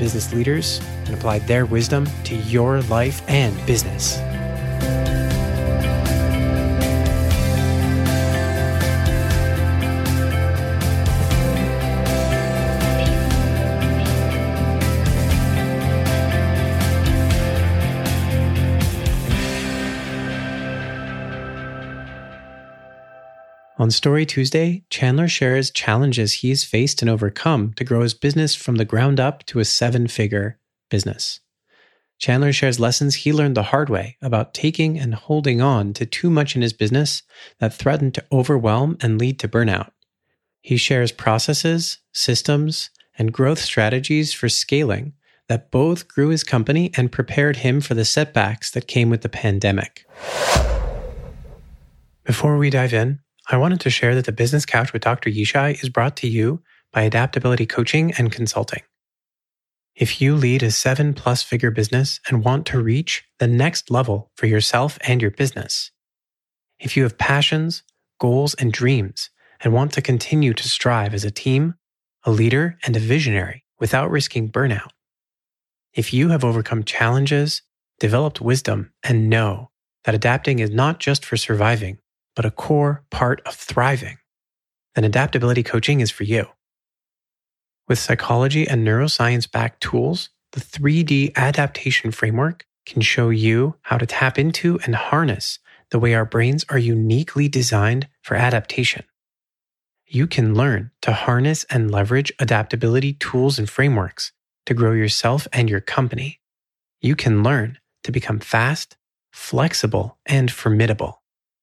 business 0.00 0.32
leaders 0.32 0.80
and 1.04 1.14
apply 1.14 1.38
their 1.40 1.66
wisdom 1.66 2.06
to 2.24 2.34
your 2.34 2.80
life 2.82 3.22
and 3.28 3.54
business. 3.66 4.18
On 23.80 23.90
Story 23.90 24.26
Tuesday, 24.26 24.84
Chandler 24.90 25.26
shares 25.26 25.70
challenges 25.70 26.34
he's 26.34 26.64
faced 26.64 27.00
and 27.00 27.10
overcome 27.10 27.72
to 27.76 27.82
grow 27.82 28.02
his 28.02 28.12
business 28.12 28.54
from 28.54 28.76
the 28.76 28.84
ground 28.84 29.18
up 29.18 29.42
to 29.46 29.58
a 29.58 29.64
seven 29.64 30.06
figure 30.06 30.58
business. 30.90 31.40
Chandler 32.18 32.52
shares 32.52 32.78
lessons 32.78 33.14
he 33.14 33.32
learned 33.32 33.56
the 33.56 33.62
hard 33.72 33.88
way 33.88 34.18
about 34.20 34.52
taking 34.52 34.98
and 34.98 35.14
holding 35.14 35.62
on 35.62 35.94
to 35.94 36.04
too 36.04 36.28
much 36.28 36.54
in 36.54 36.60
his 36.60 36.74
business 36.74 37.22
that 37.58 37.72
threatened 37.72 38.12
to 38.12 38.24
overwhelm 38.30 38.98
and 39.00 39.18
lead 39.18 39.38
to 39.38 39.48
burnout. 39.48 39.92
He 40.60 40.76
shares 40.76 41.10
processes, 41.10 42.00
systems, 42.12 42.90
and 43.16 43.32
growth 43.32 43.60
strategies 43.60 44.34
for 44.34 44.50
scaling 44.50 45.14
that 45.48 45.70
both 45.70 46.06
grew 46.06 46.28
his 46.28 46.44
company 46.44 46.92
and 46.98 47.10
prepared 47.10 47.56
him 47.56 47.80
for 47.80 47.94
the 47.94 48.04
setbacks 48.04 48.70
that 48.72 48.86
came 48.86 49.08
with 49.08 49.22
the 49.22 49.30
pandemic. 49.30 50.04
Before 52.26 52.58
we 52.58 52.68
dive 52.68 52.92
in, 52.92 53.20
I 53.52 53.56
wanted 53.56 53.80
to 53.80 53.90
share 53.90 54.14
that 54.14 54.26
the 54.26 54.32
Business 54.32 54.64
Couch 54.64 54.92
with 54.92 55.02
Dr. 55.02 55.28
Yishai 55.28 55.82
is 55.82 55.88
brought 55.88 56.16
to 56.18 56.28
you 56.28 56.62
by 56.92 57.02
Adaptability 57.02 57.66
Coaching 57.66 58.12
and 58.16 58.30
Consulting. 58.30 58.82
If 59.96 60.20
you 60.20 60.36
lead 60.36 60.62
a 60.62 60.70
seven 60.70 61.14
plus 61.14 61.42
figure 61.42 61.72
business 61.72 62.20
and 62.28 62.44
want 62.44 62.64
to 62.66 62.80
reach 62.80 63.24
the 63.40 63.48
next 63.48 63.90
level 63.90 64.30
for 64.36 64.46
yourself 64.46 65.00
and 65.04 65.20
your 65.20 65.32
business, 65.32 65.90
if 66.78 66.96
you 66.96 67.02
have 67.02 67.18
passions, 67.18 67.82
goals, 68.20 68.54
and 68.54 68.72
dreams 68.72 69.30
and 69.64 69.74
want 69.74 69.92
to 69.94 70.00
continue 70.00 70.54
to 70.54 70.68
strive 70.68 71.12
as 71.12 71.24
a 71.24 71.30
team, 71.30 71.74
a 72.22 72.30
leader, 72.30 72.78
and 72.84 72.96
a 72.96 73.00
visionary 73.00 73.64
without 73.80 74.12
risking 74.12 74.48
burnout, 74.48 74.90
if 75.92 76.14
you 76.14 76.28
have 76.28 76.44
overcome 76.44 76.84
challenges, 76.84 77.62
developed 77.98 78.40
wisdom, 78.40 78.92
and 79.02 79.28
know 79.28 79.70
that 80.04 80.14
adapting 80.14 80.60
is 80.60 80.70
not 80.70 81.00
just 81.00 81.24
for 81.24 81.36
surviving, 81.36 81.98
but 82.40 82.46
a 82.46 82.50
core 82.50 83.04
part 83.10 83.42
of 83.44 83.54
thriving, 83.54 84.16
then 84.94 85.04
adaptability 85.04 85.62
coaching 85.62 86.00
is 86.00 86.10
for 86.10 86.24
you. 86.24 86.46
With 87.86 87.98
psychology 87.98 88.66
and 88.66 88.82
neuroscience 88.82 89.46
backed 89.50 89.82
tools, 89.82 90.30
the 90.52 90.60
3D 90.62 91.36
adaptation 91.36 92.10
framework 92.10 92.64
can 92.86 93.02
show 93.02 93.28
you 93.28 93.74
how 93.82 93.98
to 93.98 94.06
tap 94.06 94.38
into 94.38 94.80
and 94.86 94.94
harness 94.94 95.58
the 95.90 95.98
way 95.98 96.14
our 96.14 96.24
brains 96.24 96.64
are 96.70 96.78
uniquely 96.78 97.46
designed 97.46 98.08
for 98.22 98.36
adaptation. 98.36 99.04
You 100.06 100.26
can 100.26 100.54
learn 100.54 100.92
to 101.02 101.12
harness 101.12 101.66
and 101.68 101.90
leverage 101.90 102.32
adaptability 102.38 103.12
tools 103.12 103.58
and 103.58 103.68
frameworks 103.68 104.32
to 104.64 104.72
grow 104.72 104.92
yourself 104.92 105.46
and 105.52 105.68
your 105.68 105.82
company. 105.82 106.40
You 107.02 107.16
can 107.16 107.42
learn 107.42 107.76
to 108.04 108.10
become 108.10 108.38
fast, 108.38 108.96
flexible, 109.30 110.16
and 110.24 110.50
formidable 110.50 111.19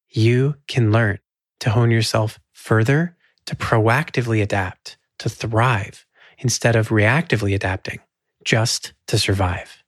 you 0.09 0.55
can 0.67 0.91
learn 0.91 1.19
to 1.59 1.69
hone 1.69 1.91
yourself 1.91 2.39
further, 2.53 3.15
to 3.45 3.55
proactively 3.55 4.41
adapt, 4.41 4.97
to 5.19 5.29
thrive 5.29 6.05
instead 6.37 6.75
of 6.75 6.89
reactively 6.89 7.55
adapting 7.55 7.99
just 8.43 8.93
to 9.07 9.17
survive. 9.17 9.83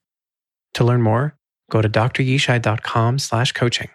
To 0.75 0.84
learn 0.84 1.02
more, 1.02 1.38
go 1.69 1.81
to 1.81 1.90
dryishai.com 1.90 3.19
slash 3.19 3.52
coaching. 3.52 3.90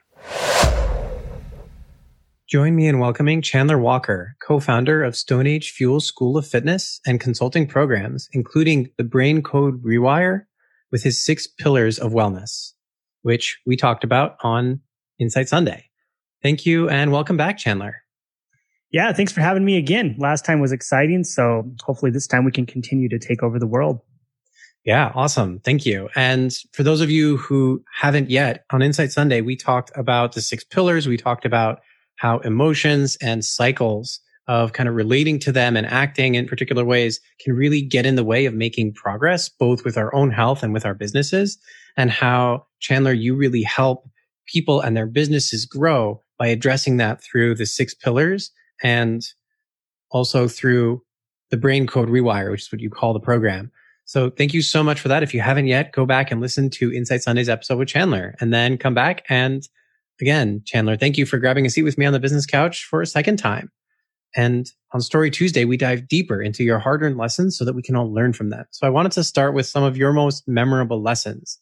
Join 2.46 2.76
me 2.76 2.86
in 2.86 2.98
welcoming 2.98 3.42
Chandler 3.42 3.78
Walker, 3.78 4.36
co-founder 4.40 5.02
of 5.02 5.16
Stone 5.16 5.46
Age 5.46 5.70
Fuel 5.70 5.98
School 5.98 6.36
of 6.36 6.46
Fitness 6.46 7.00
and 7.06 7.18
consulting 7.18 7.66
programs, 7.66 8.28
including 8.32 8.90
the 8.96 9.04
Brain 9.04 9.42
Code 9.42 9.82
Rewire 9.82 10.42
with 10.92 11.02
his 11.02 11.24
six 11.24 11.46
pillars 11.46 11.98
of 11.98 12.12
wellness, 12.12 12.72
which 13.22 13.58
we 13.66 13.76
talked 13.76 14.04
about 14.04 14.36
on 14.42 14.80
Insight 15.18 15.48
Sunday. 15.48 15.90
Thank 16.44 16.66
you 16.66 16.90
and 16.90 17.10
welcome 17.10 17.38
back, 17.38 17.56
Chandler. 17.56 18.02
Yeah, 18.92 19.14
thanks 19.14 19.32
for 19.32 19.40
having 19.40 19.64
me 19.64 19.78
again. 19.78 20.14
Last 20.18 20.44
time 20.44 20.60
was 20.60 20.72
exciting. 20.72 21.24
So 21.24 21.64
hopefully 21.82 22.10
this 22.10 22.26
time 22.26 22.44
we 22.44 22.52
can 22.52 22.66
continue 22.66 23.08
to 23.08 23.18
take 23.18 23.42
over 23.42 23.58
the 23.58 23.66
world. 23.66 24.00
Yeah, 24.84 25.10
awesome. 25.14 25.60
Thank 25.60 25.86
you. 25.86 26.10
And 26.14 26.54
for 26.74 26.82
those 26.82 27.00
of 27.00 27.10
you 27.10 27.38
who 27.38 27.82
haven't 27.98 28.28
yet, 28.28 28.66
on 28.70 28.82
Insight 28.82 29.10
Sunday, 29.10 29.40
we 29.40 29.56
talked 29.56 29.90
about 29.96 30.34
the 30.34 30.42
six 30.42 30.64
pillars. 30.64 31.08
We 31.08 31.16
talked 31.16 31.46
about 31.46 31.80
how 32.16 32.40
emotions 32.40 33.16
and 33.22 33.42
cycles 33.42 34.20
of 34.46 34.74
kind 34.74 34.86
of 34.86 34.94
relating 34.94 35.38
to 35.38 35.50
them 35.50 35.78
and 35.78 35.86
acting 35.86 36.34
in 36.34 36.46
particular 36.46 36.84
ways 36.84 37.20
can 37.40 37.54
really 37.54 37.80
get 37.80 38.04
in 38.04 38.16
the 38.16 38.22
way 38.22 38.44
of 38.44 38.52
making 38.52 38.92
progress, 38.92 39.48
both 39.48 39.82
with 39.82 39.96
our 39.96 40.14
own 40.14 40.30
health 40.30 40.62
and 40.62 40.74
with 40.74 40.84
our 40.84 40.94
businesses. 40.94 41.56
And 41.96 42.10
how 42.10 42.66
Chandler, 42.80 43.14
you 43.14 43.34
really 43.34 43.62
help 43.62 44.06
people 44.46 44.82
and 44.82 44.94
their 44.94 45.06
businesses 45.06 45.64
grow 45.64 46.20
by 46.38 46.48
addressing 46.48 46.96
that 46.98 47.22
through 47.22 47.54
the 47.54 47.66
six 47.66 47.94
pillars 47.94 48.50
and 48.82 49.24
also 50.10 50.48
through 50.48 51.02
the 51.50 51.56
brain 51.56 51.86
code 51.86 52.08
rewire, 52.08 52.50
which 52.50 52.62
is 52.62 52.72
what 52.72 52.80
you 52.80 52.90
call 52.90 53.12
the 53.12 53.20
program. 53.20 53.70
So 54.06 54.30
thank 54.30 54.52
you 54.52 54.62
so 54.62 54.82
much 54.82 55.00
for 55.00 55.08
that. 55.08 55.22
If 55.22 55.32
you 55.32 55.40
haven't 55.40 55.66
yet, 55.66 55.92
go 55.92 56.04
back 56.04 56.30
and 56.30 56.40
listen 56.40 56.68
to 56.70 56.92
Insight 56.92 57.22
Sunday's 57.22 57.48
episode 57.48 57.78
with 57.78 57.88
Chandler 57.88 58.34
and 58.40 58.52
then 58.52 58.76
come 58.76 58.94
back. 58.94 59.24
And 59.28 59.66
again, 60.20 60.62
Chandler, 60.66 60.96
thank 60.96 61.16
you 61.16 61.24
for 61.24 61.38
grabbing 61.38 61.64
a 61.64 61.70
seat 61.70 61.82
with 61.82 61.96
me 61.96 62.04
on 62.04 62.12
the 62.12 62.20
business 62.20 62.46
couch 62.46 62.84
for 62.84 63.00
a 63.00 63.06
second 63.06 63.38
time. 63.38 63.70
And 64.36 64.70
on 64.92 65.00
Story 65.00 65.30
Tuesday, 65.30 65.64
we 65.64 65.76
dive 65.76 66.08
deeper 66.08 66.42
into 66.42 66.64
your 66.64 66.80
hard 66.80 67.02
earned 67.02 67.16
lessons 67.16 67.56
so 67.56 67.64
that 67.64 67.74
we 67.74 67.82
can 67.82 67.94
all 67.94 68.12
learn 68.12 68.32
from 68.32 68.50
them. 68.50 68.64
So 68.72 68.86
I 68.86 68.90
wanted 68.90 69.12
to 69.12 69.24
start 69.24 69.54
with 69.54 69.66
some 69.66 69.84
of 69.84 69.96
your 69.96 70.12
most 70.12 70.46
memorable 70.48 71.00
lessons. 71.00 71.58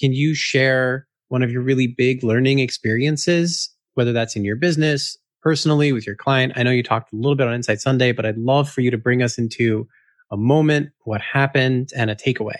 Can 0.00 0.12
you 0.12 0.34
share 0.34 1.06
one 1.28 1.42
of 1.42 1.50
your 1.50 1.62
really 1.62 1.88
big 1.88 2.22
learning 2.22 2.60
experiences 2.60 3.73
whether 3.94 4.12
that's 4.12 4.36
in 4.36 4.44
your 4.44 4.56
business, 4.56 5.16
personally, 5.42 5.92
with 5.92 6.06
your 6.06 6.16
client. 6.16 6.52
I 6.56 6.62
know 6.62 6.70
you 6.70 6.82
talked 6.82 7.12
a 7.12 7.16
little 7.16 7.36
bit 7.36 7.46
on 7.46 7.54
Insight 7.54 7.80
Sunday, 7.80 8.12
but 8.12 8.26
I'd 8.26 8.38
love 8.38 8.70
for 8.70 8.80
you 8.80 8.90
to 8.90 8.98
bring 8.98 9.22
us 9.22 9.38
into 9.38 9.88
a 10.30 10.36
moment, 10.36 10.90
what 11.04 11.20
happened, 11.20 11.90
and 11.96 12.10
a 12.10 12.14
takeaway. 12.14 12.58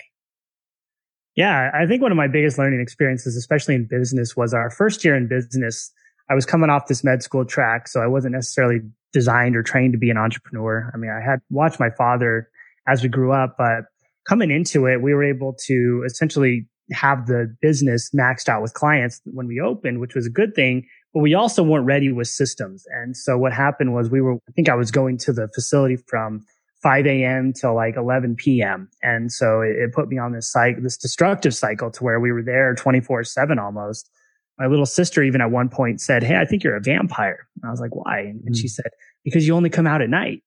Yeah, 1.37 1.71
I 1.75 1.87
think 1.87 2.01
one 2.01 2.13
of 2.13 2.17
my 2.17 2.29
biggest 2.29 2.59
learning 2.59 2.81
experiences, 2.81 3.37
especially 3.37 3.75
in 3.75 3.87
business, 3.87 4.37
was 4.37 4.55
our 4.55 4.71
first 4.71 5.05
year 5.05 5.17
in 5.17 5.27
business. 5.27 5.91
I 6.31 6.35
was 6.35 6.47
coming 6.47 6.71
off 6.71 6.87
this 6.87 7.03
med 7.03 7.23
school 7.23 7.45
track, 7.45 7.89
so 7.89 8.01
I 8.01 8.07
wasn't 8.07 8.35
necessarily 8.35 8.81
designed 9.13 9.57
or 9.57 9.63
trained 9.63 9.93
to 9.95 9.99
be 9.99 10.11
an 10.11 10.17
entrepreneur. 10.17 10.91
I 10.95 10.97
mean, 10.97 11.11
I 11.11 11.21
had 11.21 11.41
watched 11.51 11.81
my 11.81 11.91
father 11.91 12.49
as 12.87 13.03
we 13.03 13.09
grew 13.09 13.33
up, 13.33 13.57
but 13.59 13.85
coming 14.29 14.51
into 14.51 14.87
it, 14.87 15.03
we 15.03 15.13
were 15.13 15.25
able 15.25 15.57
to 15.67 16.05
essentially 16.07 16.69
have 16.93 17.27
the 17.27 17.55
business 17.61 18.11
maxed 18.15 18.49
out 18.49 18.63
with 18.63 18.75
clients 18.75 19.21
when 19.25 19.47
we 19.47 19.61
opened, 19.61 20.01
which 20.01 20.15
was 20.15 20.27
a 20.27 20.31
good 20.31 20.55
thing. 20.55 20.87
But 21.15 21.21
we 21.21 21.35
also 21.35 21.63
weren't 21.63 21.87
ready 21.87 22.13
with 22.13 22.27
systems. 22.27 22.85
And 22.91 23.17
so 23.17 23.39
what 23.39 23.53
happened 23.53 23.95
was 23.95 24.11
we 24.11 24.21
were, 24.21 24.35
I 24.35 24.53
think 24.55 24.69
I 24.69 24.75
was 24.75 24.91
going 24.91 25.17
to 25.19 25.33
the 25.33 25.49
facility 25.55 25.97
from 26.09 26.45
5 26.83 27.07
a.m. 27.07 27.53
till 27.53 27.75
like 27.75 27.97
11 27.97 28.37
p.m. 28.37 28.91
And 29.03 29.33
so 29.33 29.63
it, 29.63 29.77
it 29.77 29.95
put 29.95 30.09
me 30.09 30.19
on 30.19 30.33
this 30.33 30.51
cycle, 30.51 30.83
this 30.83 30.99
destructive 30.99 31.55
cycle 31.55 31.91
to 31.93 32.05
where 32.05 32.21
we 32.21 32.33
were 32.33 32.43
there 32.43 32.75
24 32.75 33.25
seven 33.25 33.59
almost. 33.59 34.11
My 34.59 34.67
little 34.67 34.87
sister 34.87 35.23
even 35.23 35.41
at 35.41 35.51
one 35.51 35.69
point 35.69 36.01
said, 36.01 36.23
Hey, 36.23 36.37
I 36.37 36.45
think 36.45 36.63
you're 36.63 36.77
a 36.77 36.83
vampire. 36.83 37.49
And 37.57 37.69
I 37.69 37.71
was 37.71 37.81
like, 37.81 37.95
why? 37.95 38.19
And, 38.21 38.43
mm. 38.43 38.57
she 38.57 38.69
said, 38.69 38.91
because 39.25 39.47
you 39.47 39.57
only 39.57 39.71
come 39.71 39.87
out 39.87 40.03
at 40.03 40.11
night. 40.11 40.43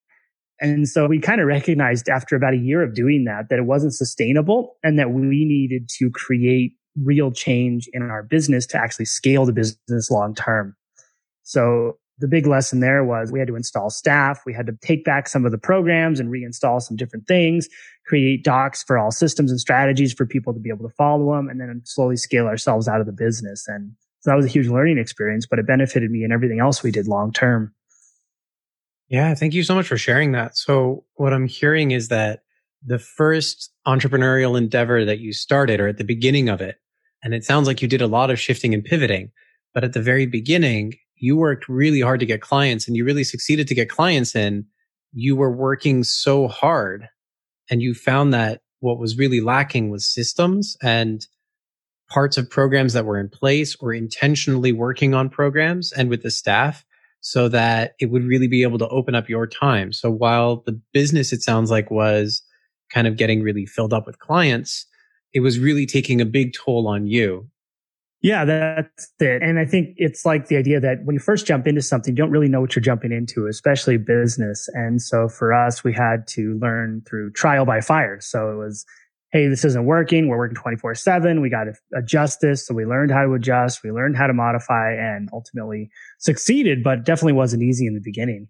And 0.60 0.88
so 0.88 1.08
we 1.08 1.20
kind 1.20 1.42
of 1.42 1.48
recognized 1.48 2.10
after 2.10 2.36
about 2.36 2.54
a 2.54 2.58
year 2.58 2.84
of 2.84 2.94
doing 2.94 3.26
that, 3.26 3.50
that 3.50 3.60
it 3.60 3.66
wasn't 3.66 3.94
sustainable 3.94 4.78
and 4.84 4.98
that 4.98 5.12
we 5.12 5.46
needed 5.46 5.90
to 5.98 6.10
create 6.12 6.74
real 7.04 7.32
change 7.32 7.90
in 7.94 8.02
our 8.04 8.24
business 8.24 8.66
to 8.68 8.78
actually 8.78 9.06
scale 9.06 9.46
the 9.46 9.54
business 9.54 10.10
long 10.10 10.34
term. 10.36 10.76
So 11.44 11.98
the 12.20 12.28
big 12.28 12.48
lesson 12.48 12.80
there 12.80 13.04
was 13.04 13.32
we 13.32 13.40
had 13.40 13.48
to 13.48 13.56
install 13.56 13.90
staff. 13.90 14.42
We 14.46 14.54
had 14.54 14.66
to 14.68 14.74
take 14.82 15.06
back 15.06 15.28
some 15.28 15.46
of 15.46 15.52
the 15.52 15.58
programs 15.58 16.20
and 16.20 16.30
reinstall 16.30 16.82
some 16.82 16.98
different 16.98 17.28
things, 17.28 17.68
create 18.06 18.44
docs 18.44 18.84
for 18.84 18.98
all 18.98 19.12
systems 19.12 19.52
and 19.52 19.60
strategies 19.60 20.14
for 20.14 20.26
people 20.26 20.54
to 20.54 20.60
be 20.60 20.70
able 20.70 20.88
to 20.88 20.96
follow 20.96 21.36
them 21.36 21.50
and 21.50 21.62
then 21.62 21.82
slowly 21.86 22.18
scale 22.18 22.48
ourselves 22.48 22.88
out 22.88 23.00
of 23.00 23.06
the 23.06 23.14
business. 23.14 23.68
And 23.68 23.92
so 24.22 24.32
that 24.32 24.36
was 24.36 24.46
a 24.46 24.50
huge 24.50 24.68
learning 24.68 24.98
experience, 24.98 25.46
but 25.46 25.60
it 25.60 25.68
benefited 25.68 26.10
me 26.10 26.24
and 26.24 26.34
everything 26.34 26.60
else 26.60 26.82
we 26.82 26.92
did 26.92 27.08
long 27.08 27.32
term. 27.32 27.74
Yeah. 29.10 29.34
Thank 29.36 29.54
you 29.54 29.64
so 29.64 29.76
much 29.76 29.88
for 29.88 29.98
sharing 29.98 30.32
that. 30.34 30.58
So 30.58 31.06
what 31.16 31.34
I'm 31.34 31.48
hearing 31.48 31.92
is 31.92 32.10
that 32.10 32.42
the 32.86 33.00
first 33.00 33.72
entrepreneurial 33.88 34.58
endeavor 34.58 35.06
that 35.06 35.20
you 35.20 35.34
started 35.34 35.80
or 35.80 35.88
at 35.88 35.98
the 35.98 36.04
beginning 36.04 36.50
of 36.50 36.62
it, 36.62 36.78
and 37.28 37.34
it 37.34 37.44
sounds 37.44 37.68
like 37.68 37.82
you 37.82 37.90
did 37.90 38.02
a 38.02 38.08
lot 38.08 38.32
of 38.32 38.40
shifting 38.40 38.74
and 38.74 38.86
pivoting, 38.86 39.32
but 39.74 39.84
at 39.84 39.92
the 39.92 40.02
very 40.02 40.26
beginning, 40.26 40.94
you 41.18 41.36
worked 41.36 41.68
really 41.68 42.00
hard 42.00 42.22
to 42.22 42.26
get 42.26 42.40
clients 42.40 42.88
and 42.88 42.96
you 42.96 43.04
really 43.04 43.26
succeeded 43.26 43.68
to 43.68 43.76
get 43.76 43.90
clients 43.90 44.34
in. 44.34 44.66
You 45.12 45.36
were 45.36 45.52
working 45.52 46.06
so 46.06 46.48
hard 46.48 47.10
and 47.70 47.82
you 47.82 47.94
found 47.94 48.34
that 48.34 48.62
what 48.80 48.98
was 48.98 49.18
really 49.18 49.42
lacking 49.42 49.90
was 49.90 50.08
systems 50.08 50.78
and 50.82 51.28
parts 52.10 52.38
of 52.38 52.50
programs 52.50 52.94
that 52.94 53.04
were 53.04 53.20
in 53.20 53.28
place 53.28 53.76
or 53.82 53.94
intentionally 53.94 54.72
working 54.72 55.14
on 55.14 55.28
programs 55.28 55.92
and 55.92 56.10
with 56.10 56.24
the 56.24 56.32
staff 56.32 56.86
so 57.20 57.50
that 57.50 57.96
it 58.00 58.06
would 58.06 58.24
really 58.24 58.48
be 58.48 58.64
able 58.64 58.78
to 58.78 58.88
open 58.88 59.16
up 59.16 59.28
your 59.28 59.48
time. 59.48 59.92
So 59.92 60.10
while 60.10 60.64
the 60.66 60.80
business, 60.94 61.34
it 61.34 61.42
sounds 61.42 61.72
like 61.72 61.92
was 61.92 62.42
kind 62.90 63.06
of 63.06 63.18
getting 63.18 63.42
really 63.42 63.66
filled 63.66 63.92
up 63.92 64.08
with 64.08 64.18
clients, 64.20 64.86
it 65.34 65.42
was 65.42 65.60
really 65.60 65.86
taking 65.86 66.22
a 66.22 66.26
big 66.26 66.54
toll 66.54 66.88
on 66.88 67.08
you. 67.08 67.50
Yeah, 68.22 68.46
that's 68.46 69.12
it. 69.20 69.44
And 69.44 69.60
I 69.60 69.66
think 69.66 69.94
it's 69.98 70.26
like 70.26 70.48
the 70.48 70.58
idea 70.58 70.80
that 70.80 71.06
when 71.06 71.14
you 71.14 71.20
first 71.20 71.46
jump 71.46 71.68
into 71.68 71.82
something, 71.82 72.14
you 72.14 72.18
don't 72.18 72.32
really 72.32 72.50
know 72.50 72.60
what 72.60 72.76
you're 72.76 72.82
jumping 72.82 73.12
into, 73.12 73.46
especially 73.48 73.98
business. 73.98 74.68
And 74.74 75.02
so 75.02 75.30
for 75.30 75.54
us, 75.54 75.84
we 75.84 75.94
had 75.94 76.28
to 76.30 76.58
learn 76.60 77.04
through 77.08 77.32
trial 77.34 77.64
by 77.66 77.80
fire. 77.80 78.20
So 78.20 78.52
it 78.52 78.56
was, 78.56 78.86
Hey, 79.34 79.48
this 79.48 79.66
isn't 79.66 79.86
working. 79.86 80.30
We're 80.30 80.38
working 80.38 80.56
24 80.56 80.96
seven. 80.96 81.42
We 81.42 81.50
got 81.50 81.66
to 81.66 81.74
adjust 81.96 82.40
this. 82.42 82.66
So 82.66 82.74
we 82.74 82.86
learned 82.86 83.12
how 83.12 83.24
to 83.24 83.34
adjust. 83.34 83.84
We 83.84 83.92
learned 83.92 84.16
how 84.16 84.26
to 84.26 84.34
modify 84.34 84.94
and 84.94 85.30
ultimately 85.34 85.90
succeeded, 86.18 86.84
but 86.84 87.04
definitely 87.04 87.34
wasn't 87.34 87.62
easy 87.62 87.86
in 87.86 87.94
the 87.94 88.02
beginning. 88.02 88.48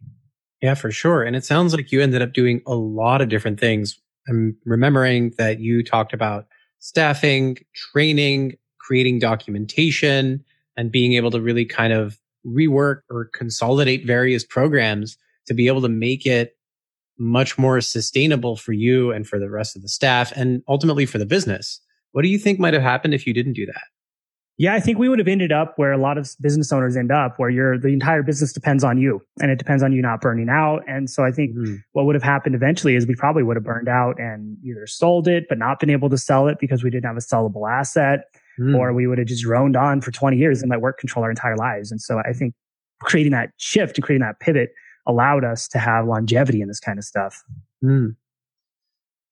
Yeah, 0.61 0.75
for 0.75 0.91
sure. 0.91 1.23
And 1.23 1.35
it 1.35 1.43
sounds 1.43 1.73
like 1.73 1.91
you 1.91 2.01
ended 2.01 2.21
up 2.21 2.33
doing 2.33 2.61
a 2.65 2.75
lot 2.75 3.21
of 3.21 3.29
different 3.29 3.59
things. 3.59 3.99
I'm 4.29 4.55
remembering 4.65 5.33
that 5.37 5.59
you 5.59 5.83
talked 5.83 6.13
about 6.13 6.45
staffing, 6.79 7.57
training, 7.73 8.57
creating 8.79 9.19
documentation 9.19 10.43
and 10.77 10.91
being 10.91 11.13
able 11.13 11.31
to 11.31 11.41
really 11.41 11.65
kind 11.65 11.93
of 11.93 12.17
rework 12.45 13.01
or 13.09 13.25
consolidate 13.33 14.05
various 14.05 14.43
programs 14.43 15.17
to 15.45 15.53
be 15.53 15.67
able 15.67 15.81
to 15.81 15.89
make 15.89 16.25
it 16.25 16.55
much 17.19 17.57
more 17.57 17.81
sustainable 17.81 18.55
for 18.55 18.73
you 18.73 19.11
and 19.11 19.27
for 19.27 19.39
the 19.39 19.49
rest 19.49 19.75
of 19.75 19.81
the 19.81 19.89
staff 19.89 20.31
and 20.35 20.61
ultimately 20.67 21.05
for 21.05 21.17
the 21.17 21.25
business. 21.25 21.81
What 22.11 22.21
do 22.21 22.29
you 22.29 22.37
think 22.37 22.59
might 22.59 22.73
have 22.73 22.83
happened 22.83 23.13
if 23.13 23.25
you 23.25 23.33
didn't 23.33 23.53
do 23.53 23.65
that? 23.65 23.83
Yeah, 24.59 24.73
I 24.73 24.79
think 24.79 24.97
we 24.97 25.07
would 25.07 25.19
have 25.19 25.27
ended 25.27 25.51
up 25.51 25.73
where 25.75 25.91
a 25.91 25.99
lot 25.99 26.17
of 26.17 26.31
business 26.41 26.73
owners 26.73 26.97
end 26.97 27.11
up, 27.11 27.37
where 27.37 27.51
your 27.51 27.77
the 27.77 27.89
entire 27.89 28.23
business 28.23 28.51
depends 28.51 28.83
on 28.83 28.97
you, 28.97 29.21
and 29.39 29.51
it 29.51 29.59
depends 29.59 29.83
on 29.83 29.91
you 29.91 30.01
not 30.01 30.19
burning 30.19 30.49
out. 30.49 30.83
And 30.87 31.09
so 31.09 31.23
I 31.23 31.31
think 31.31 31.55
mm-hmm. 31.55 31.75
what 31.91 32.05
would 32.05 32.15
have 32.15 32.23
happened 32.23 32.55
eventually 32.55 32.95
is 32.95 33.05
we 33.05 33.13
probably 33.13 33.43
would 33.43 33.55
have 33.55 33.63
burned 33.63 33.87
out 33.87 34.19
and 34.19 34.57
either 34.65 34.87
sold 34.87 35.27
it, 35.27 35.45
but 35.47 35.59
not 35.59 35.79
been 35.79 35.91
able 35.91 36.09
to 36.09 36.17
sell 36.17 36.47
it 36.47 36.57
because 36.59 36.83
we 36.83 36.89
didn't 36.89 37.05
have 37.05 37.17
a 37.17 37.19
sellable 37.19 37.69
asset, 37.69 38.21
mm. 38.59 38.75
or 38.75 38.93
we 38.93 39.05
would 39.05 39.19
have 39.19 39.27
just 39.27 39.43
droned 39.43 39.77
on 39.77 40.01
for 40.01 40.09
20 40.09 40.37
years 40.37 40.63
and 40.63 40.71
let 40.71 40.81
work 40.81 40.97
control 40.97 41.23
our 41.23 41.29
entire 41.29 41.55
lives. 41.55 41.91
And 41.91 42.01
so 42.01 42.19
I 42.27 42.33
think 42.33 42.55
creating 43.01 43.33
that 43.33 43.51
shift 43.57 43.99
and 43.99 44.03
creating 44.03 44.25
that 44.25 44.39
pivot 44.39 44.71
allowed 45.05 45.43
us 45.43 45.67
to 45.67 45.77
have 45.77 46.07
longevity 46.07 46.61
in 46.61 46.67
this 46.67 46.79
kind 46.79 46.97
of 46.97 47.05
stuff. 47.05 47.43
Mm. 47.83 48.15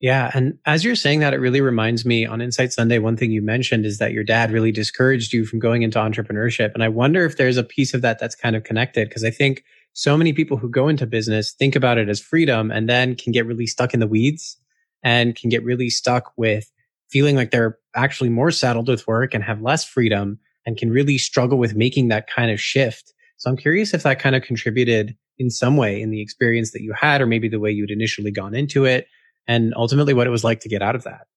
Yeah. 0.05 0.29
And 0.35 0.59
as 0.67 0.85
you're 0.85 0.93
saying 0.93 1.21
that, 1.21 1.33
it 1.33 1.39
really 1.39 1.61
reminds 1.61 2.05
me 2.05 2.27
on 2.27 2.39
Insight 2.39 2.71
Sunday, 2.71 2.99
one 2.99 3.17
thing 3.17 3.31
you 3.31 3.41
mentioned 3.41 3.87
is 3.87 3.97
that 3.97 4.11
your 4.11 4.23
dad 4.23 4.51
really 4.51 4.71
discouraged 4.71 5.33
you 5.33 5.47
from 5.47 5.57
going 5.57 5.81
into 5.81 5.97
entrepreneurship. 5.97 6.75
And 6.75 6.83
I 6.83 6.89
wonder 6.89 7.25
if 7.25 7.37
there's 7.37 7.57
a 7.57 7.63
piece 7.63 7.95
of 7.95 8.03
that 8.03 8.19
that's 8.19 8.35
kind 8.35 8.55
of 8.55 8.63
connected 8.63 9.09
because 9.09 9.23
I 9.23 9.31
think 9.31 9.63
so 9.93 10.15
many 10.15 10.31
people 10.31 10.57
who 10.57 10.69
go 10.69 10.89
into 10.89 11.07
business 11.07 11.53
think 11.53 11.75
about 11.75 11.97
it 11.97 12.07
as 12.07 12.19
freedom 12.19 12.69
and 12.69 12.87
then 12.87 13.15
can 13.15 13.31
get 13.31 13.47
really 13.47 13.65
stuck 13.65 13.95
in 13.95 13.99
the 13.99 14.05
weeds 14.05 14.59
and 15.01 15.35
can 15.35 15.49
get 15.49 15.63
really 15.63 15.89
stuck 15.89 16.33
with 16.37 16.71
feeling 17.09 17.35
like 17.35 17.49
they're 17.49 17.79
actually 17.95 18.29
more 18.29 18.51
saddled 18.51 18.87
with 18.87 19.07
work 19.07 19.33
and 19.33 19.43
have 19.43 19.63
less 19.63 19.83
freedom 19.83 20.37
and 20.67 20.77
can 20.77 20.91
really 20.91 21.17
struggle 21.17 21.57
with 21.57 21.73
making 21.73 22.09
that 22.09 22.27
kind 22.29 22.51
of 22.51 22.61
shift. 22.61 23.11
So 23.37 23.49
I'm 23.49 23.57
curious 23.57 23.91
if 23.91 24.03
that 24.03 24.19
kind 24.19 24.35
of 24.35 24.43
contributed 24.43 25.17
in 25.39 25.49
some 25.49 25.77
way 25.77 25.99
in 25.99 26.11
the 26.11 26.21
experience 26.21 26.73
that 26.73 26.83
you 26.83 26.93
had, 26.93 27.21
or 27.21 27.25
maybe 27.25 27.49
the 27.49 27.59
way 27.59 27.71
you'd 27.71 27.89
initially 27.89 28.29
gone 28.29 28.53
into 28.53 28.85
it, 28.85 29.07
and 29.47 29.73
ultimately 29.75 30.13
what 30.13 30.27
it 30.27 30.31
was 30.31 30.43
like 30.43 30.59
to 30.61 30.69
get 30.69 30.81
out 30.81 30.95
of 30.95 31.03
that. 31.03 31.27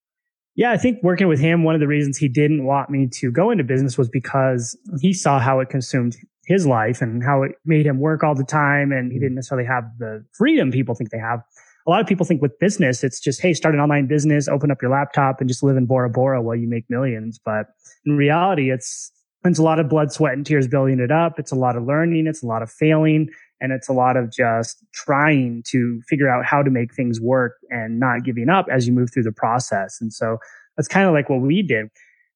Yeah, 0.55 0.72
I 0.72 0.76
think 0.76 1.02
working 1.02 1.28
with 1.28 1.38
him, 1.38 1.62
one 1.62 1.75
of 1.75 1.81
the 1.81 1.87
reasons 1.87 2.19
he 2.19 2.28
didn't 2.28 2.64
want 2.64 2.90
me 2.90 3.06
to 3.12 3.31
go 3.31 3.50
into 3.50 3.62
business 3.62 3.96
was 3.96 4.08
because 4.08 4.76
he 5.00 5.12
saw 5.12 5.38
how 5.38 5.60
it 5.60 5.69
consumed 5.69 6.16
his 6.46 6.66
life 6.66 7.00
and 7.00 7.22
how 7.22 7.43
it 7.43 7.52
made 7.64 7.87
him 7.87 8.00
work 8.00 8.25
all 8.25 8.34
the 8.34 8.44
time. 8.44 8.90
And 8.90 9.12
he 9.12 9.19
mm-hmm. 9.19 9.25
didn't 9.25 9.34
necessarily 9.37 9.66
have 9.66 9.84
the 9.99 10.25
freedom 10.32 10.72
people 10.72 10.94
think 10.94 11.10
they 11.10 11.19
have 11.19 11.43
a 11.88 11.91
lot 11.91 12.03
of 12.03 12.06
people 12.06 12.27
think 12.27 12.43
with 12.43 12.58
business, 12.58 13.03
it's 13.03 13.19
just, 13.19 13.41
hey, 13.41 13.55
start 13.55 13.74
an 13.74 13.81
online 13.81 14.06
business, 14.06 14.46
open 14.46 14.70
up 14.70 14.82
your 14.82 14.91
laptop 14.91 15.41
and 15.41 15.48
just 15.48 15.62
live 15.62 15.79
in 15.79 15.86
Bora 15.86 16.10
Bora 16.10 16.43
while 16.43 16.55
you 16.55 16.69
make 16.69 16.84
millions. 16.91 17.41
But 17.43 17.69
in 18.05 18.15
reality, 18.15 18.70
it's, 18.70 19.10
it's 19.46 19.58
a 19.58 19.62
lot 19.62 19.81
of 19.81 19.88
blood, 19.88 20.12
sweat 20.12 20.34
and 20.34 20.44
tears 20.44 20.69
building 20.69 21.00
it 21.00 21.10
up. 21.10 21.38
It's 21.38 21.50
a 21.50 21.55
lot 21.55 21.77
of 21.77 21.84
learning. 21.84 22.27
It's 22.27 22.43
a 22.43 22.46
lot 22.46 22.60
of 22.60 22.70
failing 22.70 23.31
and 23.60 23.72
it's 23.72 23.88
a 23.88 23.93
lot 23.93 24.17
of 24.17 24.32
just 24.32 24.84
trying 24.93 25.62
to 25.67 26.00
figure 26.08 26.29
out 26.29 26.44
how 26.44 26.62
to 26.62 26.70
make 26.70 26.94
things 26.94 27.20
work 27.20 27.56
and 27.70 27.98
not 27.98 28.24
giving 28.24 28.48
up 28.48 28.67
as 28.70 28.86
you 28.86 28.93
move 28.93 29.10
through 29.12 29.24
the 29.24 29.32
process. 29.32 29.98
And 30.00 30.12
so 30.12 30.38
that's 30.77 30.88
kind 30.88 31.06
of 31.06 31.12
like 31.12 31.29
what 31.29 31.41
we 31.41 31.62
did. 31.62 31.88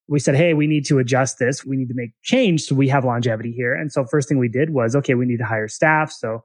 We 0.09 0.19
said, 0.19 0.35
Hey, 0.35 0.53
we 0.53 0.67
need 0.67 0.85
to 0.87 0.99
adjust 0.99 1.39
this. 1.39 1.65
We 1.65 1.77
need 1.77 1.89
to 1.89 1.95
make 1.95 2.11
change 2.23 2.63
so 2.63 2.75
we 2.75 2.89
have 2.89 3.05
longevity 3.05 3.53
here. 3.53 3.75
And 3.75 3.93
so 3.93 4.05
first 4.05 4.29
thing 4.29 4.39
we 4.39 4.49
did 4.49 4.71
was, 4.71 4.97
okay, 4.97 5.15
we 5.15 5.27
need 5.27 5.39
to 5.39 5.45
hire 5.45 5.69
staff. 5.69 6.11
So 6.11 6.45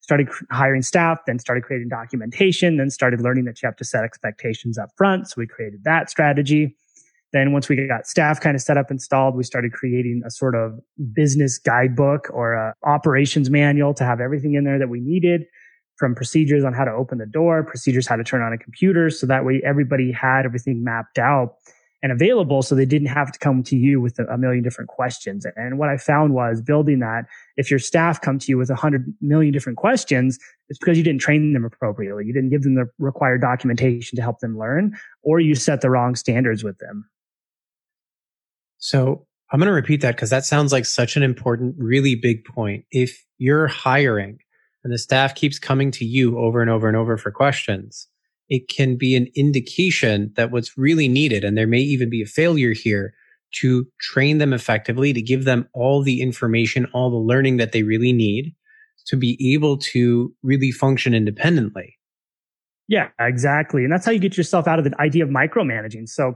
started 0.00 0.28
hiring 0.50 0.82
staff, 0.82 1.18
then 1.26 1.38
started 1.38 1.64
creating 1.64 1.88
documentation, 1.88 2.76
then 2.76 2.90
started 2.90 3.20
learning 3.20 3.46
that 3.46 3.62
you 3.62 3.66
have 3.66 3.76
to 3.76 3.84
set 3.84 4.04
expectations 4.04 4.78
up 4.78 4.90
front. 4.96 5.28
So 5.28 5.34
we 5.38 5.46
created 5.46 5.82
that 5.84 6.10
strategy. 6.10 6.76
Then 7.34 7.52
once 7.52 7.68
we 7.68 7.74
got 7.88 8.06
staff 8.06 8.40
kind 8.40 8.54
of 8.54 8.62
set 8.62 8.76
up 8.76 8.92
installed, 8.92 9.34
we 9.34 9.42
started 9.42 9.72
creating 9.72 10.22
a 10.24 10.30
sort 10.30 10.54
of 10.54 10.78
business 11.12 11.58
guidebook 11.58 12.28
or 12.32 12.52
a 12.54 12.74
operations 12.84 13.50
manual 13.50 13.92
to 13.94 14.04
have 14.04 14.20
everything 14.20 14.54
in 14.54 14.62
there 14.62 14.78
that 14.78 14.88
we 14.88 15.00
needed 15.00 15.44
from 15.96 16.14
procedures 16.14 16.62
on 16.62 16.72
how 16.72 16.84
to 16.84 16.92
open 16.92 17.18
the 17.18 17.26
door, 17.26 17.64
procedures 17.64 18.06
how 18.06 18.14
to 18.14 18.22
turn 18.22 18.40
on 18.40 18.52
a 18.52 18.58
computer. 18.58 19.10
So 19.10 19.26
that 19.26 19.44
way 19.44 19.60
everybody 19.64 20.12
had 20.12 20.44
everything 20.44 20.84
mapped 20.84 21.18
out 21.18 21.56
and 22.04 22.12
available 22.12 22.62
so 22.62 22.76
they 22.76 22.86
didn't 22.86 23.08
have 23.08 23.32
to 23.32 23.38
come 23.40 23.64
to 23.64 23.74
you 23.74 24.00
with 24.00 24.16
a, 24.20 24.38
million 24.38 24.62
different 24.62 24.88
questions. 24.88 25.44
And 25.56 25.76
what 25.76 25.88
I 25.88 25.96
found 25.96 26.34
was 26.34 26.60
building 26.60 27.00
that 27.00 27.24
if 27.56 27.68
your 27.68 27.80
staff 27.80 28.20
come 28.20 28.38
to 28.38 28.46
you 28.48 28.58
with 28.58 28.70
a 28.70 28.76
hundred 28.76 29.12
million 29.20 29.52
different 29.52 29.78
questions, 29.78 30.38
it's 30.68 30.78
because 30.78 30.98
you 30.98 31.02
didn't 31.02 31.20
train 31.20 31.52
them 31.52 31.64
appropriately. 31.64 32.26
You 32.26 32.32
didn't 32.32 32.50
give 32.50 32.62
them 32.62 32.76
the 32.76 32.88
required 33.00 33.40
documentation 33.40 34.14
to 34.14 34.22
help 34.22 34.38
them 34.38 34.56
learn, 34.56 34.96
or 35.24 35.40
you 35.40 35.56
set 35.56 35.80
the 35.80 35.90
wrong 35.90 36.14
standards 36.14 36.62
with 36.62 36.78
them. 36.78 37.08
So 38.84 39.26
I'm 39.50 39.58
going 39.58 39.66
to 39.66 39.72
repeat 39.72 40.02
that 40.02 40.14
because 40.14 40.28
that 40.28 40.44
sounds 40.44 40.70
like 40.70 40.84
such 40.84 41.16
an 41.16 41.22
important, 41.22 41.74
really 41.78 42.14
big 42.14 42.44
point. 42.44 42.84
If 42.90 43.24
you're 43.38 43.66
hiring 43.66 44.36
and 44.84 44.92
the 44.92 44.98
staff 44.98 45.34
keeps 45.34 45.58
coming 45.58 45.90
to 45.92 46.04
you 46.04 46.36
over 46.38 46.60
and 46.60 46.70
over 46.70 46.86
and 46.86 46.94
over 46.94 47.16
for 47.16 47.30
questions, 47.30 48.08
it 48.50 48.68
can 48.68 48.98
be 48.98 49.16
an 49.16 49.28
indication 49.34 50.34
that 50.36 50.50
what's 50.50 50.76
really 50.76 51.08
needed, 51.08 51.44
and 51.44 51.56
there 51.56 51.66
may 51.66 51.80
even 51.80 52.10
be 52.10 52.20
a 52.20 52.26
failure 52.26 52.74
here 52.74 53.14
to 53.54 53.86
train 54.02 54.36
them 54.36 54.52
effectively, 54.52 55.14
to 55.14 55.22
give 55.22 55.44
them 55.44 55.66
all 55.72 56.02
the 56.02 56.20
information, 56.20 56.86
all 56.92 57.08
the 57.08 57.16
learning 57.16 57.56
that 57.56 57.72
they 57.72 57.84
really 57.84 58.12
need 58.12 58.54
to 59.06 59.16
be 59.16 59.54
able 59.54 59.78
to 59.78 60.30
really 60.42 60.70
function 60.70 61.14
independently. 61.14 61.96
Yeah, 62.86 63.08
exactly. 63.18 63.82
And 63.82 63.90
that's 63.90 64.04
how 64.04 64.12
you 64.12 64.18
get 64.18 64.36
yourself 64.36 64.68
out 64.68 64.78
of 64.78 64.84
the 64.84 64.94
idea 65.00 65.24
of 65.24 65.30
micromanaging. 65.30 66.06
So 66.06 66.34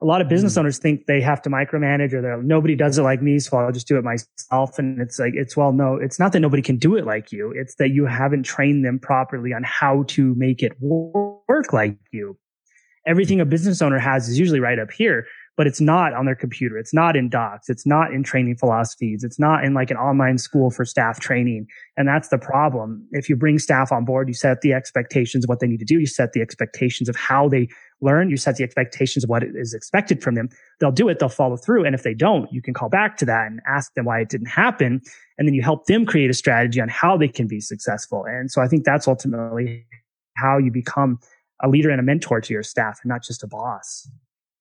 a 0.00 0.04
lot 0.04 0.20
of 0.20 0.28
business 0.28 0.54
mm. 0.54 0.58
owners 0.58 0.78
think 0.78 1.06
they 1.06 1.20
have 1.20 1.42
to 1.42 1.50
micromanage 1.50 2.12
or 2.12 2.22
they're 2.22 2.42
nobody 2.42 2.76
does 2.76 2.98
it 2.98 3.02
like 3.02 3.20
me. 3.20 3.38
So 3.38 3.56
I'll 3.56 3.72
just 3.72 3.88
do 3.88 3.98
it 3.98 4.04
myself. 4.04 4.78
And 4.78 5.00
it's 5.00 5.18
like, 5.18 5.34
it's 5.34 5.56
well, 5.56 5.72
no, 5.72 5.96
it's 5.96 6.18
not 6.18 6.32
that 6.32 6.40
nobody 6.40 6.62
can 6.62 6.76
do 6.76 6.96
it 6.96 7.04
like 7.04 7.32
you. 7.32 7.52
It's 7.54 7.74
that 7.76 7.90
you 7.90 8.06
haven't 8.06 8.44
trained 8.44 8.84
them 8.84 8.98
properly 8.98 9.52
on 9.52 9.62
how 9.64 10.04
to 10.08 10.34
make 10.36 10.62
it 10.62 10.72
work 10.80 11.72
like 11.72 11.96
you. 12.12 12.38
Everything 13.06 13.40
a 13.40 13.46
business 13.46 13.82
owner 13.82 13.98
has 13.98 14.28
is 14.28 14.38
usually 14.38 14.60
right 14.60 14.78
up 14.78 14.90
here 14.90 15.26
but 15.58 15.66
it's 15.66 15.80
not 15.80 16.14
on 16.14 16.24
their 16.24 16.36
computer. 16.36 16.78
It's 16.78 16.94
not 16.94 17.16
in 17.16 17.28
docs. 17.28 17.68
It's 17.68 17.84
not 17.84 18.12
in 18.12 18.22
training 18.22 18.56
philosophies. 18.58 19.24
It's 19.24 19.40
not 19.40 19.64
in 19.64 19.74
like 19.74 19.90
an 19.90 19.96
online 19.96 20.38
school 20.38 20.70
for 20.70 20.84
staff 20.84 21.18
training. 21.18 21.66
And 21.96 22.06
that's 22.06 22.28
the 22.28 22.38
problem. 22.38 23.04
If 23.10 23.28
you 23.28 23.34
bring 23.34 23.58
staff 23.58 23.90
on 23.90 24.04
board, 24.04 24.28
you 24.28 24.34
set 24.34 24.60
the 24.60 24.72
expectations 24.72 25.44
of 25.44 25.48
what 25.48 25.58
they 25.58 25.66
need 25.66 25.80
to 25.80 25.84
do. 25.84 25.98
You 25.98 26.06
set 26.06 26.32
the 26.32 26.42
expectations 26.42 27.08
of 27.08 27.16
how 27.16 27.48
they 27.48 27.66
learn. 28.00 28.30
You 28.30 28.36
set 28.36 28.54
the 28.54 28.62
expectations 28.62 29.24
of 29.24 29.30
what 29.30 29.42
is 29.42 29.74
expected 29.74 30.22
from 30.22 30.36
them. 30.36 30.48
They'll 30.78 30.92
do 30.92 31.08
it. 31.08 31.18
They'll 31.18 31.28
follow 31.28 31.56
through. 31.56 31.84
And 31.84 31.92
if 31.92 32.04
they 32.04 32.14
don't, 32.14 32.48
you 32.52 32.62
can 32.62 32.72
call 32.72 32.88
back 32.88 33.16
to 33.16 33.24
that 33.24 33.48
and 33.48 33.60
ask 33.66 33.92
them 33.94 34.04
why 34.04 34.20
it 34.20 34.28
didn't 34.28 34.46
happen. 34.46 35.02
And 35.38 35.48
then 35.48 35.54
you 35.54 35.62
help 35.62 35.86
them 35.86 36.06
create 36.06 36.30
a 36.30 36.34
strategy 36.34 36.80
on 36.80 36.88
how 36.88 37.16
they 37.16 37.26
can 37.26 37.48
be 37.48 37.58
successful. 37.58 38.24
And 38.24 38.48
so 38.48 38.62
I 38.62 38.68
think 38.68 38.84
that's 38.84 39.08
ultimately 39.08 39.84
how 40.36 40.58
you 40.58 40.70
become 40.70 41.18
a 41.64 41.68
leader 41.68 41.90
and 41.90 41.98
a 41.98 42.04
mentor 42.04 42.40
to 42.40 42.52
your 42.52 42.62
staff 42.62 43.00
and 43.02 43.08
not 43.08 43.24
just 43.24 43.42
a 43.42 43.48
boss. 43.48 44.08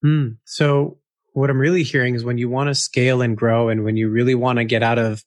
Mm. 0.05 0.37
So 0.45 0.99
what 1.33 1.49
I'm 1.49 1.59
really 1.59 1.83
hearing 1.83 2.15
is 2.15 2.23
when 2.23 2.37
you 2.37 2.49
want 2.49 2.67
to 2.67 2.75
scale 2.75 3.21
and 3.21 3.37
grow 3.37 3.69
and 3.69 3.83
when 3.83 3.97
you 3.97 4.09
really 4.09 4.35
want 4.35 4.57
to 4.57 4.65
get 4.65 4.83
out 4.83 4.99
of 4.99 5.23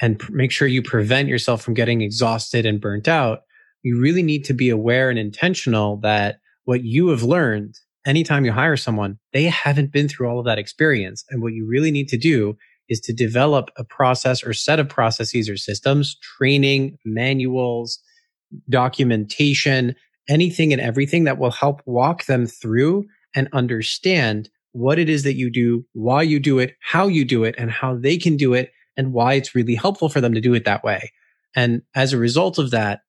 and 0.00 0.18
pr- 0.18 0.32
make 0.32 0.50
sure 0.50 0.68
you 0.68 0.82
prevent 0.82 1.28
yourself 1.28 1.62
from 1.62 1.74
getting 1.74 2.00
exhausted 2.00 2.66
and 2.66 2.80
burnt 2.80 3.08
out, 3.08 3.40
you 3.82 4.00
really 4.00 4.22
need 4.22 4.44
to 4.44 4.54
be 4.54 4.70
aware 4.70 5.10
and 5.10 5.18
intentional 5.18 5.96
that 5.98 6.40
what 6.64 6.84
you 6.84 7.08
have 7.08 7.22
learned 7.22 7.74
anytime 8.06 8.44
you 8.44 8.52
hire 8.52 8.76
someone, 8.76 9.18
they 9.32 9.44
haven't 9.44 9.92
been 9.92 10.08
through 10.08 10.28
all 10.28 10.38
of 10.38 10.46
that 10.46 10.58
experience. 10.58 11.24
And 11.30 11.42
what 11.42 11.52
you 11.52 11.66
really 11.66 11.90
need 11.90 12.08
to 12.08 12.18
do 12.18 12.56
is 12.88 13.00
to 13.00 13.12
develop 13.12 13.70
a 13.76 13.84
process 13.84 14.42
or 14.42 14.52
set 14.52 14.80
of 14.80 14.88
processes 14.88 15.48
or 15.48 15.56
systems, 15.56 16.16
training, 16.16 16.98
manuals, 17.04 17.98
documentation, 18.68 19.94
anything 20.28 20.72
and 20.72 20.82
everything 20.82 21.24
that 21.24 21.38
will 21.38 21.50
help 21.50 21.82
walk 21.86 22.26
them 22.26 22.46
through 22.46 23.04
and 23.34 23.48
understand 23.52 24.50
what 24.72 24.98
it 24.98 25.08
is 25.08 25.24
that 25.24 25.34
you 25.34 25.50
do, 25.50 25.84
why 25.92 26.22
you 26.22 26.38
do 26.38 26.58
it, 26.58 26.76
how 26.80 27.06
you 27.06 27.24
do 27.24 27.44
it, 27.44 27.54
and 27.58 27.70
how 27.70 27.96
they 27.96 28.16
can 28.16 28.36
do 28.36 28.54
it, 28.54 28.72
and 28.96 29.12
why 29.12 29.34
it's 29.34 29.54
really 29.54 29.74
helpful 29.74 30.08
for 30.08 30.20
them 30.20 30.34
to 30.34 30.40
do 30.40 30.54
it 30.54 30.64
that 30.64 30.84
way. 30.84 31.12
And 31.56 31.82
as 31.94 32.12
a 32.12 32.18
result 32.18 32.58
of 32.58 32.70
that, 32.70 33.00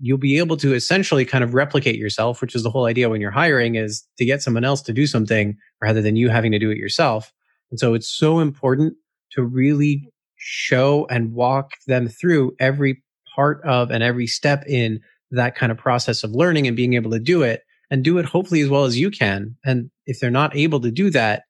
you'll 0.00 0.18
be 0.18 0.38
able 0.38 0.56
to 0.58 0.74
essentially 0.74 1.24
kind 1.24 1.42
of 1.42 1.54
replicate 1.54 1.96
yourself, 1.96 2.40
which 2.40 2.54
is 2.54 2.62
the 2.62 2.70
whole 2.70 2.86
idea 2.86 3.08
when 3.08 3.20
you're 3.20 3.30
hiring 3.30 3.74
is 3.74 4.06
to 4.18 4.24
get 4.24 4.42
someone 4.42 4.64
else 4.64 4.82
to 4.82 4.92
do 4.92 5.06
something 5.06 5.56
rather 5.82 6.00
than 6.00 6.16
you 6.16 6.28
having 6.28 6.52
to 6.52 6.58
do 6.58 6.70
it 6.70 6.78
yourself. 6.78 7.32
And 7.70 7.78
so 7.78 7.94
it's 7.94 8.08
so 8.08 8.38
important 8.38 8.94
to 9.32 9.42
really 9.42 10.08
show 10.36 11.06
and 11.10 11.34
walk 11.34 11.72
them 11.86 12.08
through 12.08 12.54
every 12.58 13.02
part 13.34 13.62
of 13.64 13.90
and 13.90 14.02
every 14.02 14.26
step 14.26 14.64
in 14.66 15.00
that 15.32 15.54
kind 15.54 15.70
of 15.70 15.78
process 15.78 16.24
of 16.24 16.32
learning 16.32 16.66
and 16.66 16.76
being 16.76 16.94
able 16.94 17.10
to 17.10 17.20
do 17.20 17.42
it 17.42 17.62
and 17.90 18.04
do 18.04 18.18
it 18.18 18.24
hopefully 18.24 18.60
as 18.60 18.68
well 18.68 18.84
as 18.84 18.98
you 18.98 19.10
can. 19.10 19.56
And 19.64 19.90
if 20.06 20.20
they're 20.20 20.30
not 20.30 20.56
able 20.56 20.80
to 20.80 20.90
do 20.90 21.10
that, 21.10 21.44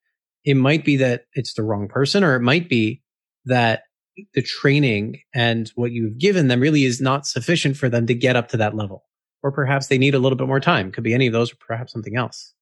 it 0.45 0.55
might 0.55 0.85
be 0.85 0.97
that 0.97 1.27
it's 1.35 1.55
the 1.55 1.63
wrong 1.63 1.89
person, 1.89 2.25
or 2.25 2.35
it 2.35 2.41
might 2.41 2.69
be 2.69 3.03
that 3.45 3.83
the 4.35 4.43
training 4.43 5.21
and 5.35 5.71
what 5.75 5.93
you've 5.93 6.19
given 6.19 6.49
them 6.49 6.61
really 6.61 6.85
is 6.85 7.01
not 7.01 7.27
sufficient 7.27 7.77
for 7.77 7.89
them 7.89 8.07
to 8.07 8.15
get 8.15 8.37
up 8.37 8.49
to 8.49 8.57
that 8.57 8.75
level. 8.75 9.05
Or 9.43 9.53
perhaps 9.53 9.87
they 9.87 9.99
need 9.99 10.15
a 10.15 10.19
little 10.19 10.37
bit 10.37 10.47
more 10.47 10.61
time. 10.61 10.93
Could 10.93 11.05
be 11.05 11.15
any 11.15 11.27
of 11.27 11.33
those 11.33 11.53
or 11.53 11.57
perhaps 11.57 11.93
something 11.93 12.17
else. 12.17 12.55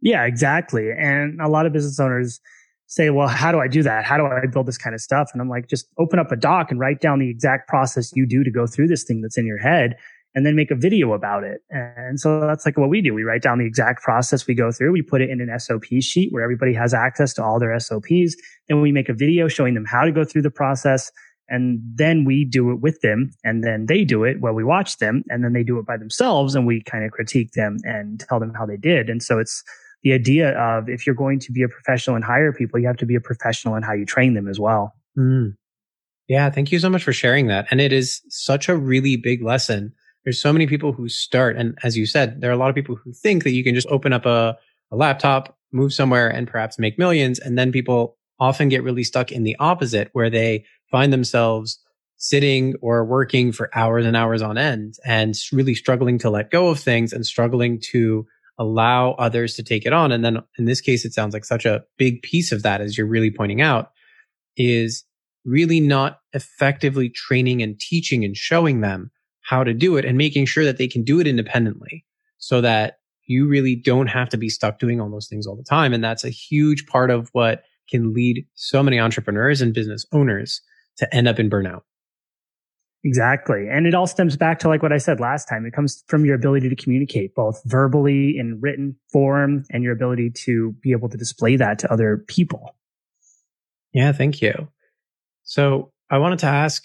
Yeah, 0.00 0.24
exactly. 0.24 0.90
And 0.92 1.40
a 1.40 1.48
lot 1.48 1.66
of 1.66 1.72
business 1.72 1.98
owners 1.98 2.40
say, 2.86 3.10
well, 3.10 3.28
how 3.28 3.52
do 3.52 3.58
I 3.58 3.68
do 3.68 3.82
that? 3.82 4.04
How 4.04 4.16
do 4.16 4.24
I 4.24 4.46
build 4.46 4.66
this 4.66 4.78
kind 4.78 4.94
of 4.94 5.00
stuff? 5.00 5.30
And 5.32 5.42
I'm 5.42 5.48
like, 5.48 5.68
just 5.68 5.86
open 5.98 6.18
up 6.18 6.30
a 6.30 6.36
doc 6.36 6.70
and 6.70 6.78
write 6.78 7.00
down 7.00 7.18
the 7.18 7.28
exact 7.28 7.68
process 7.68 8.14
you 8.14 8.26
do 8.26 8.44
to 8.44 8.50
go 8.50 8.66
through 8.66 8.88
this 8.88 9.04
thing 9.04 9.20
that's 9.20 9.36
in 9.36 9.46
your 9.46 9.58
head 9.58 9.96
and 10.34 10.44
then 10.44 10.54
make 10.54 10.70
a 10.70 10.76
video 10.76 11.12
about 11.14 11.44
it. 11.44 11.62
And 11.70 12.20
so 12.20 12.40
that's 12.40 12.66
like 12.66 12.76
what 12.76 12.88
we 12.88 13.00
do. 13.00 13.14
We 13.14 13.24
write 13.24 13.42
down 13.42 13.58
the 13.58 13.66
exact 13.66 14.02
process 14.02 14.46
we 14.46 14.54
go 14.54 14.70
through. 14.70 14.92
We 14.92 15.02
put 15.02 15.20
it 15.20 15.30
in 15.30 15.40
an 15.40 15.58
SOP 15.58 15.84
sheet 16.00 16.32
where 16.32 16.42
everybody 16.42 16.74
has 16.74 16.94
access 16.94 17.32
to 17.34 17.44
all 17.44 17.58
their 17.58 17.78
SOPs. 17.78 18.36
Then 18.68 18.80
we 18.80 18.92
make 18.92 19.08
a 19.08 19.14
video 19.14 19.48
showing 19.48 19.74
them 19.74 19.84
how 19.84 20.04
to 20.04 20.12
go 20.12 20.24
through 20.24 20.42
the 20.42 20.50
process. 20.50 21.10
And 21.48 21.80
then 21.94 22.24
we 22.24 22.44
do 22.44 22.70
it 22.70 22.80
with 22.80 23.00
them 23.00 23.30
and 23.42 23.64
then 23.64 23.86
they 23.86 24.04
do 24.04 24.22
it 24.24 24.40
while 24.40 24.52
we 24.52 24.64
watch 24.64 24.98
them 24.98 25.24
and 25.30 25.42
then 25.42 25.54
they 25.54 25.62
do 25.62 25.78
it 25.78 25.86
by 25.86 25.96
themselves 25.96 26.54
and 26.54 26.66
we 26.66 26.82
kind 26.82 27.04
of 27.04 27.10
critique 27.10 27.52
them 27.52 27.78
and 27.84 28.20
tell 28.20 28.38
them 28.38 28.52
how 28.52 28.66
they 28.66 28.76
did. 28.76 29.08
And 29.08 29.22
so 29.22 29.38
it's 29.38 29.64
the 30.02 30.12
idea 30.12 30.50
of 30.58 30.90
if 30.90 31.06
you're 31.06 31.14
going 31.14 31.40
to 31.40 31.52
be 31.52 31.62
a 31.62 31.68
professional 31.68 32.16
and 32.16 32.24
hire 32.24 32.52
people, 32.52 32.78
you 32.78 32.86
have 32.86 32.98
to 32.98 33.06
be 33.06 33.14
a 33.14 33.20
professional 33.20 33.76
in 33.76 33.82
how 33.82 33.94
you 33.94 34.04
train 34.04 34.34
them 34.34 34.46
as 34.46 34.60
well. 34.60 34.92
Mm. 35.18 35.56
Yeah. 36.28 36.50
Thank 36.50 36.70
you 36.70 36.78
so 36.78 36.90
much 36.90 37.02
for 37.02 37.14
sharing 37.14 37.46
that. 37.46 37.66
And 37.70 37.80
it 37.80 37.94
is 37.94 38.20
such 38.28 38.68
a 38.68 38.76
really 38.76 39.16
big 39.16 39.42
lesson 39.42 39.94
there's 40.28 40.42
so 40.42 40.52
many 40.52 40.66
people 40.66 40.92
who 40.92 41.08
start. 41.08 41.56
And 41.56 41.78
as 41.82 41.96
you 41.96 42.04
said, 42.04 42.42
there 42.42 42.50
are 42.50 42.52
a 42.52 42.58
lot 42.58 42.68
of 42.68 42.74
people 42.74 42.94
who 42.94 43.14
think 43.14 43.44
that 43.44 43.52
you 43.52 43.64
can 43.64 43.74
just 43.74 43.88
open 43.88 44.12
up 44.12 44.26
a, 44.26 44.58
a 44.92 44.96
laptop, 44.96 45.56
move 45.72 45.94
somewhere 45.94 46.28
and 46.28 46.46
perhaps 46.46 46.78
make 46.78 46.98
millions. 46.98 47.38
And 47.38 47.56
then 47.56 47.72
people 47.72 48.18
often 48.38 48.68
get 48.68 48.82
really 48.82 49.04
stuck 49.04 49.32
in 49.32 49.42
the 49.42 49.56
opposite 49.58 50.10
where 50.12 50.28
they 50.28 50.66
find 50.90 51.14
themselves 51.14 51.78
sitting 52.18 52.74
or 52.82 53.06
working 53.06 53.52
for 53.52 53.70
hours 53.74 54.04
and 54.04 54.14
hours 54.14 54.42
on 54.42 54.58
end 54.58 54.96
and 55.02 55.34
really 55.50 55.74
struggling 55.74 56.18
to 56.18 56.28
let 56.28 56.50
go 56.50 56.68
of 56.68 56.78
things 56.78 57.14
and 57.14 57.24
struggling 57.24 57.80
to 57.92 58.26
allow 58.58 59.12
others 59.12 59.54
to 59.54 59.62
take 59.62 59.86
it 59.86 59.94
on. 59.94 60.12
And 60.12 60.22
then 60.22 60.40
in 60.58 60.66
this 60.66 60.82
case, 60.82 61.06
it 61.06 61.14
sounds 61.14 61.32
like 61.32 61.46
such 61.46 61.64
a 61.64 61.84
big 61.96 62.20
piece 62.20 62.52
of 62.52 62.62
that, 62.64 62.82
as 62.82 62.98
you're 62.98 63.06
really 63.06 63.30
pointing 63.30 63.62
out, 63.62 63.92
is 64.58 65.04
really 65.46 65.80
not 65.80 66.18
effectively 66.34 67.08
training 67.08 67.62
and 67.62 67.80
teaching 67.80 68.26
and 68.26 68.36
showing 68.36 68.82
them 68.82 69.10
how 69.48 69.64
to 69.64 69.72
do 69.72 69.96
it 69.96 70.04
and 70.04 70.18
making 70.18 70.44
sure 70.44 70.64
that 70.64 70.76
they 70.76 70.86
can 70.86 71.02
do 71.02 71.20
it 71.20 71.26
independently 71.26 72.04
so 72.36 72.60
that 72.60 72.98
you 73.24 73.48
really 73.48 73.74
don't 73.74 74.08
have 74.08 74.28
to 74.28 74.36
be 74.36 74.50
stuck 74.50 74.78
doing 74.78 75.00
all 75.00 75.10
those 75.10 75.26
things 75.26 75.46
all 75.46 75.56
the 75.56 75.62
time. 75.62 75.94
And 75.94 76.04
that's 76.04 76.22
a 76.22 76.28
huge 76.28 76.86
part 76.86 77.10
of 77.10 77.30
what 77.32 77.62
can 77.88 78.12
lead 78.12 78.46
so 78.54 78.82
many 78.82 79.00
entrepreneurs 79.00 79.62
and 79.62 79.72
business 79.72 80.04
owners 80.12 80.60
to 80.98 81.14
end 81.14 81.28
up 81.28 81.38
in 81.38 81.48
burnout. 81.48 81.80
Exactly. 83.04 83.68
And 83.70 83.86
it 83.86 83.94
all 83.94 84.06
stems 84.06 84.36
back 84.36 84.58
to 84.58 84.68
like 84.68 84.82
what 84.82 84.92
I 84.92 84.98
said 84.98 85.18
last 85.18 85.48
time. 85.48 85.64
It 85.64 85.72
comes 85.72 86.04
from 86.08 86.26
your 86.26 86.34
ability 86.34 86.68
to 86.68 86.76
communicate 86.76 87.34
both 87.34 87.62
verbally 87.64 88.36
in 88.36 88.60
written 88.60 88.96
form 89.10 89.64
and 89.70 89.82
your 89.82 89.94
ability 89.94 90.30
to 90.44 90.72
be 90.82 90.92
able 90.92 91.08
to 91.08 91.16
display 91.16 91.56
that 91.56 91.78
to 91.78 91.90
other 91.90 92.18
people. 92.28 92.76
Yeah, 93.94 94.12
thank 94.12 94.42
you. 94.42 94.68
So 95.44 95.92
I 96.10 96.18
wanted 96.18 96.40
to 96.40 96.46
ask 96.46 96.84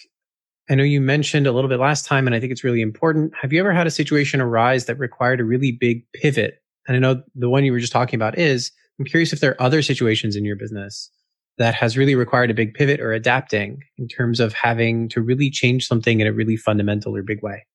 I 0.70 0.75
know 0.75 0.84
you 0.84 1.01
mentioned 1.01 1.46
a 1.46 1.51
little 1.51 1.70
bit 1.70 1.79
last 1.79 2.05
time, 2.05 2.25
and 2.25 2.36
I 2.36 2.39
think 2.39 2.51
it's 2.51 2.63
really 2.63 2.82
important. 2.82 3.34
Have 3.41 3.51
you 3.51 3.60
ever 3.60 3.74
had 3.74 3.88
a 3.88 3.91
situation 3.91 4.39
arise 4.39 4.86
that 4.86 4.98
required 4.98 5.41
a 5.41 5.43
really 5.43 5.72
big 5.72 6.05
pivot? 6.13 6.62
And 6.88 6.96
I 6.96 7.00
know 7.00 7.22
the 7.36 7.50
one 7.50 7.65
you 7.65 7.72
were 7.72 7.79
just 7.79 7.91
talking 7.91 8.17
about 8.17 8.38
is 8.38 8.72
I'm 9.00 9.05
curious 9.05 9.34
if 9.34 9.39
there 9.39 9.51
are 9.51 9.62
other 9.62 9.82
situations 9.82 10.36
in 10.36 10.46
your 10.46 10.55
business 10.55 11.10
that 11.58 11.75
has 11.75 11.98
really 11.98 12.15
required 12.15 12.50
a 12.50 12.53
big 12.53 12.74
pivot 12.74 13.00
or 13.00 13.12
adapting 13.12 13.79
in 13.98 14.08
terms 14.08 14.39
of 14.39 14.53
having 14.53 15.10
to 15.10 15.22
really 15.22 15.50
change 15.50 15.88
something 15.88 16.20
in 16.20 16.27
a 16.27 16.34
really 16.34 16.55
fundamental 16.55 17.15
or 17.15 17.22
big 17.22 17.43
way. 17.43 17.65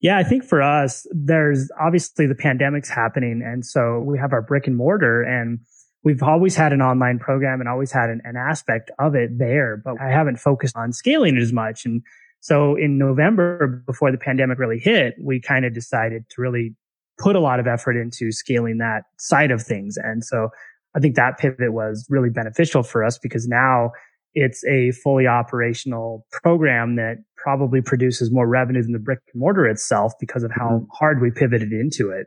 Yeah, 0.00 0.18
I 0.18 0.22
think 0.22 0.44
for 0.44 0.62
us, 0.62 1.06
there's 1.12 1.70
obviously 1.80 2.26
the 2.26 2.34
pandemic's 2.34 2.90
happening. 2.90 3.42
And 3.44 3.64
so 3.64 4.00
we 4.00 4.18
have 4.18 4.32
our 4.32 4.42
brick 4.42 4.66
and 4.66 4.76
mortar 4.76 5.22
and 5.22 5.58
we've 6.04 6.22
always 6.22 6.54
had 6.54 6.72
an 6.72 6.82
online 6.82 7.18
program 7.18 7.60
and 7.60 7.68
always 7.68 7.90
had 7.90 8.10
an, 8.10 8.20
an, 8.24 8.36
aspect 8.36 8.90
of 8.98 9.14
it 9.14 9.38
there, 9.38 9.80
but 9.82 10.00
I 10.00 10.10
haven't 10.10 10.36
focused 10.36 10.76
on 10.76 10.92
scaling 10.92 11.36
it 11.36 11.42
as 11.42 11.52
much. 11.52 11.84
And 11.84 12.02
so 12.40 12.76
in 12.76 12.98
November, 12.98 13.82
before 13.86 14.12
the 14.12 14.18
pandemic 14.18 14.58
really 14.58 14.78
hit, 14.78 15.14
we 15.18 15.40
kind 15.40 15.64
of 15.64 15.72
decided 15.72 16.28
to 16.30 16.42
really 16.42 16.76
put 17.18 17.36
a 17.36 17.40
lot 17.40 17.58
of 17.58 17.66
effort 17.66 17.96
into 17.96 18.30
scaling 18.32 18.78
that 18.78 19.04
side 19.18 19.50
of 19.50 19.62
things. 19.62 19.96
And 19.96 20.22
so 20.22 20.50
I 20.94 21.00
think 21.00 21.16
that 21.16 21.38
pivot 21.38 21.72
was 21.72 22.06
really 22.10 22.30
beneficial 22.30 22.82
for 22.82 23.02
us 23.02 23.18
because 23.18 23.48
now 23.48 23.92
it's 24.34 24.64
a 24.66 24.90
fully 24.90 25.26
operational 25.26 26.26
program 26.30 26.96
that 26.96 27.18
probably 27.36 27.80
produces 27.80 28.32
more 28.32 28.48
revenue 28.48 28.82
than 28.82 28.92
the 28.92 28.98
brick 28.98 29.20
and 29.32 29.40
mortar 29.40 29.66
itself 29.66 30.12
because 30.20 30.42
of 30.42 30.50
how 30.50 30.68
mm-hmm. 30.68 30.84
hard 30.92 31.22
we 31.22 31.30
pivoted 31.30 31.72
into 31.72 32.10
it. 32.10 32.26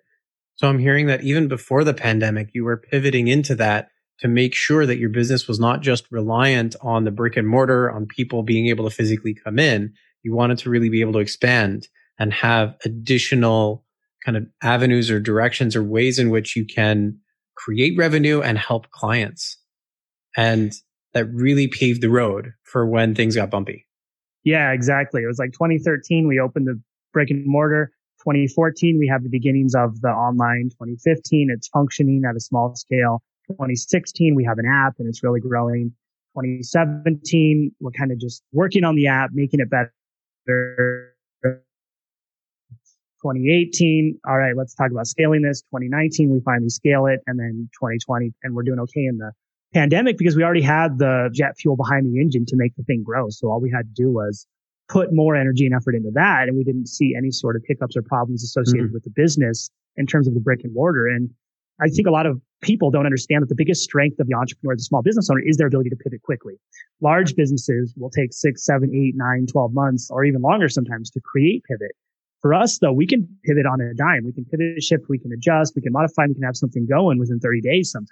So 0.58 0.68
I'm 0.68 0.80
hearing 0.80 1.06
that 1.08 1.24
even 1.24 1.48
before 1.48 1.84
the 1.84 1.94
pandemic, 1.94 2.50
you 2.54 2.64
were 2.64 2.78
pivoting 2.78 3.28
into 3.28 3.56
that 3.56 3.90
to 4.20 4.28
make 4.28 4.56
sure 4.56 4.86
that 4.86 4.98
your 4.98 5.10
business 5.10 5.48
was 5.48 5.60
not 5.60 5.82
just 5.82 6.12
reliant 6.12 6.76
on 6.82 7.04
the 7.04 7.12
brick 7.12 7.38
and 7.38 7.48
mortar, 7.48 7.92
on 7.92 8.08
people 8.08 8.42
being 8.42 8.68
able 8.68 8.90
to 8.90 8.96
physically 8.96 9.36
come 9.36 9.60
in. 9.60 9.94
You 10.24 10.36
wanted 10.36 10.58
to 10.60 10.70
really 10.70 10.90
be 10.90 11.02
able 11.02 11.14
to 11.14 11.20
expand 11.20 11.88
and 12.18 12.34
have 12.34 12.76
additional 12.84 13.86
kind 14.26 14.36
of 14.36 14.48
avenues 14.64 15.12
or 15.12 15.20
directions 15.20 15.76
or 15.76 15.84
ways 15.84 16.18
in 16.18 16.32
which 16.32 16.56
you 16.56 16.66
can 16.66 17.20
create 17.56 17.96
revenue 17.96 18.42
and 18.42 18.58
help 18.58 18.90
clients. 18.90 19.58
And 20.36 20.74
that 21.14 21.26
really 21.32 21.68
paved 21.68 22.02
the 22.02 22.10
road 22.10 22.54
for 22.64 22.88
when 22.88 23.14
things 23.14 23.36
got 23.36 23.52
bumpy. 23.52 23.86
Yeah, 24.44 24.72
exactly. 24.72 25.22
It 25.22 25.28
was 25.28 25.40
like 25.40 25.52
2013, 25.52 26.28
we 26.28 26.40
opened 26.40 26.68
the 26.68 26.82
brick 27.14 27.30
and 27.30 27.46
mortar. 27.46 27.92
2014, 28.20 28.98
we 29.00 29.08
have 29.08 29.24
the 29.24 29.30
beginnings 29.30 29.76
of 29.76 30.02
the 30.02 30.10
online. 30.10 30.70
2015, 30.70 31.50
it's 31.52 31.68
functioning 31.68 32.24
at 32.28 32.36
a 32.36 32.40
small 32.40 32.76
scale. 32.76 33.22
2016, 33.50 34.36
we 34.36 34.44
have 34.44 34.58
an 34.58 34.66
app 34.66 34.96
and 35.00 35.08
it's 35.08 35.24
really 35.24 35.40
growing. 35.40 35.94
2017, 36.36 37.72
we're 37.80 37.92
kind 37.92 38.12
of 38.12 38.20
just 38.20 38.44
working 38.52 38.84
on 38.84 38.96
the 38.96 39.08
app, 39.08 39.32
making 39.34 39.60
it 39.60 39.70
better. 39.70 39.94
2018, 43.24 44.20
all 44.28 44.38
right, 44.38 44.56
let's 44.56 44.76
talk 44.76 44.92
about 44.92 45.08
scaling 45.08 45.42
this. 45.42 45.62
2019, 45.64 46.32
we 46.32 46.40
finally 46.42 46.70
scale 46.70 47.08
it. 47.08 47.22
And 47.26 47.40
then 47.40 47.70
2020, 47.74 48.34
and 48.44 48.54
we're 48.56 48.64
doing 48.64 48.80
okay 48.80 49.06
in 49.06 49.18
the 49.18 49.32
pandemic 49.74 50.18
because 50.18 50.36
we 50.36 50.44
already 50.44 50.62
had 50.62 51.00
the 51.00 51.30
jet 51.34 51.58
fuel 51.58 51.76
behind 51.76 52.06
the 52.06 52.20
engine 52.22 52.46
to 52.46 52.56
make 52.56 52.76
the 52.76 52.84
thing 52.84 53.04
grow. 53.04 53.30
So 53.30 53.52
all 53.52 53.60
we 53.60 53.72
had 53.72 53.96
to 53.96 54.02
do 54.02 54.10
was 54.12 54.46
put 54.90 55.14
more 55.14 55.36
energy 55.36 55.66
and 55.66 55.76
effort 55.76 55.96
into 55.96 56.12
that. 56.14 56.48
And 56.48 56.58
we 56.58 56.64
didn't 56.64 56.88
see 56.88 57.14
any 57.18 57.32
sort 57.32 57.56
of 57.56 57.64
hiccups 57.68 57.96
or 57.98 58.02
problems 58.02 58.44
associated 58.44 58.88
mm-hmm. 58.88 58.94
with 58.94 59.04
the 59.04 59.10
business 59.10 59.70
in 59.96 60.06
terms 60.06 60.28
of 60.28 60.34
the 60.34 60.40
brick 60.40 60.62
and 60.64 60.74
mortar. 60.74 61.08
And 61.08 61.30
I 61.80 61.90
think 61.90 62.08
a 62.08 62.12
lot 62.12 62.26
of 62.26 62.42
people 62.62 62.90
don't 62.90 63.06
understand 63.06 63.44
that 63.44 63.50
the 63.50 63.56
biggest 63.56 63.84
strength 63.84 64.20
of 64.20 64.28
the 64.28 64.34
entrepreneur, 64.34 64.76
the 64.76 64.82
small 64.82 65.02
business 65.02 65.30
owner 65.30 65.42
is 65.46 65.58
their 65.58 65.68
ability 65.68 65.90
to 65.90 65.96
pivot 65.96 66.22
quickly. 66.24 66.56
Large 67.02 67.36
businesses 67.36 67.94
will 67.98 68.10
take 68.10 68.34
six, 68.34 68.66
seven, 68.66 68.94
eight, 68.96 69.14
nine, 69.16 69.46
12 69.46 69.74
months 69.74 70.10
or 70.10 70.24
even 70.24 70.42
longer 70.42 70.70
sometimes 70.70 71.12
to 71.12 71.22
create 71.22 71.64
pivot. 71.70 71.92
For 72.42 72.54
us, 72.54 72.80
though, 72.80 72.94
we 72.94 73.08
can 73.08 73.28
pivot 73.46 73.66
on 73.66 73.82
a 73.82 73.94
dime. 73.94 74.24
We 74.26 74.32
can 74.32 74.46
pivot, 74.46 74.82
shift, 74.82 75.06
we 75.10 75.20
can 75.20 75.32
adjust, 75.32 75.76
we 75.76 75.82
can 75.82 75.92
modify, 75.92 76.26
we 76.28 76.36
can 76.36 76.44
have 76.44 76.56
something 76.56 76.88
going 76.88 77.20
within 77.20 77.40
30 77.40 77.62
days 77.62 77.92
sometimes. 77.92 78.12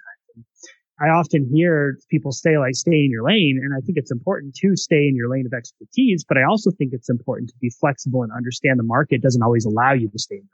I 1.00 1.08
often 1.08 1.48
hear 1.52 1.98
people 2.08 2.32
say 2.32 2.56
like 2.58 2.74
stay 2.74 3.04
in 3.04 3.10
your 3.10 3.24
lane. 3.24 3.60
And 3.62 3.74
I 3.74 3.80
think 3.84 3.98
it's 3.98 4.10
important 4.10 4.54
to 4.56 4.76
stay 4.76 5.06
in 5.08 5.14
your 5.14 5.28
lane 5.28 5.44
of 5.46 5.52
expertise, 5.52 6.24
but 6.26 6.38
I 6.38 6.44
also 6.44 6.70
think 6.70 6.92
it's 6.92 7.10
important 7.10 7.50
to 7.50 7.56
be 7.60 7.70
flexible 7.70 8.22
and 8.22 8.32
understand 8.32 8.78
the 8.78 8.84
market 8.84 9.20
doesn't 9.20 9.42
always 9.42 9.66
allow 9.66 9.92
you 9.92 10.08
to 10.08 10.18
stay 10.18 10.36
in 10.36 10.48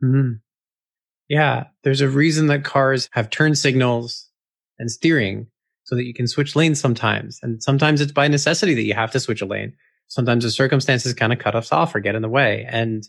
your 0.00 0.12
lane. 0.12 0.22
Mm-hmm. 0.22 0.32
Yeah. 1.28 1.64
There's 1.82 2.00
a 2.00 2.08
reason 2.08 2.46
that 2.48 2.64
cars 2.64 3.08
have 3.12 3.30
turn 3.30 3.54
signals 3.54 4.28
and 4.78 4.90
steering 4.90 5.48
so 5.84 5.96
that 5.96 6.04
you 6.04 6.14
can 6.14 6.28
switch 6.28 6.54
lanes 6.54 6.80
sometimes. 6.80 7.40
And 7.42 7.62
sometimes 7.62 8.00
it's 8.00 8.12
by 8.12 8.28
necessity 8.28 8.74
that 8.74 8.82
you 8.82 8.94
have 8.94 9.10
to 9.12 9.20
switch 9.20 9.42
a 9.42 9.46
lane. 9.46 9.74
Sometimes 10.06 10.44
the 10.44 10.50
circumstances 10.50 11.14
kind 11.14 11.32
of 11.32 11.40
cut 11.40 11.56
us 11.56 11.72
off 11.72 11.94
or 11.94 12.00
get 12.00 12.14
in 12.14 12.22
the 12.22 12.28
way. 12.28 12.66
And 12.68 13.04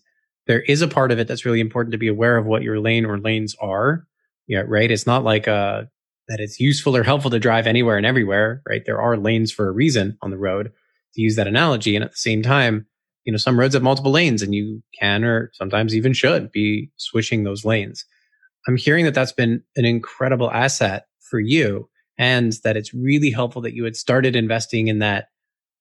there 0.47 0.61
is 0.61 0.81
a 0.81 0.88
part 0.88 1.11
of 1.11 1.19
it 1.19 1.27
that's 1.27 1.45
really 1.45 1.59
important 1.59 1.91
to 1.91 1.97
be 2.00 2.07
aware 2.07 2.38
of 2.38 2.45
what 2.45 2.63
your 2.63 2.79
lane 2.79 3.05
or 3.05 3.19
lanes 3.19 3.55
are. 3.61 4.07
Yeah, 4.47 4.63
right. 4.65 4.89
It's 4.89 5.05
not 5.05 5.23
like 5.23 5.47
uh 5.47 5.83
that 6.31 6.39
it's 6.39 6.59
useful 6.59 6.95
or 6.95 7.03
helpful 7.03 7.29
to 7.29 7.39
drive 7.39 7.67
anywhere 7.67 7.97
and 7.97 8.05
everywhere, 8.05 8.61
right? 8.67 8.83
There 8.85 9.01
are 9.01 9.17
lanes 9.17 9.51
for 9.51 9.67
a 9.67 9.71
reason 9.71 10.17
on 10.21 10.31
the 10.31 10.38
road 10.38 10.71
to 11.13 11.21
use 11.21 11.35
that 11.35 11.47
analogy. 11.47 11.95
And 11.95 12.05
at 12.05 12.11
the 12.11 12.17
same 12.17 12.41
time, 12.41 12.85
you 13.25 13.33
know, 13.33 13.38
some 13.38 13.59
roads 13.59 13.73
have 13.73 13.83
multiple 13.83 14.11
lanes 14.11 14.41
and 14.41 14.55
you 14.55 14.81
can 14.97 15.25
or 15.25 15.51
sometimes 15.53 15.93
even 15.93 16.13
should 16.13 16.50
be 16.51 16.89
switching 16.95 17.43
those 17.43 17.65
lanes. 17.65 18.05
I'm 18.67 18.77
hearing 18.77 19.03
that 19.05 19.13
that's 19.13 19.33
been 19.33 19.61
an 19.75 19.83
incredible 19.83 20.50
asset 20.50 21.05
for 21.19 21.39
you 21.39 21.89
and 22.17 22.53
that 22.63 22.77
it's 22.77 22.93
really 22.93 23.31
helpful 23.31 23.61
that 23.63 23.75
you 23.75 23.83
had 23.83 23.97
started 23.97 24.35
investing 24.35 24.88
in 24.88 25.00
that 25.00 25.27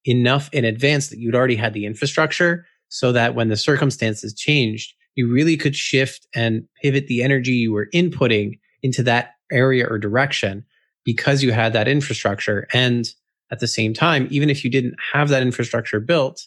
enough 0.05 0.51
in 0.53 0.65
advance 0.65 1.09
that 1.09 1.19
you'd 1.19 1.35
already 1.35 1.57
had 1.57 1.75
the 1.75 1.87
infrastructure 1.87 2.67
so 2.89 3.13
that 3.13 3.37
when 3.37 3.49
the 3.49 3.57
circumstances 3.57 4.35
changed, 4.35 4.95
you 5.15 5.31
really 5.31 5.57
could 5.57 5.77
shift 5.77 6.27
and 6.35 6.65
pivot 6.83 7.07
the 7.07 7.23
energy 7.23 7.53
you 7.53 7.73
were 7.73 7.89
inputting 7.95 8.59
into 8.83 9.03
that 9.05 9.35
area 9.53 9.87
or 9.87 9.99
direction 9.99 10.65
because 11.05 11.43
you 11.43 11.53
had 11.53 11.73
that 11.73 11.89
infrastructure. 11.89 12.67
And 12.73 13.09
at 13.51 13.61
the 13.61 13.67
same 13.67 13.95
time, 13.95 14.29
even 14.31 14.51
if 14.51 14.65
you 14.65 14.71
didn't 14.71 14.95
have 15.13 15.29
that 15.29 15.43
infrastructure 15.43 16.01
built, 16.01 16.47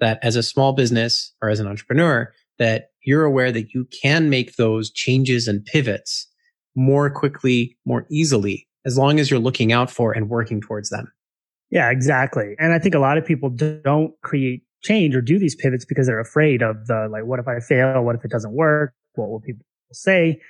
that 0.00 0.18
as 0.22 0.36
a 0.36 0.42
small 0.42 0.72
business 0.72 1.32
or 1.42 1.48
as 1.48 1.60
an 1.60 1.66
entrepreneur, 1.66 2.32
that 2.58 2.90
you're 3.02 3.24
aware 3.24 3.52
that 3.52 3.74
you 3.74 3.86
can 4.02 4.30
make 4.30 4.56
those 4.56 4.90
changes 4.90 5.48
and 5.48 5.64
pivots 5.64 6.26
more 6.76 7.10
quickly, 7.10 7.76
more 7.84 8.06
easily, 8.10 8.66
as 8.84 8.98
long 8.98 9.18
as 9.18 9.30
you're 9.30 9.40
looking 9.40 9.72
out 9.72 9.90
for 9.90 10.12
and 10.12 10.28
working 10.28 10.60
towards 10.60 10.90
them. 10.90 11.12
Yeah, 11.70 11.90
exactly. 11.90 12.54
And 12.58 12.72
I 12.72 12.78
think 12.78 12.94
a 12.94 12.98
lot 12.98 13.18
of 13.18 13.24
people 13.24 13.50
don't 13.50 14.12
create 14.22 14.62
change 14.82 15.16
or 15.16 15.20
do 15.20 15.38
these 15.38 15.54
pivots 15.54 15.84
because 15.84 16.06
they're 16.06 16.20
afraid 16.20 16.62
of 16.62 16.86
the 16.86 17.08
like, 17.10 17.24
what 17.24 17.40
if 17.40 17.48
I 17.48 17.58
fail? 17.58 18.02
What 18.02 18.14
if 18.14 18.24
it 18.24 18.30
doesn't 18.30 18.52
work? 18.52 18.92
What 19.14 19.30
will 19.30 19.40
people 19.40 19.64
say? 19.92 20.40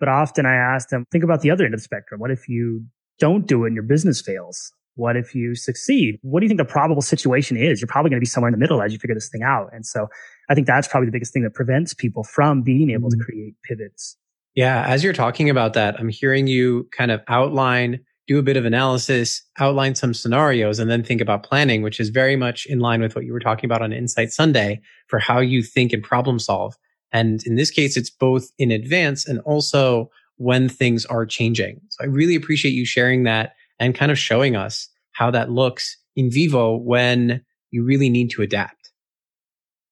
But 0.00 0.08
often 0.08 0.46
I 0.46 0.54
ask 0.54 0.88
them, 0.88 1.04
think 1.10 1.24
about 1.24 1.40
the 1.40 1.50
other 1.50 1.64
end 1.64 1.74
of 1.74 1.80
the 1.80 1.84
spectrum. 1.84 2.20
What 2.20 2.30
if 2.30 2.48
you 2.48 2.84
don't 3.18 3.46
do 3.46 3.64
it 3.64 3.68
and 3.68 3.74
your 3.74 3.84
business 3.84 4.20
fails? 4.20 4.72
What 4.96 5.16
if 5.16 5.34
you 5.34 5.54
succeed? 5.54 6.18
What 6.22 6.40
do 6.40 6.44
you 6.44 6.48
think 6.48 6.58
the 6.58 6.64
probable 6.64 7.02
situation 7.02 7.56
is? 7.56 7.80
You're 7.80 7.88
probably 7.88 8.10
going 8.10 8.18
to 8.18 8.24
be 8.24 8.26
somewhere 8.26 8.48
in 8.48 8.52
the 8.52 8.58
middle 8.58 8.80
as 8.80 8.92
you 8.92 8.98
figure 8.98 9.14
this 9.14 9.28
thing 9.28 9.42
out. 9.42 9.70
And 9.72 9.84
so 9.84 10.08
I 10.48 10.54
think 10.54 10.66
that's 10.66 10.86
probably 10.86 11.06
the 11.06 11.12
biggest 11.12 11.32
thing 11.32 11.42
that 11.42 11.54
prevents 11.54 11.94
people 11.94 12.22
from 12.22 12.62
being 12.62 12.90
able 12.90 13.10
to 13.10 13.16
mm-hmm. 13.16 13.24
create 13.24 13.54
pivots. 13.64 14.16
Yeah. 14.54 14.84
As 14.86 15.02
you're 15.02 15.12
talking 15.12 15.50
about 15.50 15.72
that, 15.72 15.98
I'm 15.98 16.08
hearing 16.08 16.46
you 16.46 16.88
kind 16.96 17.10
of 17.10 17.22
outline, 17.26 18.00
do 18.28 18.38
a 18.38 18.42
bit 18.42 18.56
of 18.56 18.64
analysis, 18.64 19.42
outline 19.58 19.96
some 19.96 20.14
scenarios, 20.14 20.78
and 20.78 20.88
then 20.88 21.02
think 21.02 21.20
about 21.20 21.42
planning, 21.42 21.82
which 21.82 21.98
is 21.98 22.10
very 22.10 22.36
much 22.36 22.64
in 22.66 22.78
line 22.78 23.00
with 23.00 23.16
what 23.16 23.24
you 23.24 23.32
were 23.32 23.40
talking 23.40 23.66
about 23.66 23.82
on 23.82 23.92
Insight 23.92 24.30
Sunday 24.30 24.80
for 25.08 25.18
how 25.18 25.40
you 25.40 25.62
think 25.62 25.92
and 25.92 26.04
problem 26.04 26.38
solve. 26.38 26.76
And 27.14 27.42
in 27.46 27.54
this 27.54 27.70
case, 27.70 27.96
it's 27.96 28.10
both 28.10 28.50
in 28.58 28.70
advance 28.70 29.26
and 29.26 29.40
also 29.40 30.10
when 30.36 30.68
things 30.68 31.06
are 31.06 31.24
changing. 31.24 31.80
So 31.90 32.04
I 32.04 32.08
really 32.08 32.34
appreciate 32.34 32.72
you 32.72 32.84
sharing 32.84 33.22
that 33.22 33.54
and 33.78 33.94
kind 33.94 34.10
of 34.10 34.18
showing 34.18 34.56
us 34.56 34.88
how 35.12 35.30
that 35.30 35.48
looks 35.48 35.96
in 36.16 36.30
vivo 36.30 36.76
when 36.76 37.42
you 37.70 37.84
really 37.84 38.10
need 38.10 38.30
to 38.30 38.42
adapt. 38.42 38.90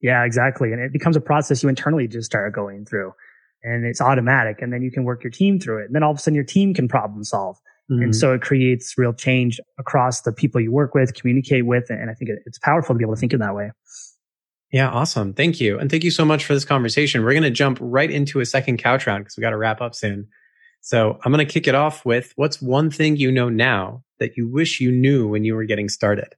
Yeah, 0.01 0.25
exactly. 0.25 0.73
And 0.73 0.81
it 0.81 0.93
becomes 0.93 1.17
a 1.17 1.21
process 1.21 1.63
you 1.63 1.69
internally 1.69 2.09
just 2.09 2.27
start 2.27 2.53
going 2.53 2.85
through 2.85 3.13
and 3.63 3.85
it's 3.85 4.01
automatic. 4.01 4.61
And 4.61 4.73
then 4.73 4.83
you 4.83 4.91
can 4.91 5.05
work 5.05 5.23
your 5.23 5.31
team 5.31 5.61
through 5.61 5.83
it. 5.83 5.87
And 5.87 5.95
then 5.95 6.03
all 6.03 6.11
of 6.11 6.19
a 6.19 6.21
sudden 6.21 6.35
your 6.35 6.45
team 6.45 6.75
can 6.75 6.89
problem 6.89 7.23
solve. 7.23 7.57
Mm-hmm. 7.91 8.03
And 8.03 8.17
so 8.17 8.35
it 8.35 8.43
creates 8.43 8.99
real 8.99 9.13
change 9.13 9.61
across 9.79 10.23
the 10.23 10.33
people 10.33 10.61
you 10.61 10.73
work 10.73 10.95
with, 10.95 11.15
communicate 11.15 11.67
with. 11.67 11.89
And 11.89 12.11
I 12.11 12.15
think 12.15 12.33
it's 12.47 12.59
powerful 12.59 12.95
to 12.95 12.99
be 12.99 13.05
able 13.05 13.15
to 13.15 13.21
think 13.21 13.33
in 13.33 13.39
that 13.39 13.55
way. 13.55 13.71
Yeah, 14.73 14.89
awesome. 14.89 15.35
Thank 15.35 15.61
you. 15.61 15.79
And 15.79 15.91
thank 15.91 16.03
you 16.03 16.11
so 16.11 16.25
much 16.25 16.47
for 16.47 16.55
this 16.55 16.65
conversation. 16.65 17.23
We're 17.23 17.33
going 17.33 17.43
to 17.43 17.51
jump 17.51 17.79
right 17.81 18.11
into 18.11 18.41
a 18.41 18.47
second 18.47 18.79
couch 18.79 19.07
round 19.07 19.25
because 19.25 19.37
we 19.37 19.43
got 19.43 19.51
to 19.51 19.59
wrap 19.59 19.83
up 19.83 19.95
soon. 19.95 20.29
So 20.81 21.19
I'm 21.25 21.31
going 21.31 21.47
to 21.47 21.53
kick 21.53 21.69
it 21.69 21.75
off 21.75 22.05
with 22.05 22.33
what's 22.37 22.61
one 22.61 22.91
thing 22.91 23.17
you 23.17 23.31
know 23.31 23.49
now 23.49 24.03
that 24.23 24.37
you 24.37 24.49
wish 24.49 24.81
you 24.81 24.91
knew 24.91 25.29
when 25.29 25.45
you 25.45 25.55
were 25.55 25.65
getting 25.65 25.89
started? 25.89 26.35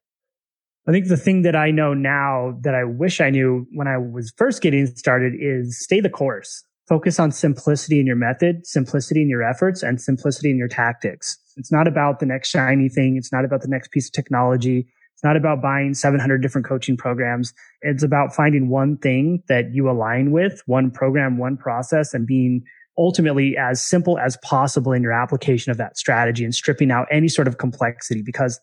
I 0.89 0.93
think 0.93 1.09
the 1.09 1.17
thing 1.17 1.43
that 1.43 1.55
I 1.55 1.71
know 1.71 1.95
now 1.95 2.59
that 2.63 2.75
I 2.75 2.85
wish 2.85 3.21
I 3.21 3.31
knew 3.31 3.67
when 3.73 3.87
I 3.87 3.97
was 3.99 4.33
first 4.37 4.63
getting 4.63 4.87
started 4.87 5.35
is 5.39 5.79
stay 5.79 6.01
the 6.01 6.11
course. 6.11 6.65
Focus 6.89 7.19
on 7.19 7.31
simplicity 7.31 8.01
in 8.01 8.07
your 8.07 8.17
method, 8.17 8.67
simplicity 8.67 9.23
in 9.23 9.29
your 9.29 9.43
efforts, 9.43 9.83
and 9.83 10.01
simplicity 10.01 10.51
in 10.51 10.59
your 10.59 10.69
tactics. 10.69 11.39
It's 11.57 11.73
not 11.73 11.87
about 11.87 12.21
the 12.21 12.27
next 12.27 12.51
shiny 12.51 12.91
thing. 12.91 13.17
It's 13.17 13.33
not 13.33 13.45
about 13.45 13.63
the 13.63 13.69
next 13.69 13.91
piece 13.91 14.09
of 14.09 14.13
technology. 14.13 14.87
Not 15.25 15.37
about 15.37 15.63
buying 15.63 15.95
700 15.95 16.43
different 16.43 16.67
coaching 16.67 16.97
programs. 16.97 17.53
It's 17.83 18.03
about 18.03 18.35
finding 18.35 18.69
one 18.69 18.99
thing 18.99 19.43
that 19.49 19.75
you 19.75 19.91
align 19.91 20.31
with, 20.31 20.63
one 20.67 20.91
program, 20.91 21.39
one 21.39 21.57
process, 21.57 22.15
and 22.15 22.27
being 22.27 22.63
ultimately 22.97 23.57
as 23.57 23.83
simple 23.83 24.19
as 24.19 24.37
possible 24.45 24.93
in 24.93 25.03
your 25.03 25.13
application 25.13 25.73
of 25.73 25.79
that 25.79 25.97
strategy 25.97 26.45
and 26.45 26.55
stripping 26.55 26.91
out 26.91 27.09
any 27.11 27.29
sort 27.29 27.49
of 27.49 27.59
complexity 27.59 28.23
because 28.23 28.61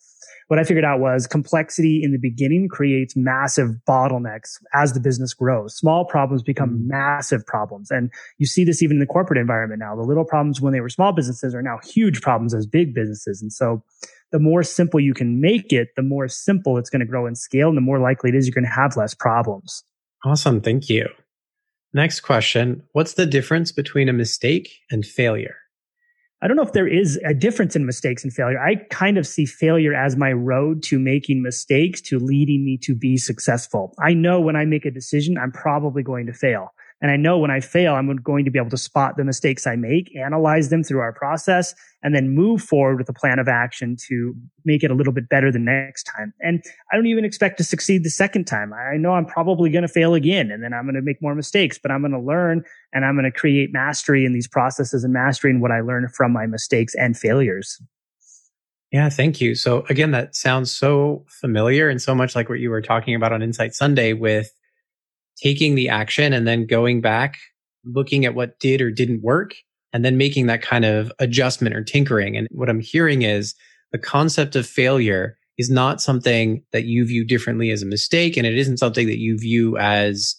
what 0.52 0.60
I 0.60 0.65
figured 0.65 0.84
out 0.84 1.00
was 1.00 1.28
complexity 1.28 2.04
in 2.04 2.12
the 2.12 2.17
beginning 2.17 2.67
creates 2.67 3.15
massive 3.15 3.69
bottlenecks 3.88 4.58
as 4.74 4.91
the 4.91 5.00
business 5.00 5.34
grows. 5.34 5.74
Small 5.78 6.04
problems 6.04 6.43
become 6.43 6.71
mm. 6.71 6.88
massive 6.88 7.45
problems. 7.45 7.89
And 7.89 8.12
you 8.38 8.45
see 8.45 8.65
this 8.65 8.84
even 8.84 8.97
in 8.97 9.00
the 9.00 9.06
corporate 9.06 9.39
environment 9.39 9.80
now. 9.80 9.95
The 9.95 10.02
little 10.02 10.26
problems 10.26 10.60
when 10.60 10.74
they 10.74 10.82
were 10.82 10.89
small 10.89 11.13
businesses 11.13 11.56
are 11.56 11.62
now 11.62 11.80
huge 11.86 12.19
problems 12.19 12.54
as 12.54 12.65
big 12.65 12.93
businesses. 12.93 13.41
And 13.41 13.54
so 13.54 13.82
the 14.32 14.39
more 14.39 14.63
simple 14.63 15.00
you 15.00 15.13
can 15.13 15.41
make 15.41 15.72
it, 15.74 15.89
the 15.96 16.02
more 16.02 16.28
simple 16.28 16.78
it's 16.78 16.89
going 16.89 17.02
to 17.02 17.06
grow 17.06 17.26
and 17.26 17.38
scale 17.38 17.70
and 17.70 17.78
the 17.78 17.82
more 17.82 18.00
likely 18.00 18.30
it 18.30 18.36
is 18.36 18.48
you're 18.48 18.54
going 18.54 18.65
to 18.65 18.70
have 18.70 18.98
less 18.98 19.13
problems. 19.13 19.84
Awesome. 20.24 20.62
Thank 20.62 20.89
you. 20.89 21.08
Next 21.94 22.22
question. 22.22 22.84
What's 22.94 23.13
the 23.13 23.26
difference 23.26 23.72
between 23.72 24.08
a 24.08 24.13
mistake 24.13 24.70
and 24.89 25.06
failure? 25.06 25.56
I 26.44 26.48
don't 26.48 26.58
know 26.58 26.63
if 26.63 26.74
there 26.74 26.88
is 26.88 27.20
a 27.24 27.36
difference 27.36 27.76
in 27.76 27.86
mistakes 27.86 28.24
and 28.24 28.34
failure. 28.34 28.60
I 28.60 28.76
kind 28.89 29.20
of 29.20 29.28
see 29.28 29.46
failure 29.46 29.94
as 29.94 30.15
my 30.15 30.32
road 30.32 30.82
to 30.84 30.98
making 30.98 31.44
mistakes 31.44 32.02
to 32.02 32.17
leading 32.17 32.65
me 32.65 32.80
to 32.84 32.96
be 32.96 33.17
successful. 33.17 33.94
I 34.04 34.15
know 34.15 34.39
when 34.39 34.56
I 34.56 34.65
make 34.65 34.86
a 34.86 34.91
decision, 34.91 35.38
I'm 35.38 35.52
probably 35.52 36.02
going 36.02 36.26
to 36.26 36.34
fail. 36.34 36.74
And 37.02 37.10
I 37.10 37.16
know 37.16 37.40
when 37.40 37.50
I 37.50 37.60
fail, 37.60 37.96
I'm 37.96 38.16
going 38.18 38.46
to 38.46 38.52
be 38.52 38.60
able 38.60 38.70
to 38.70 38.78
spot 38.78 39.18
the 39.18 39.24
mistakes 39.24 39.66
I 39.66 39.76
make, 39.76 40.16
analyze 40.16 40.70
them 40.70 40.84
through 40.84 41.00
our 41.00 41.12
process, 41.12 41.74
and 42.04 42.14
then 42.14 42.30
move 42.30 42.62
forward 42.62 42.98
with 43.00 43.10
a 43.10 43.14
plan 43.14 43.40
of 43.40 43.48
action 43.48 43.98
to 44.08 44.36
make 44.66 44.84
it 44.84 44.92
a 44.92 44.94
little 44.94 45.12
bit 45.12 45.28
better 45.28 45.52
the 45.52 45.60
next 45.60 46.04
time. 46.04 46.32
And 46.42 46.64
I 46.92 46.96
don't 46.96 47.08
even 47.08 47.26
expect 47.26 47.58
to 47.58 47.64
succeed 47.64 48.04
the 48.04 48.12
second 48.12 48.46
time. 48.46 48.72
I 48.74 48.98
know 48.98 49.14
I'm 49.14 49.26
probably 49.26 49.72
going 49.72 49.82
to 49.82 49.88
fail 49.88 50.14
again 50.14 50.52
and 50.52 50.64
then 50.64 50.74
I'm 50.74 50.84
going 50.84 50.96
to 50.96 51.02
make 51.02 51.22
more 51.22 51.34
mistakes, 51.34 51.80
but 51.82 51.90
I'm 51.90 52.02
going 52.02 52.12
to 52.12 52.20
learn 52.20 52.64
and 52.94 53.04
I'm 53.04 53.16
going 53.16 53.32
to 53.32 53.38
create 53.38 53.74
mastery 53.74 54.24
in 54.24 54.34
these 54.34 54.48
processes 54.48 55.04
and 55.04 55.12
mastering 55.12 55.60
what 55.60 55.72
I 55.72 55.82
learn 55.82 56.08
from 56.10 56.32
my 56.32 56.46
mistakes 56.46 56.94
and 56.96 57.18
failures. 57.18 57.82
Yeah, 58.92 59.10
thank 59.10 59.40
you. 59.40 59.56
So 59.56 59.86
again, 59.90 60.12
that 60.12 60.36
sounds 60.36 60.72
so 60.72 61.26
familiar 61.30 61.90
and 61.90 62.02
so 62.02 62.14
much 62.14 62.36
like 62.36 62.50
what 62.50 62.60
you 62.60 62.70
were 62.70 62.82
talking 62.82 63.16
about 63.16 63.32
on 63.32 63.42
Insight 63.42 63.74
Sunday 63.74 64.14
with 64.14 64.52
taking 65.41 65.75
the 65.75 65.89
action 65.89 66.34
and 66.34 66.47
then 66.47 66.65
going 66.65 67.01
back, 67.01 67.38
looking 67.84 68.25
at 68.25 68.36
what 68.36 68.60
did 68.60 68.82
or 68.82 68.91
didn't 68.91 69.21
work, 69.21 69.54
and 69.93 70.06
then 70.06 70.17
making 70.17 70.47
that 70.47 70.62
kind 70.62 70.86
of 70.86 71.12
adjustment 71.19 71.75
or 71.75 71.84
tinkering. 71.84 72.38
And 72.38 72.47
what 72.51 72.69
I'm 72.69 72.80
hearing 72.80 73.23
is 73.23 73.56
the 73.91 73.97
concept 73.97 74.56
of 74.56 74.65
failure 74.65 75.38
is 75.58 75.69
not 75.69 76.01
something 76.01 76.63
that 76.71 76.86
you 76.86 77.06
view 77.06 77.25
differently 77.25 77.71
as 77.71 77.82
a 77.82 77.86
mistake. 77.86 78.38
And 78.38 78.47
it 78.47 78.58
isn't 78.58 78.77
something 78.77 79.08
that 79.08 79.19
you 79.19 79.38
view 79.38 79.77
as 79.77 80.36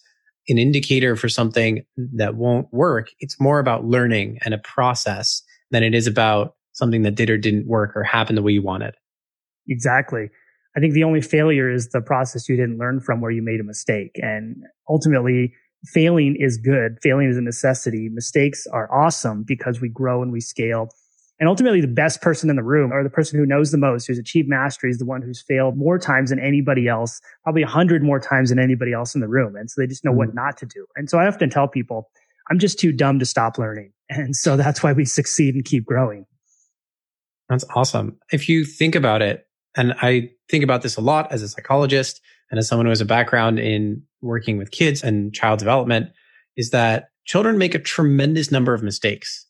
an 0.49 0.57
indicator 0.57 1.15
for 1.15 1.29
something 1.29 1.85
that 2.15 2.35
won't 2.35 2.67
work. 2.73 3.09
It's 3.19 3.39
more 3.39 3.59
about 3.59 3.85
learning 3.85 4.39
and 4.43 4.53
a 4.53 4.57
process 4.57 5.41
than 5.71 5.83
it 5.83 5.93
is 5.93 6.07
about 6.07 6.55
something 6.73 7.03
that 7.03 7.15
did 7.15 7.29
or 7.29 7.37
didn't 7.37 7.67
work 7.67 7.95
or 7.95 8.03
happened 8.03 8.37
the 8.37 8.41
way 8.41 8.51
you 8.51 8.61
wanted. 8.61 8.95
Exactly. 9.69 10.29
I 10.75 10.79
think 10.79 10.93
the 10.93 11.03
only 11.03 11.21
failure 11.21 11.71
is 11.71 11.89
the 11.89 12.01
process 12.01 12.49
you 12.49 12.55
didn't 12.55 12.77
learn 12.77 12.99
from 12.99 13.21
where 13.21 13.31
you 13.31 13.41
made 13.41 13.59
a 13.59 13.63
mistake. 13.63 14.11
And 14.15 14.63
ultimately, 14.89 15.53
failing 15.85 16.35
is 16.39 16.57
good. 16.57 16.97
Failing 17.01 17.29
is 17.29 17.37
a 17.37 17.41
necessity. 17.41 18.09
Mistakes 18.09 18.65
are 18.67 18.91
awesome 18.93 19.43
because 19.43 19.81
we 19.81 19.89
grow 19.89 20.23
and 20.23 20.31
we 20.31 20.39
scale. 20.39 20.89
And 21.39 21.49
ultimately, 21.49 21.81
the 21.81 21.87
best 21.87 22.21
person 22.21 22.49
in 22.49 22.55
the 22.55 22.63
room 22.63 22.93
or 22.93 23.03
the 23.03 23.09
person 23.09 23.37
who 23.37 23.45
knows 23.45 23.71
the 23.71 23.77
most, 23.77 24.07
who's 24.07 24.19
achieved 24.19 24.47
mastery 24.47 24.89
is 24.89 24.97
the 24.97 25.05
one 25.05 25.21
who's 25.21 25.41
failed 25.41 25.77
more 25.77 25.99
times 25.99 26.29
than 26.29 26.39
anybody 26.39 26.87
else, 26.87 27.19
probably 27.43 27.63
a 27.63 27.67
hundred 27.67 28.03
more 28.03 28.19
times 28.19 28.49
than 28.49 28.59
anybody 28.59 28.93
else 28.93 29.13
in 29.13 29.21
the 29.21 29.27
room. 29.27 29.55
And 29.55 29.69
so 29.69 29.81
they 29.81 29.87
just 29.87 30.05
know 30.05 30.11
mm 30.11 30.17
what 30.17 30.33
not 30.33 30.57
to 30.57 30.65
do. 30.65 30.85
And 30.95 31.09
so 31.09 31.17
I 31.17 31.27
often 31.27 31.49
tell 31.49 31.67
people, 31.67 32.09
I'm 32.49 32.59
just 32.59 32.79
too 32.79 32.91
dumb 32.91 33.19
to 33.19 33.25
stop 33.25 33.57
learning. 33.57 33.91
And 34.09 34.35
so 34.35 34.57
that's 34.57 34.83
why 34.83 34.93
we 34.93 35.05
succeed 35.05 35.55
and 35.55 35.65
keep 35.65 35.85
growing. 35.85 36.25
That's 37.49 37.65
awesome. 37.73 38.19
If 38.31 38.47
you 38.47 38.63
think 38.63 38.93
about 38.93 39.23
it, 39.23 39.47
and 39.75 39.93
I 40.01 40.29
think 40.49 40.63
about 40.63 40.81
this 40.81 40.97
a 40.97 41.01
lot 41.01 41.31
as 41.31 41.41
a 41.41 41.49
psychologist 41.49 42.21
and 42.51 42.59
as 42.59 42.67
someone 42.67 42.85
who 42.85 42.91
has 42.91 43.01
a 43.01 43.05
background 43.05 43.59
in 43.59 44.03
working 44.21 44.57
with 44.57 44.71
kids 44.71 45.03
and 45.03 45.33
child 45.33 45.59
development, 45.59 46.11
is 46.55 46.69
that 46.69 47.09
children 47.25 47.57
make 47.57 47.73
a 47.73 47.79
tremendous 47.79 48.51
number 48.51 48.73
of 48.73 48.83
mistakes. 48.83 49.47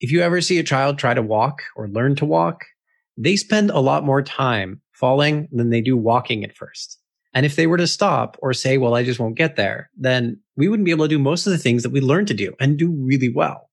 If 0.00 0.10
you 0.10 0.20
ever 0.20 0.40
see 0.40 0.58
a 0.58 0.64
child 0.64 0.98
try 0.98 1.14
to 1.14 1.22
walk 1.22 1.62
or 1.76 1.88
learn 1.88 2.16
to 2.16 2.24
walk, 2.24 2.64
they 3.16 3.36
spend 3.36 3.70
a 3.70 3.78
lot 3.78 4.04
more 4.04 4.22
time 4.22 4.80
falling 4.92 5.48
than 5.52 5.70
they 5.70 5.80
do 5.80 5.96
walking 5.96 6.44
at 6.44 6.56
first. 6.56 6.98
And 7.32 7.44
if 7.44 7.56
they 7.56 7.66
were 7.66 7.76
to 7.76 7.86
stop 7.86 8.36
or 8.42 8.52
say, 8.52 8.78
well, 8.78 8.94
I 8.94 9.02
just 9.02 9.18
won't 9.20 9.36
get 9.36 9.56
there, 9.56 9.90
then 9.96 10.40
we 10.56 10.68
wouldn't 10.68 10.84
be 10.84 10.92
able 10.92 11.04
to 11.04 11.08
do 11.08 11.18
most 11.18 11.46
of 11.46 11.52
the 11.52 11.58
things 11.58 11.82
that 11.82 11.90
we 11.90 12.00
learn 12.00 12.26
to 12.26 12.34
do 12.34 12.54
and 12.60 12.78
do 12.78 12.90
really 12.90 13.28
well. 13.28 13.70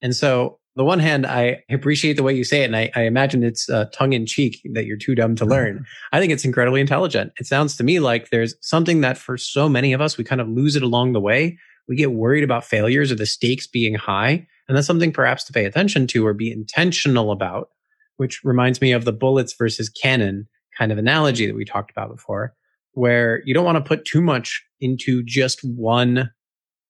And 0.00 0.14
so 0.14 0.58
the 0.74 0.84
one 0.84 1.00
hand, 1.00 1.26
I 1.26 1.62
appreciate 1.70 2.16
the 2.16 2.22
way 2.22 2.34
you 2.34 2.44
say 2.44 2.62
it, 2.62 2.66
and 2.66 2.76
I, 2.76 2.90
I 2.94 3.02
imagine 3.02 3.42
it's 3.44 3.68
uh, 3.68 3.86
tongue 3.92 4.14
in 4.14 4.24
cheek 4.24 4.60
that 4.72 4.86
you're 4.86 4.96
too 4.96 5.14
dumb 5.14 5.36
to 5.36 5.44
learn. 5.44 5.84
I 6.12 6.20
think 6.20 6.32
it's 6.32 6.46
incredibly 6.46 6.80
intelligent. 6.80 7.32
It 7.38 7.46
sounds 7.46 7.76
to 7.76 7.84
me 7.84 8.00
like 8.00 8.30
there's 8.30 8.54
something 8.62 9.02
that 9.02 9.18
for 9.18 9.36
so 9.36 9.68
many 9.68 9.92
of 9.92 10.00
us, 10.00 10.16
we 10.16 10.24
kind 10.24 10.40
of 10.40 10.48
lose 10.48 10.74
it 10.74 10.82
along 10.82 11.12
the 11.12 11.20
way. 11.20 11.58
We 11.88 11.96
get 11.96 12.12
worried 12.12 12.44
about 12.44 12.64
failures 12.64 13.12
or 13.12 13.16
the 13.16 13.26
stakes 13.26 13.66
being 13.66 13.94
high. 13.94 14.46
And 14.68 14.76
that's 14.76 14.86
something 14.86 15.12
perhaps 15.12 15.44
to 15.44 15.52
pay 15.52 15.66
attention 15.66 16.06
to 16.08 16.26
or 16.26 16.32
be 16.32 16.50
intentional 16.50 17.32
about, 17.32 17.68
which 18.16 18.42
reminds 18.42 18.80
me 18.80 18.92
of 18.92 19.04
the 19.04 19.12
bullets 19.12 19.54
versus 19.58 19.90
cannon 19.90 20.48
kind 20.78 20.90
of 20.90 20.96
analogy 20.96 21.46
that 21.46 21.56
we 21.56 21.66
talked 21.66 21.90
about 21.90 22.08
before, 22.10 22.54
where 22.92 23.42
you 23.44 23.52
don't 23.52 23.64
want 23.64 23.76
to 23.76 23.86
put 23.86 24.06
too 24.06 24.22
much 24.22 24.64
into 24.80 25.22
just 25.24 25.60
one 25.62 26.30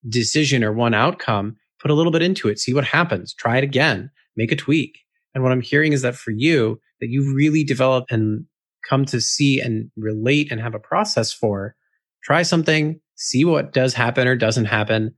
decision 0.08 0.62
or 0.62 0.72
one 0.72 0.94
outcome 0.94 1.56
put 1.82 1.90
a 1.90 1.94
little 1.94 2.12
bit 2.12 2.22
into 2.22 2.48
it, 2.48 2.60
see 2.60 2.72
what 2.72 2.84
happens, 2.84 3.34
try 3.34 3.58
it 3.58 3.64
again, 3.64 4.10
make 4.36 4.52
a 4.52 4.56
tweak. 4.56 5.00
And 5.34 5.42
what 5.42 5.52
I'm 5.52 5.60
hearing 5.60 5.92
is 5.92 6.02
that 6.02 6.14
for 6.14 6.30
you, 6.30 6.80
that 7.00 7.08
you've 7.08 7.34
really 7.34 7.64
developed 7.64 8.12
and 8.12 8.46
come 8.88 9.04
to 9.06 9.20
see 9.20 9.60
and 9.60 9.90
relate 9.96 10.50
and 10.50 10.60
have 10.60 10.74
a 10.74 10.78
process 10.78 11.32
for, 11.32 11.74
try 12.22 12.42
something, 12.42 13.00
see 13.16 13.44
what 13.44 13.72
does 13.72 13.94
happen 13.94 14.28
or 14.28 14.36
doesn't 14.36 14.66
happen, 14.66 15.14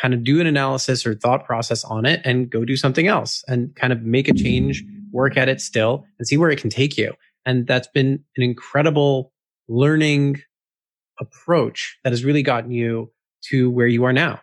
kind 0.00 0.14
of 0.14 0.24
do 0.24 0.40
an 0.40 0.46
analysis 0.46 1.06
or 1.06 1.14
thought 1.14 1.44
process 1.44 1.84
on 1.84 2.06
it 2.06 2.20
and 2.24 2.50
go 2.50 2.64
do 2.64 2.76
something 2.76 3.06
else 3.06 3.44
and 3.46 3.74
kind 3.76 3.92
of 3.92 4.02
make 4.02 4.28
a 4.28 4.34
change, 4.34 4.84
work 5.12 5.36
at 5.36 5.48
it 5.48 5.60
still 5.60 6.04
and 6.18 6.26
see 6.26 6.36
where 6.36 6.50
it 6.50 6.60
can 6.60 6.70
take 6.70 6.96
you. 6.96 7.12
And 7.46 7.66
that's 7.66 7.88
been 7.88 8.24
an 8.36 8.42
incredible 8.42 9.32
learning 9.68 10.40
approach 11.20 11.98
that 12.04 12.12
has 12.12 12.24
really 12.24 12.42
gotten 12.42 12.70
you 12.70 13.10
to 13.50 13.70
where 13.70 13.86
you 13.86 14.04
are 14.04 14.12
now. 14.12 14.40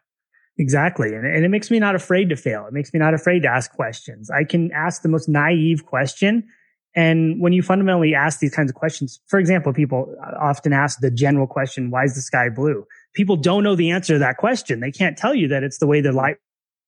Exactly. 0.57 1.13
And, 1.13 1.25
and 1.25 1.43
it 1.43 1.49
makes 1.49 1.69
me 1.69 1.79
not 1.79 1.95
afraid 1.95 2.29
to 2.29 2.35
fail. 2.35 2.65
It 2.65 2.73
makes 2.73 2.93
me 2.93 2.99
not 2.99 3.13
afraid 3.13 3.41
to 3.41 3.49
ask 3.49 3.71
questions. 3.71 4.29
I 4.29 4.43
can 4.43 4.71
ask 4.71 5.01
the 5.01 5.09
most 5.09 5.27
naive 5.27 5.85
question. 5.85 6.47
And 6.95 7.41
when 7.41 7.51
you 7.51 7.61
fundamentally 7.61 8.15
ask 8.15 8.39
these 8.39 8.53
kinds 8.55 8.71
of 8.71 8.75
questions, 8.75 9.19
for 9.27 9.37
example, 9.37 9.73
people 9.73 10.15
often 10.39 10.71
ask 10.71 10.99
the 11.01 11.11
general 11.11 11.45
question, 11.45 11.91
why 11.91 12.05
is 12.05 12.15
the 12.15 12.21
sky 12.21 12.47
blue? 12.47 12.85
People 13.13 13.35
don't 13.35 13.63
know 13.63 13.75
the 13.75 13.91
answer 13.91 14.13
to 14.13 14.19
that 14.19 14.37
question. 14.37 14.79
They 14.79 14.91
can't 14.91 15.17
tell 15.17 15.35
you 15.35 15.49
that 15.49 15.61
it's 15.61 15.79
the 15.79 15.87
way 15.87 15.99
the 15.99 16.13
light 16.13 16.37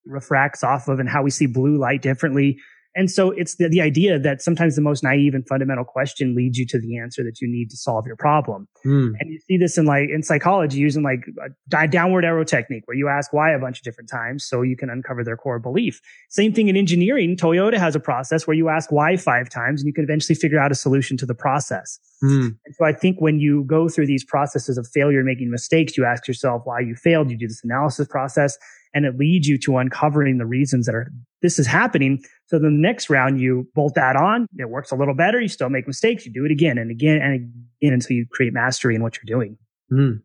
refracts 0.06 0.64
off 0.64 0.88
of 0.88 0.98
and 0.98 1.08
how 1.08 1.22
we 1.22 1.30
see 1.30 1.44
blue 1.44 1.76
light 1.76 2.00
differently 2.00 2.58
and 2.98 3.08
so 3.08 3.30
it's 3.30 3.54
the, 3.54 3.68
the 3.68 3.80
idea 3.80 4.18
that 4.18 4.42
sometimes 4.42 4.74
the 4.74 4.82
most 4.82 5.04
naive 5.04 5.32
and 5.32 5.46
fundamental 5.46 5.84
question 5.84 6.34
leads 6.34 6.58
you 6.58 6.66
to 6.66 6.80
the 6.80 6.98
answer 6.98 7.22
that 7.22 7.40
you 7.40 7.46
need 7.46 7.70
to 7.70 7.76
solve 7.76 8.06
your 8.08 8.16
problem. 8.16 8.66
Mm. 8.84 9.12
And 9.20 9.30
you 9.30 9.38
see 9.46 9.56
this 9.56 9.78
in 9.78 9.86
like 9.86 10.10
in 10.10 10.24
psychology 10.24 10.78
using 10.78 11.04
like 11.04 11.24
a 11.72 11.86
downward 11.86 12.24
arrow 12.24 12.42
technique 12.42 12.82
where 12.86 12.96
you 12.96 13.08
ask 13.08 13.32
why 13.32 13.52
a 13.52 13.58
bunch 13.60 13.78
of 13.78 13.84
different 13.84 14.10
times 14.10 14.44
so 14.44 14.62
you 14.62 14.76
can 14.76 14.90
uncover 14.90 15.22
their 15.22 15.36
core 15.36 15.60
belief. 15.60 16.00
Same 16.28 16.52
thing 16.52 16.66
in 16.66 16.76
engineering. 16.76 17.36
Toyota 17.36 17.78
has 17.78 17.94
a 17.94 18.00
process 18.00 18.48
where 18.48 18.56
you 18.56 18.68
ask 18.68 18.90
why 18.90 19.16
five 19.16 19.48
times 19.48 19.80
and 19.80 19.86
you 19.86 19.94
can 19.94 20.02
eventually 20.02 20.34
figure 20.34 20.58
out 20.58 20.72
a 20.72 20.74
solution 20.74 21.16
to 21.18 21.26
the 21.26 21.36
process. 21.36 22.00
Mm. 22.24 22.56
And 22.66 22.74
so 22.74 22.84
I 22.84 22.92
think 22.92 23.20
when 23.20 23.38
you 23.38 23.62
go 23.62 23.88
through 23.88 24.06
these 24.06 24.24
processes 24.24 24.76
of 24.76 24.88
failure, 24.88 25.22
making 25.22 25.52
mistakes, 25.52 25.96
you 25.96 26.04
ask 26.04 26.26
yourself 26.26 26.62
why 26.64 26.80
you 26.80 26.96
failed. 26.96 27.30
You 27.30 27.38
do 27.38 27.46
this 27.46 27.62
analysis 27.62 28.08
process 28.08 28.58
and 28.94 29.04
it 29.04 29.16
leads 29.16 29.46
you 29.46 29.58
to 29.58 29.76
uncovering 29.76 30.38
the 30.38 30.46
reasons 30.46 30.86
that 30.86 30.94
are 30.94 31.10
this 31.42 31.58
is 31.58 31.66
happening. 31.66 32.22
So 32.46 32.58
then 32.58 32.80
the 32.80 32.88
next 32.88 33.10
round 33.10 33.40
you 33.40 33.68
bolt 33.74 33.94
that 33.94 34.16
on, 34.16 34.48
it 34.58 34.70
works 34.70 34.90
a 34.90 34.96
little 34.96 35.14
better. 35.14 35.40
You 35.40 35.48
still 35.48 35.70
make 35.70 35.86
mistakes. 35.86 36.26
You 36.26 36.32
do 36.32 36.44
it 36.44 36.50
again 36.50 36.78
and 36.78 36.90
again 36.90 37.20
and 37.22 37.34
again 37.80 37.92
until 37.92 38.16
you 38.16 38.26
create 38.30 38.52
mastery 38.52 38.94
in 38.94 39.02
what 39.02 39.16
you're 39.16 39.38
doing. 39.38 39.56
Mm. 39.92 40.22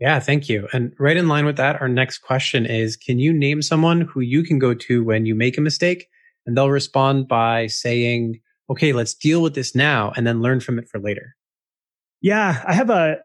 Yeah, 0.00 0.18
thank 0.18 0.48
you. 0.48 0.66
And 0.72 0.92
right 0.98 1.16
in 1.16 1.28
line 1.28 1.44
with 1.44 1.56
that, 1.58 1.80
our 1.80 1.88
next 1.88 2.18
question 2.18 2.66
is 2.66 2.96
Can 2.96 3.18
you 3.18 3.32
name 3.32 3.62
someone 3.62 4.00
who 4.00 4.20
you 4.20 4.42
can 4.42 4.58
go 4.58 4.74
to 4.74 5.04
when 5.04 5.26
you 5.26 5.34
make 5.34 5.56
a 5.56 5.60
mistake? 5.60 6.08
And 6.44 6.56
they'll 6.56 6.70
respond 6.70 7.28
by 7.28 7.68
saying, 7.68 8.40
Okay, 8.68 8.92
let's 8.92 9.14
deal 9.14 9.42
with 9.42 9.54
this 9.54 9.76
now 9.76 10.12
and 10.16 10.26
then 10.26 10.42
learn 10.42 10.58
from 10.58 10.78
it 10.78 10.88
for 10.88 10.98
later. 10.98 11.36
Yeah, 12.20 12.62
I 12.66 12.72
have 12.72 12.90
a 12.90 13.18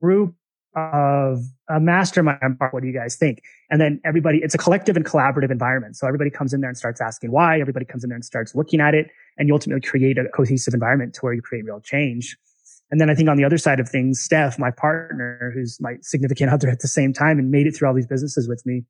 group 0.00 0.34
of 0.76 1.42
a 1.70 1.80
mastermind 1.80 2.58
part. 2.58 2.74
What 2.74 2.82
do 2.82 2.86
you 2.86 2.94
guys 2.94 3.16
think? 3.16 3.42
And 3.70 3.80
then 3.80 4.00
everybody, 4.04 4.40
it's 4.42 4.54
a 4.54 4.58
collective 4.58 4.94
and 4.94 5.04
collaborative 5.04 5.50
environment. 5.50 5.96
So 5.96 6.06
everybody 6.06 6.30
comes 6.30 6.52
in 6.52 6.60
there 6.60 6.68
and 6.68 6.76
starts 6.76 7.00
asking 7.00 7.32
why. 7.32 7.60
Everybody 7.60 7.86
comes 7.86 8.04
in 8.04 8.10
there 8.10 8.16
and 8.16 8.24
starts 8.24 8.54
looking 8.54 8.80
at 8.80 8.94
it. 8.94 9.08
And 9.38 9.48
you 9.48 9.54
ultimately 9.54 9.80
create 9.80 10.18
a 10.18 10.26
cohesive 10.28 10.74
environment 10.74 11.14
to 11.14 11.20
where 11.22 11.32
you 11.32 11.40
create 11.40 11.64
real 11.64 11.80
change. 11.80 12.36
And 12.90 13.00
then 13.00 13.10
I 13.10 13.14
think 13.14 13.28
on 13.28 13.36
the 13.36 13.44
other 13.44 13.58
side 13.58 13.80
of 13.80 13.88
things, 13.88 14.20
Steph, 14.20 14.58
my 14.58 14.70
partner, 14.70 15.50
who's 15.54 15.78
my 15.80 15.96
significant 16.02 16.52
other 16.52 16.68
at 16.68 16.80
the 16.80 16.88
same 16.88 17.12
time 17.12 17.38
and 17.38 17.50
made 17.50 17.66
it 17.66 17.74
through 17.74 17.88
all 17.88 17.94
these 17.94 18.06
businesses 18.06 18.46
with 18.46 18.64
me, 18.64 18.84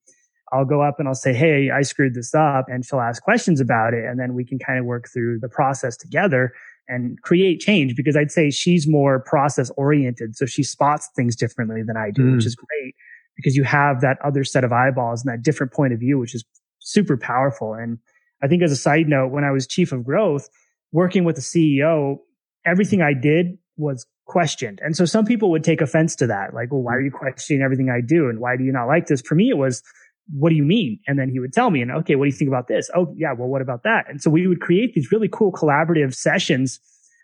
I'll 0.52 0.66
go 0.66 0.82
up 0.82 0.96
and 0.98 1.08
I'll 1.08 1.14
say, 1.14 1.32
Hey, 1.32 1.70
I 1.70 1.82
screwed 1.82 2.14
this 2.14 2.34
up. 2.34 2.66
And 2.68 2.84
she'll 2.84 3.00
ask 3.00 3.22
questions 3.22 3.60
about 3.60 3.94
it. 3.94 4.04
And 4.04 4.18
then 4.18 4.34
we 4.34 4.44
can 4.44 4.58
kind 4.58 4.78
of 4.78 4.84
work 4.84 5.08
through 5.08 5.38
the 5.40 5.48
process 5.48 5.96
together 5.96 6.52
and 6.88 7.20
create 7.22 7.60
change 7.60 7.96
because 7.96 8.16
I'd 8.16 8.30
say 8.30 8.50
she's 8.50 8.86
more 8.86 9.20
process 9.20 9.70
oriented. 9.76 10.36
So 10.36 10.46
she 10.46 10.62
spots 10.62 11.08
things 11.16 11.36
differently 11.36 11.82
than 11.82 11.96
I 11.96 12.10
do, 12.10 12.22
mm. 12.22 12.36
which 12.36 12.46
is 12.46 12.54
great 12.54 12.94
because 13.36 13.56
you 13.56 13.64
have 13.64 14.00
that 14.00 14.18
other 14.24 14.44
set 14.44 14.64
of 14.64 14.72
eyeballs 14.72 15.24
and 15.24 15.32
that 15.32 15.42
different 15.42 15.72
point 15.72 15.92
of 15.92 16.00
view, 16.00 16.18
which 16.18 16.34
is 16.34 16.44
super 16.80 17.16
powerful. 17.16 17.74
And 17.74 17.98
I 18.42 18.48
think 18.48 18.62
as 18.62 18.72
a 18.72 18.76
side 18.76 19.08
note, 19.08 19.32
when 19.32 19.44
I 19.44 19.50
was 19.50 19.66
chief 19.66 19.92
of 19.92 20.04
growth, 20.04 20.48
working 20.92 21.24
with 21.24 21.36
the 21.36 21.42
CEO, 21.42 22.18
everything 22.64 23.02
I 23.02 23.12
did 23.12 23.58
was 23.76 24.06
questioned. 24.26 24.80
And 24.82 24.96
so 24.96 25.04
some 25.04 25.24
people 25.24 25.50
would 25.50 25.64
take 25.64 25.80
offense 25.80 26.16
to 26.16 26.26
that. 26.26 26.54
Like, 26.54 26.72
well, 26.72 26.82
why 26.82 26.94
are 26.94 27.00
you 27.00 27.10
questioning 27.10 27.62
everything 27.62 27.90
I 27.90 28.00
do? 28.00 28.28
And 28.28 28.40
why 28.40 28.56
do 28.56 28.64
you 28.64 28.72
not 28.72 28.86
like 28.86 29.06
this? 29.06 29.22
For 29.22 29.34
me, 29.34 29.50
it 29.50 29.58
was, 29.58 29.82
what 30.32 30.50
do 30.50 30.56
you 30.56 30.64
mean? 30.64 30.98
And 31.06 31.18
then 31.18 31.28
he 31.28 31.38
would 31.38 31.52
tell 31.52 31.70
me, 31.70 31.82
and 31.82 31.90
okay, 31.90 32.16
what 32.16 32.24
do 32.24 32.30
you 32.30 32.36
think 32.36 32.48
about 32.48 32.68
this? 32.68 32.90
Oh, 32.94 33.14
yeah, 33.16 33.32
well, 33.32 33.48
what 33.48 33.62
about 33.62 33.82
that? 33.84 34.06
And 34.08 34.20
so 34.20 34.30
we 34.30 34.46
would 34.46 34.60
create 34.60 34.94
these 34.94 35.12
really 35.12 35.28
cool 35.28 35.52
collaborative 35.52 36.14
sessions 36.14 36.80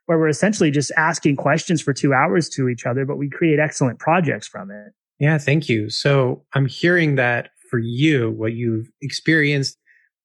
where 0.06 0.18
we're 0.18 0.28
essentially 0.28 0.70
just 0.70 0.92
asking 0.96 1.36
questions 1.36 1.80
for 1.80 1.92
two 1.92 2.12
hours 2.12 2.48
to 2.50 2.68
each 2.68 2.86
other, 2.86 3.04
but 3.04 3.16
we 3.16 3.28
create 3.28 3.58
excellent 3.58 3.98
projects 3.98 4.46
from 4.46 4.70
it. 4.70 4.92
Yeah, 5.18 5.38
thank 5.38 5.68
you. 5.68 5.90
So 5.90 6.44
I'm 6.54 6.66
hearing 6.66 7.14
that 7.16 7.50
for 7.70 7.78
you, 7.78 8.30
what 8.32 8.52
you've 8.52 8.90
experienced, 9.00 9.78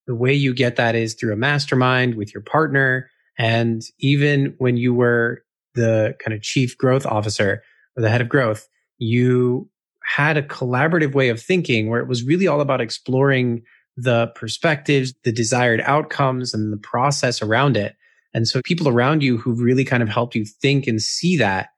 the 0.07 0.15
way 0.15 0.33
you 0.33 0.53
get 0.53 0.75
that 0.77 0.95
is 0.95 1.13
through 1.13 1.33
a 1.33 1.37
mastermind 1.37 2.15
with 2.15 2.33
your 2.33 2.41
partner. 2.41 3.09
And 3.37 3.83
even 3.99 4.55
when 4.57 4.77
you 4.77 4.93
were 4.93 5.43
the 5.75 6.15
kind 6.19 6.33
of 6.33 6.41
chief 6.41 6.77
growth 6.77 7.05
officer 7.05 7.61
or 7.95 8.01
the 8.01 8.09
head 8.09 8.21
of 8.21 8.29
growth, 8.29 8.67
you 8.97 9.69
had 10.07 10.37
a 10.37 10.41
collaborative 10.41 11.13
way 11.13 11.27
of 11.27 11.41
thinking 11.41 11.89
where 11.89 11.99
it 11.99 12.07
was 12.07 12.23
really 12.23 12.47
all 12.47 12.61
about 12.61 12.79
exploring 12.79 13.61
the 13.97 14.27
perspectives, 14.35 15.13
the 15.23 15.33
desired 15.33 15.81
outcomes 15.81 16.53
and 16.53 16.71
the 16.71 16.77
process 16.77 17.41
around 17.41 17.75
it. 17.75 17.95
And 18.33 18.47
so 18.47 18.61
people 18.63 18.87
around 18.87 19.21
you 19.21 19.37
who 19.37 19.51
really 19.51 19.83
kind 19.83 20.01
of 20.01 20.07
helped 20.07 20.33
you 20.33 20.45
think 20.45 20.87
and 20.87 21.01
see 21.01 21.35
that 21.37 21.69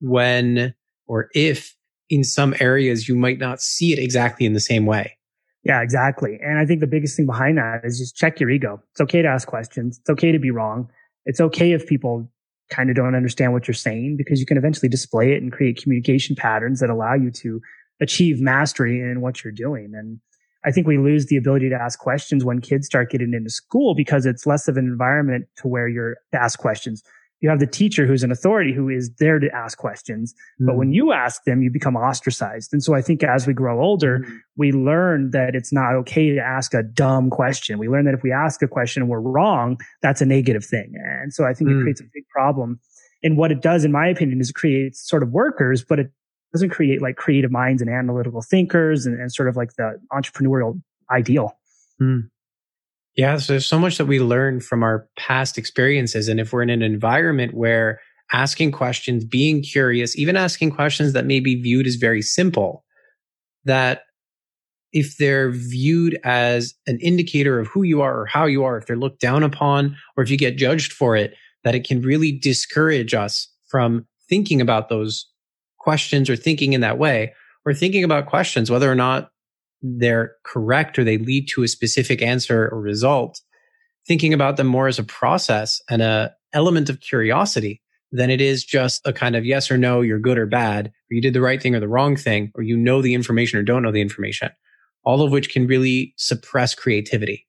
when 0.00 0.74
or 1.06 1.30
if 1.34 1.74
in 2.10 2.24
some 2.24 2.54
areas 2.60 3.08
you 3.08 3.14
might 3.14 3.38
not 3.38 3.62
see 3.62 3.92
it 3.94 3.98
exactly 3.98 4.44
in 4.44 4.52
the 4.52 4.60
same 4.60 4.84
way. 4.84 5.16
Yeah, 5.64 5.80
exactly. 5.80 6.38
And 6.42 6.58
I 6.58 6.66
think 6.66 6.80
the 6.80 6.86
biggest 6.86 7.16
thing 7.16 7.26
behind 7.26 7.56
that 7.56 7.80
is 7.84 7.98
just 7.98 8.16
check 8.16 8.38
your 8.38 8.50
ego. 8.50 8.82
It's 8.92 9.00
okay 9.00 9.22
to 9.22 9.28
ask 9.28 9.48
questions. 9.48 9.98
It's 9.98 10.10
okay 10.10 10.30
to 10.30 10.38
be 10.38 10.50
wrong. 10.50 10.90
It's 11.24 11.40
okay 11.40 11.72
if 11.72 11.86
people 11.86 12.30
kind 12.70 12.90
of 12.90 12.96
don't 12.96 13.14
understand 13.14 13.52
what 13.52 13.66
you're 13.66 13.74
saying 13.74 14.16
because 14.16 14.40
you 14.40 14.46
can 14.46 14.58
eventually 14.58 14.88
display 14.88 15.32
it 15.32 15.42
and 15.42 15.52
create 15.52 15.80
communication 15.82 16.36
patterns 16.36 16.80
that 16.80 16.90
allow 16.90 17.14
you 17.14 17.30
to 17.30 17.60
achieve 18.00 18.40
mastery 18.40 19.00
in 19.00 19.20
what 19.20 19.42
you're 19.42 19.52
doing. 19.52 19.92
And 19.94 20.20
I 20.64 20.70
think 20.70 20.86
we 20.86 20.98
lose 20.98 21.26
the 21.26 21.36
ability 21.36 21.68
to 21.70 21.76
ask 21.76 21.98
questions 21.98 22.44
when 22.44 22.60
kids 22.60 22.86
start 22.86 23.10
getting 23.10 23.32
into 23.32 23.50
school 23.50 23.94
because 23.94 24.26
it's 24.26 24.46
less 24.46 24.68
of 24.68 24.76
an 24.76 24.86
environment 24.86 25.46
to 25.58 25.68
where 25.68 25.88
you're 25.88 26.16
to 26.32 26.42
ask 26.42 26.58
questions 26.58 27.02
you 27.40 27.48
have 27.48 27.60
the 27.60 27.66
teacher 27.66 28.06
who's 28.06 28.22
an 28.22 28.32
authority 28.32 28.72
who 28.72 28.88
is 28.88 29.10
there 29.18 29.38
to 29.38 29.48
ask 29.54 29.78
questions. 29.78 30.34
Mm. 30.60 30.66
But 30.66 30.76
when 30.76 30.88
hmm. 30.88 30.94
you 30.94 31.12
ask 31.12 31.44
them, 31.44 31.62
you 31.62 31.70
become 31.70 31.96
ostracized. 31.96 32.72
And 32.72 32.82
so 32.82 32.94
I 32.94 33.02
think 33.02 33.22
as 33.22 33.46
we 33.46 33.52
grow 33.52 33.80
older, 33.80 34.20
mm. 34.20 34.38
we 34.56 34.72
learn 34.72 35.30
that 35.30 35.54
it's 35.54 35.72
not 35.72 35.94
okay 35.94 36.34
to 36.34 36.40
ask 36.40 36.74
a 36.74 36.82
dumb 36.82 37.30
question. 37.30 37.78
We 37.78 37.88
learn 37.88 38.04
that 38.06 38.14
if 38.14 38.22
we 38.22 38.32
ask 38.32 38.62
a 38.62 38.68
question 38.68 39.02
and 39.02 39.10
we're 39.10 39.20
wrong, 39.20 39.78
that's 40.02 40.20
a 40.20 40.26
negative 40.26 40.64
thing. 40.64 40.92
And 40.96 41.32
so 41.32 41.44
I 41.44 41.54
think 41.54 41.70
mm. 41.70 41.78
it 41.78 41.82
creates 41.82 42.00
a 42.00 42.04
big 42.12 42.26
problem. 42.28 42.80
And 43.22 43.36
what 43.36 43.50
it 43.50 43.62
does, 43.62 43.84
in 43.84 43.92
my 43.92 44.06
opinion, 44.08 44.40
is 44.40 44.50
it 44.50 44.54
creates 44.54 45.08
sort 45.08 45.22
of 45.22 45.30
workers, 45.30 45.84
but 45.84 45.98
it 45.98 46.10
doesn't 46.52 46.70
create 46.70 47.02
like 47.02 47.16
creative 47.16 47.50
minds 47.50 47.82
and 47.82 47.90
analytical 47.90 48.42
thinkers 48.42 49.06
and, 49.06 49.20
and 49.20 49.32
sort 49.32 49.48
of 49.48 49.56
like 49.56 49.74
the 49.76 50.00
entrepreneurial 50.12 50.80
ideal. 51.10 51.58
Hmm. 51.98 52.20
Yeah, 53.16 53.36
so 53.38 53.54
there's 53.54 53.66
so 53.66 53.78
much 53.78 53.98
that 53.98 54.06
we 54.06 54.20
learn 54.20 54.60
from 54.60 54.82
our 54.82 55.08
past 55.16 55.58
experiences. 55.58 56.28
And 56.28 56.38
if 56.38 56.52
we're 56.52 56.62
in 56.62 56.70
an 56.70 56.82
environment 56.82 57.54
where 57.54 58.00
asking 58.32 58.72
questions, 58.72 59.24
being 59.24 59.62
curious, 59.62 60.16
even 60.16 60.36
asking 60.36 60.70
questions 60.70 61.14
that 61.14 61.26
may 61.26 61.40
be 61.40 61.60
viewed 61.60 61.86
as 61.86 61.96
very 61.96 62.22
simple, 62.22 62.84
that 63.64 64.02
if 64.92 65.16
they're 65.16 65.50
viewed 65.50 66.18
as 66.24 66.74
an 66.86 66.98
indicator 67.00 67.58
of 67.58 67.66
who 67.66 67.82
you 67.82 68.00
are 68.00 68.20
or 68.20 68.26
how 68.26 68.46
you 68.46 68.64
are, 68.64 68.78
if 68.78 68.86
they're 68.86 68.96
looked 68.96 69.20
down 69.20 69.42
upon, 69.42 69.96
or 70.16 70.22
if 70.22 70.30
you 70.30 70.38
get 70.38 70.56
judged 70.56 70.92
for 70.92 71.16
it, 71.16 71.34
that 71.64 71.74
it 71.74 71.84
can 71.84 72.00
really 72.00 72.32
discourage 72.32 73.14
us 73.14 73.48
from 73.66 74.06
thinking 74.28 74.60
about 74.60 74.88
those 74.88 75.26
questions 75.78 76.28
or 76.28 76.36
thinking 76.36 76.72
in 76.72 76.80
that 76.80 76.98
way, 76.98 77.32
or 77.64 77.74
thinking 77.74 78.04
about 78.04 78.26
questions, 78.26 78.70
whether 78.70 78.90
or 78.90 78.94
not 78.94 79.30
they're 79.82 80.32
correct 80.44 80.98
or 80.98 81.04
they 81.04 81.18
lead 81.18 81.48
to 81.48 81.62
a 81.62 81.68
specific 81.68 82.22
answer 82.22 82.68
or 82.68 82.80
result, 82.80 83.40
thinking 84.06 84.32
about 84.32 84.56
them 84.56 84.66
more 84.66 84.88
as 84.88 84.98
a 84.98 85.04
process 85.04 85.80
and 85.88 86.02
a 86.02 86.32
element 86.52 86.88
of 86.88 87.00
curiosity 87.00 87.82
than 88.10 88.30
it 88.30 88.40
is 88.40 88.64
just 88.64 89.06
a 89.06 89.12
kind 89.12 89.36
of 89.36 89.44
yes 89.44 89.70
or 89.70 89.76
no, 89.76 90.00
you're 90.00 90.18
good 90.18 90.38
or 90.38 90.46
bad, 90.46 90.86
or 90.86 91.14
you 91.14 91.20
did 91.20 91.34
the 91.34 91.40
right 91.40 91.62
thing 91.62 91.74
or 91.74 91.80
the 91.80 91.88
wrong 91.88 92.16
thing, 92.16 92.50
or 92.54 92.62
you 92.62 92.76
know 92.76 93.02
the 93.02 93.14
information 93.14 93.58
or 93.58 93.62
don't 93.62 93.82
know 93.82 93.92
the 93.92 94.00
information, 94.00 94.50
all 95.04 95.22
of 95.22 95.30
which 95.30 95.50
can 95.50 95.66
really 95.66 96.14
suppress 96.16 96.74
creativity. 96.74 97.46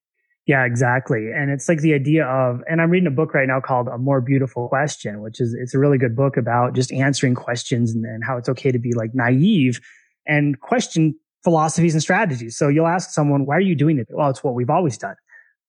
Yeah, 0.50 0.66
exactly. 0.66 1.30
And 1.32 1.52
it's 1.52 1.70
like 1.70 1.82
the 1.82 1.94
idea 1.94 2.26
of, 2.26 2.64
and 2.68 2.82
I'm 2.82 2.90
reading 2.90 3.06
a 3.06 3.12
book 3.12 3.36
right 3.36 3.48
now 3.48 3.60
called 3.60 3.88
A 3.88 4.00
More 4.00 4.20
Beautiful 4.20 4.68
Question, 4.68 5.22
which 5.22 5.40
is, 5.40 5.54
it's 5.54 5.76
a 5.76 5.78
really 5.78 6.00
good 6.00 6.16
book 6.16 6.38
about 6.38 6.74
just 6.74 6.92
answering 6.92 7.36
questions 7.36 7.94
and, 7.94 8.04
and 8.04 8.24
how 8.24 8.36
it's 8.36 8.50
okay 8.50 8.72
to 8.72 8.80
be 8.80 8.94
like 8.94 9.12
naive 9.14 9.80
and 10.26 10.60
question 10.60 11.14
philosophies 11.44 11.94
and 11.94 12.02
strategies. 12.02 12.58
So 12.58 12.68
you'll 12.68 12.88
ask 12.88 13.12
someone, 13.12 13.46
why 13.46 13.58
are 13.58 13.62
you 13.62 13.76
doing 13.76 14.00
it? 14.00 14.08
Well, 14.10 14.32
it's 14.32 14.44
what 14.44 14.56
we've 14.56 14.72
always 14.72 14.98
done. 14.98 15.18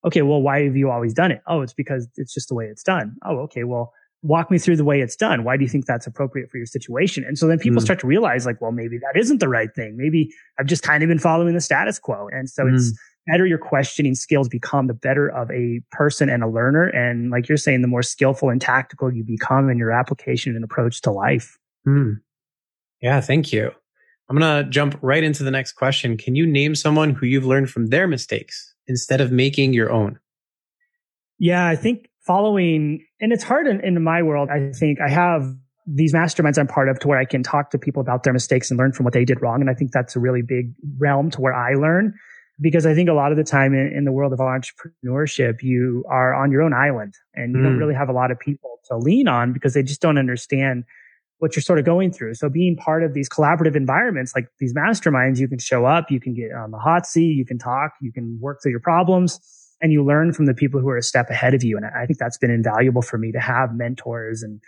Okay. 0.06 0.22
Well, 0.22 0.40
why 0.40 0.64
have 0.64 0.76
you 0.78 0.90
always 0.90 1.12
done 1.12 1.30
it? 1.30 1.42
Oh, 1.46 1.60
it's 1.60 1.74
because 1.74 2.08
it's 2.16 2.32
just 2.32 2.48
the 2.48 2.54
way 2.54 2.64
it's 2.64 2.82
done. 2.82 3.16
Oh, 3.22 3.40
okay. 3.40 3.64
Well, 3.64 3.92
walk 4.22 4.50
me 4.50 4.56
through 4.56 4.76
the 4.76 4.84
way 4.84 5.02
it's 5.02 5.14
done. 5.14 5.44
Why 5.44 5.58
do 5.58 5.62
you 5.62 5.68
think 5.68 5.84
that's 5.84 6.06
appropriate 6.06 6.50
for 6.50 6.56
your 6.56 6.64
situation? 6.64 7.22
And 7.24 7.36
so 7.36 7.46
then 7.46 7.58
people 7.58 7.80
mm. 7.80 7.84
start 7.84 8.00
to 8.00 8.06
realize 8.06 8.46
like, 8.46 8.62
well, 8.62 8.72
maybe 8.72 8.96
that 8.96 9.20
isn't 9.20 9.40
the 9.40 9.48
right 9.48 9.68
thing. 9.74 9.98
Maybe 9.98 10.32
I've 10.58 10.64
just 10.64 10.82
kind 10.82 11.02
of 11.02 11.08
been 11.08 11.18
following 11.18 11.52
the 11.52 11.60
status 11.60 11.98
quo. 11.98 12.28
And 12.32 12.48
so 12.48 12.64
mm. 12.64 12.74
it's 12.74 12.98
better 13.26 13.46
your 13.46 13.58
questioning 13.58 14.14
skills 14.14 14.48
become, 14.48 14.86
the 14.86 14.94
better 14.94 15.28
of 15.28 15.50
a 15.50 15.80
person 15.92 16.28
and 16.28 16.42
a 16.42 16.48
learner. 16.48 16.86
And 16.88 17.30
like 17.30 17.48
you're 17.48 17.58
saying, 17.58 17.82
the 17.82 17.88
more 17.88 18.02
skillful 18.02 18.50
and 18.50 18.60
tactical 18.60 19.12
you 19.12 19.24
become 19.24 19.70
in 19.70 19.78
your 19.78 19.92
application 19.92 20.54
and 20.54 20.64
approach 20.64 21.00
to 21.02 21.10
life. 21.10 21.58
Mm. 21.86 22.20
Yeah. 23.00 23.20
Thank 23.20 23.52
you. 23.52 23.70
I'm 24.28 24.38
going 24.38 24.64
to 24.64 24.70
jump 24.70 24.96
right 25.02 25.22
into 25.24 25.42
the 25.42 25.50
next 25.50 25.72
question. 25.72 26.16
Can 26.16 26.36
you 26.36 26.46
name 26.46 26.74
someone 26.74 27.10
who 27.10 27.26
you've 27.26 27.44
learned 27.44 27.70
from 27.70 27.88
their 27.88 28.06
mistakes 28.06 28.74
instead 28.86 29.20
of 29.20 29.32
making 29.32 29.72
your 29.72 29.90
own? 29.90 30.18
Yeah, 31.38 31.66
I 31.66 31.74
think 31.74 32.08
following, 32.26 33.04
and 33.20 33.32
it's 33.32 33.42
hard 33.42 33.66
in, 33.66 33.80
in 33.80 34.00
my 34.04 34.22
world. 34.22 34.48
I 34.50 34.70
think 34.72 35.00
I 35.00 35.08
have 35.08 35.52
these 35.86 36.14
masterminds 36.14 36.58
I'm 36.58 36.68
part 36.68 36.88
of 36.88 37.00
to 37.00 37.08
where 37.08 37.18
I 37.18 37.24
can 37.24 37.42
talk 37.42 37.70
to 37.70 37.78
people 37.78 38.00
about 38.00 38.22
their 38.22 38.32
mistakes 38.32 38.70
and 38.70 38.78
learn 38.78 38.92
from 38.92 39.04
what 39.04 39.14
they 39.14 39.24
did 39.24 39.42
wrong. 39.42 39.60
And 39.60 39.70
I 39.70 39.74
think 39.74 39.90
that's 39.90 40.14
a 40.14 40.20
really 40.20 40.42
big 40.42 40.72
realm 40.98 41.30
to 41.30 41.40
where 41.40 41.54
I 41.54 41.74
learn 41.74 42.14
because 42.60 42.86
I 42.86 42.94
think 42.94 43.08
a 43.08 43.14
lot 43.14 43.32
of 43.32 43.38
the 43.38 43.44
time 43.44 43.72
in, 43.74 43.92
in 43.92 44.04
the 44.04 44.12
world 44.12 44.32
of 44.32 44.38
entrepreneurship, 44.38 45.62
you 45.62 46.04
are 46.08 46.34
on 46.34 46.50
your 46.50 46.62
own 46.62 46.72
island 46.72 47.14
and 47.34 47.52
you 47.52 47.60
mm. 47.60 47.64
don't 47.64 47.78
really 47.78 47.94
have 47.94 48.08
a 48.08 48.12
lot 48.12 48.30
of 48.30 48.38
people 48.38 48.80
to 48.86 48.96
lean 48.96 49.28
on 49.28 49.52
because 49.52 49.74
they 49.74 49.82
just 49.82 50.00
don't 50.00 50.18
understand 50.18 50.84
what 51.38 51.56
you're 51.56 51.62
sort 51.62 51.78
of 51.78 51.84
going 51.86 52.12
through. 52.12 52.34
So 52.34 52.48
being 52.50 52.76
part 52.76 53.02
of 53.02 53.14
these 53.14 53.28
collaborative 53.28 53.74
environments, 53.74 54.34
like 54.34 54.48
these 54.58 54.74
masterminds, 54.74 55.38
you 55.38 55.48
can 55.48 55.58
show 55.58 55.86
up, 55.86 56.10
you 56.10 56.20
can 56.20 56.34
get 56.34 56.52
on 56.52 56.70
the 56.70 56.78
hot 56.78 57.06
seat, 57.06 57.34
you 57.34 57.46
can 57.46 57.58
talk, 57.58 57.92
you 58.00 58.12
can 58.12 58.38
work 58.40 58.60
through 58.62 58.72
your 58.72 58.80
problems 58.80 59.40
and 59.80 59.90
you 59.92 60.04
learn 60.04 60.34
from 60.34 60.44
the 60.44 60.52
people 60.52 60.80
who 60.80 60.88
are 60.90 60.98
a 60.98 61.02
step 61.02 61.30
ahead 61.30 61.54
of 61.54 61.64
you. 61.64 61.78
And 61.78 61.86
I 61.86 62.04
think 62.04 62.18
that's 62.18 62.36
been 62.36 62.50
invaluable 62.50 63.00
for 63.00 63.16
me 63.16 63.32
to 63.32 63.40
have 63.40 63.74
mentors 63.74 64.42
and 64.42 64.60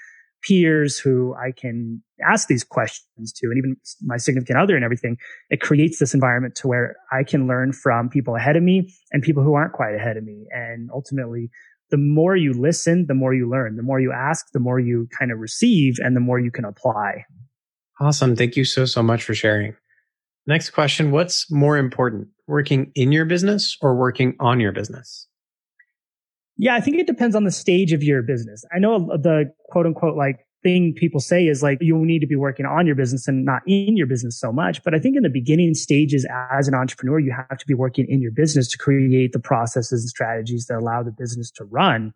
peers 0.42 0.98
who 0.98 1.34
I 1.34 1.52
can 1.52 2.02
ask 2.28 2.48
these 2.48 2.64
questions 2.64 3.32
to 3.32 3.46
and 3.46 3.58
even 3.58 3.76
my 4.02 4.16
significant 4.16 4.58
other 4.58 4.76
and 4.76 4.84
everything. 4.84 5.16
It 5.50 5.60
creates 5.60 5.98
this 5.98 6.14
environment 6.14 6.54
to 6.56 6.68
where 6.68 6.96
I 7.12 7.24
can 7.24 7.46
learn 7.46 7.72
from 7.72 8.08
people 8.08 8.36
ahead 8.36 8.56
of 8.56 8.62
me 8.62 8.92
and 9.12 9.22
people 9.22 9.42
who 9.42 9.54
aren't 9.54 9.72
quite 9.72 9.94
ahead 9.94 10.16
of 10.16 10.24
me. 10.24 10.46
And 10.50 10.90
ultimately 10.92 11.50
the 11.90 11.98
more 11.98 12.34
you 12.34 12.54
listen, 12.54 13.06
the 13.06 13.14
more 13.14 13.34
you 13.34 13.48
learn. 13.48 13.76
The 13.76 13.82
more 13.82 14.00
you 14.00 14.12
ask, 14.12 14.50
the 14.52 14.58
more 14.58 14.80
you 14.80 15.08
kind 15.16 15.30
of 15.30 15.38
receive 15.38 15.96
and 15.98 16.16
the 16.16 16.20
more 16.20 16.40
you 16.40 16.50
can 16.50 16.64
apply. 16.64 17.26
Awesome. 18.00 18.34
Thank 18.34 18.56
you 18.56 18.64
so, 18.64 18.86
so 18.86 19.02
much 19.02 19.22
for 19.22 19.34
sharing. 19.34 19.76
Next 20.46 20.70
question 20.70 21.10
What's 21.12 21.52
more 21.52 21.76
important, 21.76 22.28
working 22.48 22.90
in 22.94 23.12
your 23.12 23.26
business 23.26 23.76
or 23.80 23.94
working 23.94 24.34
on 24.40 24.58
your 24.58 24.72
business? 24.72 25.28
Yeah, 26.62 26.76
I 26.76 26.80
think 26.80 26.96
it 26.96 27.08
depends 27.08 27.34
on 27.34 27.42
the 27.42 27.50
stage 27.50 27.92
of 27.92 28.04
your 28.04 28.22
business. 28.22 28.64
I 28.72 28.78
know 28.78 29.08
the 29.20 29.52
quote 29.70 29.84
unquote 29.84 30.16
like 30.16 30.46
thing 30.62 30.94
people 30.94 31.18
say 31.18 31.48
is 31.48 31.60
like 31.60 31.78
you 31.80 31.98
need 32.06 32.20
to 32.20 32.26
be 32.28 32.36
working 32.36 32.66
on 32.66 32.86
your 32.86 32.94
business 32.94 33.26
and 33.26 33.44
not 33.44 33.62
in 33.66 33.96
your 33.96 34.06
business 34.06 34.38
so 34.38 34.52
much. 34.52 34.80
But 34.84 34.94
I 34.94 35.00
think 35.00 35.16
in 35.16 35.24
the 35.24 35.28
beginning 35.28 35.74
stages 35.74 36.24
as 36.52 36.68
an 36.68 36.74
entrepreneur, 36.74 37.18
you 37.18 37.32
have 37.32 37.58
to 37.58 37.66
be 37.66 37.74
working 37.74 38.06
in 38.08 38.22
your 38.22 38.30
business 38.30 38.68
to 38.68 38.78
create 38.78 39.32
the 39.32 39.40
processes 39.40 40.04
and 40.04 40.08
strategies 40.08 40.66
that 40.66 40.78
allow 40.78 41.02
the 41.02 41.10
business 41.10 41.50
to 41.56 41.64
run. 41.64 42.14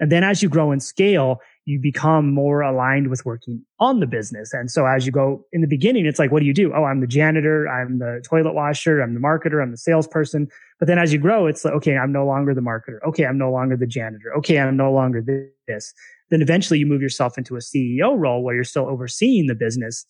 And 0.00 0.10
then 0.10 0.24
as 0.24 0.42
you 0.42 0.48
grow 0.48 0.72
and 0.72 0.82
scale, 0.82 1.40
you 1.64 1.78
become 1.78 2.32
more 2.32 2.60
aligned 2.60 3.08
with 3.08 3.24
working 3.24 3.64
on 3.78 4.00
the 4.00 4.06
business. 4.06 4.52
And 4.52 4.70
so 4.70 4.86
as 4.86 5.06
you 5.06 5.12
go 5.12 5.44
in 5.52 5.60
the 5.60 5.68
beginning, 5.68 6.06
it's 6.06 6.18
like, 6.18 6.32
what 6.32 6.40
do 6.40 6.46
you 6.46 6.54
do? 6.54 6.72
Oh, 6.74 6.84
I'm 6.84 7.00
the 7.00 7.06
janitor. 7.06 7.68
I'm 7.68 7.98
the 7.98 8.22
toilet 8.28 8.52
washer. 8.52 9.00
I'm 9.00 9.14
the 9.14 9.20
marketer. 9.20 9.62
I'm 9.62 9.70
the 9.70 9.76
salesperson. 9.76 10.48
But 10.80 10.88
then 10.88 10.98
as 10.98 11.12
you 11.12 11.20
grow, 11.20 11.46
it's 11.46 11.64
like, 11.64 11.74
okay, 11.74 11.96
I'm 11.96 12.10
no 12.10 12.26
longer 12.26 12.52
the 12.52 12.60
marketer. 12.60 12.98
Okay. 13.06 13.24
I'm 13.24 13.38
no 13.38 13.52
longer 13.52 13.76
the 13.76 13.86
janitor. 13.86 14.34
Okay. 14.38 14.58
I'm 14.58 14.76
no 14.76 14.92
longer 14.92 15.24
this. 15.68 15.94
Then 16.30 16.42
eventually 16.42 16.80
you 16.80 16.86
move 16.86 17.00
yourself 17.00 17.38
into 17.38 17.54
a 17.54 17.60
CEO 17.60 18.18
role 18.18 18.42
where 18.42 18.54
you're 18.56 18.64
still 18.64 18.88
overseeing 18.88 19.46
the 19.46 19.54
business. 19.54 20.04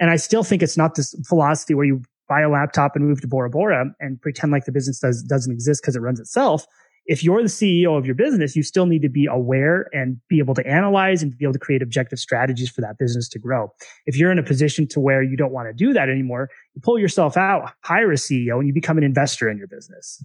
And 0.00 0.10
I 0.10 0.16
still 0.16 0.42
think 0.42 0.62
it's 0.62 0.76
not 0.76 0.96
this 0.96 1.14
philosophy 1.28 1.74
where 1.74 1.86
you 1.86 2.02
buy 2.28 2.40
a 2.40 2.50
laptop 2.50 2.96
and 2.96 3.06
move 3.06 3.20
to 3.20 3.28
Bora 3.28 3.48
Bora 3.48 3.92
and 4.00 4.20
pretend 4.20 4.50
like 4.50 4.64
the 4.64 4.72
business 4.72 4.98
does, 4.98 5.22
doesn't 5.22 5.52
exist 5.52 5.82
because 5.82 5.94
it 5.94 6.00
runs 6.00 6.18
itself 6.18 6.66
if 7.06 7.22
you're 7.22 7.40
the 7.40 7.48
CEO 7.48 7.96
of 7.96 8.04
your 8.04 8.14
business, 8.14 8.56
you 8.56 8.62
still 8.62 8.86
need 8.86 9.02
to 9.02 9.08
be 9.08 9.26
aware 9.26 9.88
and 9.92 10.20
be 10.28 10.38
able 10.38 10.54
to 10.54 10.66
analyze 10.66 11.22
and 11.22 11.36
be 11.36 11.44
able 11.44 11.52
to 11.52 11.58
create 11.58 11.82
objective 11.82 12.18
strategies 12.18 12.68
for 12.68 12.80
that 12.80 12.98
business 12.98 13.28
to 13.28 13.38
grow. 13.38 13.72
If 14.06 14.16
you're 14.16 14.32
in 14.32 14.38
a 14.38 14.42
position 14.42 14.86
to 14.88 15.00
where 15.00 15.22
you 15.22 15.36
don't 15.36 15.52
want 15.52 15.68
to 15.68 15.72
do 15.72 15.92
that 15.92 16.08
anymore, 16.08 16.50
you 16.74 16.80
pull 16.80 16.98
yourself 16.98 17.36
out, 17.36 17.72
hire 17.82 18.10
a 18.10 18.16
CEO 18.16 18.58
and 18.58 18.66
you 18.66 18.74
become 18.74 18.98
an 18.98 19.04
investor 19.04 19.48
in 19.48 19.56
your 19.56 19.68
business. 19.68 20.22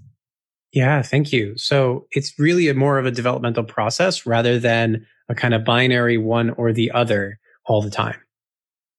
Yeah, 0.73 1.01
thank 1.01 1.31
you. 1.31 1.57
So 1.57 2.07
it's 2.11 2.37
really 2.39 2.69
a 2.69 2.73
more 2.73 2.97
of 2.97 3.05
a 3.05 3.11
developmental 3.11 3.63
process 3.63 4.25
rather 4.25 4.57
than 4.57 5.05
a 5.29 5.35
kind 5.35 5.53
of 5.53 5.63
binary 5.63 6.17
one 6.17 6.51
or 6.51 6.73
the 6.73 6.91
other 6.91 7.39
all 7.65 7.81
the 7.81 7.91
time. 7.91 8.19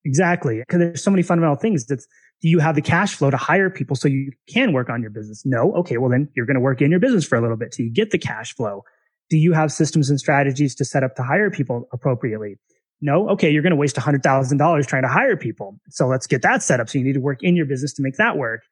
Exactly. 0.04 0.58
Because 0.58 0.78
there's 0.78 1.02
so 1.02 1.10
many 1.10 1.22
fundamental 1.22 1.56
things 1.56 1.86
that's 1.86 2.06
do 2.42 2.48
you 2.48 2.58
have 2.58 2.74
the 2.74 2.82
cash 2.82 3.14
flow 3.14 3.30
to 3.30 3.36
hire 3.36 3.70
people 3.70 3.94
so 3.94 4.08
you 4.08 4.32
can 4.52 4.72
work 4.72 4.90
on 4.90 5.00
your 5.00 5.10
business? 5.10 5.46
No. 5.46 5.72
Okay. 5.76 5.96
Well, 5.96 6.10
then 6.10 6.28
you're 6.34 6.44
going 6.46 6.56
to 6.56 6.60
work 6.60 6.82
in 6.82 6.90
your 6.90 7.00
business 7.00 7.24
for 7.24 7.38
a 7.38 7.40
little 7.40 7.56
bit 7.56 7.72
till 7.72 7.86
you 7.86 7.92
get 7.92 8.10
the 8.10 8.18
cash 8.18 8.54
flow. 8.54 8.82
Do 9.30 9.36
you 9.38 9.52
have 9.52 9.72
systems 9.72 10.10
and 10.10 10.18
strategies 10.18 10.74
to 10.74 10.84
set 10.84 11.04
up 11.04 11.14
to 11.16 11.22
hire 11.22 11.50
people 11.50 11.88
appropriately? 11.92 12.56
No. 13.00 13.28
Okay. 13.30 13.50
You're 13.50 13.62
going 13.62 13.70
to 13.70 13.76
waste 13.76 13.96
$100,000 13.96 14.86
trying 14.86 15.02
to 15.02 15.08
hire 15.08 15.36
people. 15.36 15.78
So 15.88 16.06
let's 16.08 16.26
get 16.26 16.42
that 16.42 16.62
set 16.62 16.80
up. 16.80 16.88
So 16.88 16.98
you 16.98 17.04
need 17.04 17.14
to 17.14 17.20
work 17.20 17.38
in 17.42 17.54
your 17.54 17.66
business 17.66 17.92
to 17.94 18.02
make 18.02 18.16
that 18.16 18.36
work. 18.36 18.62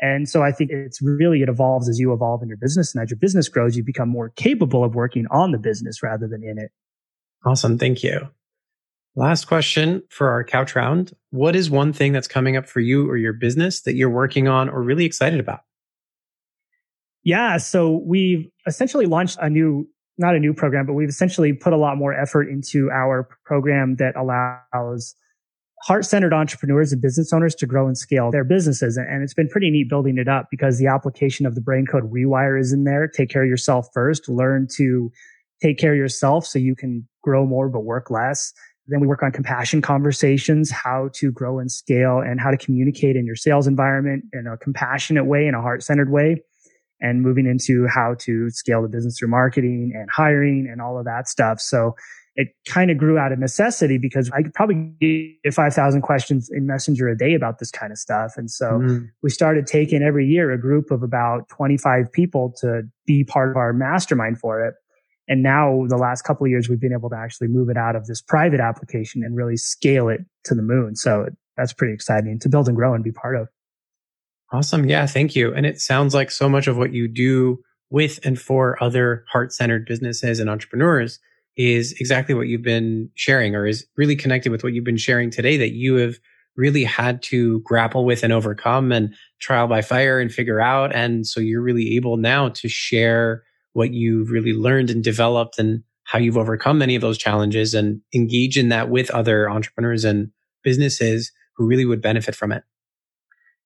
And 0.00 0.28
so 0.28 0.42
I 0.42 0.52
think 0.52 0.70
it's 0.70 1.02
really, 1.02 1.42
it 1.42 1.48
evolves 1.48 1.88
as 1.88 1.98
you 1.98 2.12
evolve 2.12 2.42
in 2.42 2.48
your 2.48 2.58
business 2.58 2.94
and 2.94 3.02
as 3.02 3.10
your 3.10 3.18
business 3.18 3.48
grows, 3.48 3.76
you 3.76 3.82
become 3.82 4.08
more 4.08 4.28
capable 4.30 4.84
of 4.84 4.94
working 4.94 5.26
on 5.30 5.52
the 5.52 5.58
business 5.58 6.02
rather 6.02 6.28
than 6.28 6.44
in 6.44 6.58
it. 6.58 6.70
Awesome. 7.44 7.78
Thank 7.78 8.02
you. 8.02 8.28
Last 9.18 9.46
question 9.46 10.02
for 10.10 10.28
our 10.28 10.44
couch 10.44 10.76
round. 10.76 11.12
What 11.30 11.56
is 11.56 11.70
one 11.70 11.94
thing 11.94 12.12
that's 12.12 12.28
coming 12.28 12.56
up 12.56 12.66
for 12.66 12.80
you 12.80 13.08
or 13.08 13.16
your 13.16 13.32
business 13.32 13.80
that 13.82 13.94
you're 13.94 14.10
working 14.10 14.46
on 14.46 14.68
or 14.68 14.82
really 14.82 15.06
excited 15.06 15.40
about? 15.40 15.60
Yeah. 17.24 17.56
So 17.56 18.02
we've 18.04 18.46
essentially 18.66 19.06
launched 19.06 19.38
a 19.40 19.48
new, 19.48 19.88
not 20.18 20.36
a 20.36 20.38
new 20.38 20.52
program, 20.52 20.84
but 20.84 20.92
we've 20.92 21.08
essentially 21.08 21.54
put 21.54 21.72
a 21.72 21.78
lot 21.78 21.96
more 21.96 22.12
effort 22.12 22.50
into 22.50 22.90
our 22.90 23.26
program 23.44 23.96
that 23.96 24.14
allows 24.16 25.14
heart-centered 25.82 26.32
entrepreneurs 26.32 26.92
and 26.92 27.00
business 27.00 27.32
owners 27.32 27.54
to 27.54 27.66
grow 27.66 27.86
and 27.86 27.96
scale 27.96 28.30
their 28.30 28.44
businesses. 28.44 28.96
And 28.96 29.22
it's 29.22 29.34
been 29.34 29.48
pretty 29.48 29.70
neat 29.70 29.88
building 29.88 30.18
it 30.18 30.28
up 30.28 30.48
because 30.50 30.78
the 30.78 30.88
application 30.88 31.46
of 31.46 31.54
the 31.54 31.60
brain 31.60 31.86
code 31.86 32.12
rewire 32.12 32.60
is 32.60 32.72
in 32.72 32.84
there. 32.84 33.08
Take 33.08 33.30
care 33.30 33.42
of 33.42 33.48
yourself 33.48 33.88
first. 33.94 34.28
Learn 34.28 34.68
to 34.76 35.10
take 35.62 35.78
care 35.78 35.92
of 35.92 35.98
yourself 35.98 36.46
so 36.46 36.58
you 36.58 36.76
can 36.76 37.08
grow 37.22 37.46
more, 37.46 37.68
but 37.68 37.80
work 37.80 38.10
less. 38.10 38.52
Then 38.88 39.00
we 39.00 39.06
work 39.06 39.22
on 39.22 39.32
compassion 39.32 39.82
conversations, 39.82 40.70
how 40.70 41.10
to 41.14 41.32
grow 41.32 41.58
and 41.58 41.70
scale 41.70 42.18
and 42.18 42.40
how 42.40 42.50
to 42.50 42.56
communicate 42.56 43.16
in 43.16 43.26
your 43.26 43.36
sales 43.36 43.66
environment 43.66 44.24
in 44.32 44.46
a 44.46 44.56
compassionate 44.56 45.26
way, 45.26 45.46
in 45.46 45.54
a 45.54 45.60
heart 45.60 45.82
centered 45.82 46.10
way. 46.10 46.42
And 46.98 47.20
moving 47.20 47.46
into 47.46 47.86
how 47.86 48.14
to 48.20 48.48
scale 48.48 48.80
the 48.80 48.88
business 48.88 49.18
through 49.18 49.28
marketing 49.28 49.92
and 49.94 50.08
hiring 50.10 50.66
and 50.70 50.80
all 50.80 50.98
of 50.98 51.04
that 51.04 51.28
stuff. 51.28 51.60
So 51.60 51.94
it 52.36 52.48
kind 52.68 52.90
of 52.90 52.98
grew 52.98 53.18
out 53.18 53.32
of 53.32 53.38
necessity 53.38 53.98
because 53.98 54.30
I 54.30 54.42
could 54.42 54.54
probably 54.54 54.92
get 55.42 55.54
5,000 55.54 56.02
questions 56.02 56.50
in 56.52 56.66
Messenger 56.66 57.08
a 57.08 57.16
day 57.16 57.34
about 57.34 57.58
this 57.58 57.70
kind 57.70 57.90
of 57.92 57.98
stuff. 57.98 58.34
And 58.36 58.50
so 58.50 58.72
mm-hmm. 58.72 59.04
we 59.22 59.30
started 59.30 59.66
taking 59.66 60.02
every 60.02 60.26
year 60.26 60.50
a 60.52 60.60
group 60.60 60.90
of 60.90 61.02
about 61.02 61.48
25 61.48 62.12
people 62.12 62.54
to 62.60 62.82
be 63.06 63.24
part 63.24 63.50
of 63.50 63.56
our 63.56 63.72
mastermind 63.72 64.38
for 64.38 64.64
it. 64.64 64.74
And 65.28 65.42
now 65.42 65.84
the 65.88 65.96
last 65.96 66.22
couple 66.22 66.44
of 66.44 66.50
years, 66.50 66.68
we've 66.68 66.80
been 66.80 66.92
able 66.92 67.10
to 67.10 67.16
actually 67.16 67.48
move 67.48 67.68
it 67.68 67.76
out 67.76 67.96
of 67.96 68.06
this 68.06 68.20
private 68.22 68.60
application 68.60 69.22
and 69.24 69.36
really 69.36 69.56
scale 69.56 70.08
it 70.08 70.20
to 70.44 70.54
the 70.54 70.62
moon. 70.62 70.94
So 70.94 71.26
that's 71.56 71.72
pretty 71.72 71.94
exciting 71.94 72.38
to 72.40 72.48
build 72.48 72.68
and 72.68 72.76
grow 72.76 72.94
and 72.94 73.02
be 73.02 73.12
part 73.12 73.36
of. 73.36 73.48
Awesome. 74.52 74.88
Yeah. 74.88 75.06
Thank 75.06 75.34
you. 75.34 75.52
And 75.52 75.66
it 75.66 75.80
sounds 75.80 76.14
like 76.14 76.30
so 76.30 76.48
much 76.48 76.68
of 76.68 76.76
what 76.76 76.92
you 76.92 77.08
do 77.08 77.60
with 77.90 78.20
and 78.24 78.38
for 78.38 78.82
other 78.82 79.24
heart 79.30 79.52
centered 79.52 79.86
businesses 79.86 80.38
and 80.38 80.48
entrepreneurs 80.48 81.18
is 81.56 81.92
exactly 81.92 82.34
what 82.34 82.48
you've 82.48 82.62
been 82.62 83.10
sharing 83.14 83.54
or 83.54 83.66
is 83.66 83.86
really 83.96 84.16
connected 84.16 84.52
with 84.52 84.62
what 84.62 84.72
you've 84.72 84.84
been 84.84 84.96
sharing 84.96 85.30
today 85.30 85.56
that 85.56 85.72
you 85.72 85.94
have 85.94 86.18
really 86.56 86.84
had 86.84 87.22
to 87.22 87.60
grapple 87.60 88.04
with 88.04 88.22
and 88.22 88.32
overcome 88.32 88.92
and 88.92 89.14
trial 89.40 89.66
by 89.66 89.82
fire 89.82 90.20
and 90.20 90.32
figure 90.32 90.60
out. 90.60 90.94
And 90.94 91.26
so 91.26 91.40
you're 91.40 91.62
really 91.62 91.96
able 91.96 92.16
now 92.16 92.48
to 92.50 92.68
share 92.68 93.42
what 93.76 93.92
you've 93.92 94.30
really 94.30 94.54
learned 94.54 94.88
and 94.88 95.04
developed 95.04 95.58
and 95.58 95.82
how 96.04 96.18
you've 96.18 96.38
overcome 96.38 96.78
many 96.78 96.94
of 96.94 97.02
those 97.02 97.18
challenges 97.18 97.74
and 97.74 98.00
engage 98.14 98.56
in 98.56 98.70
that 98.70 98.88
with 98.88 99.10
other 99.10 99.50
entrepreneurs 99.50 100.02
and 100.02 100.30
businesses 100.64 101.30
who 101.56 101.66
really 101.66 101.84
would 101.84 102.00
benefit 102.00 102.34
from 102.34 102.52
it. 102.52 102.62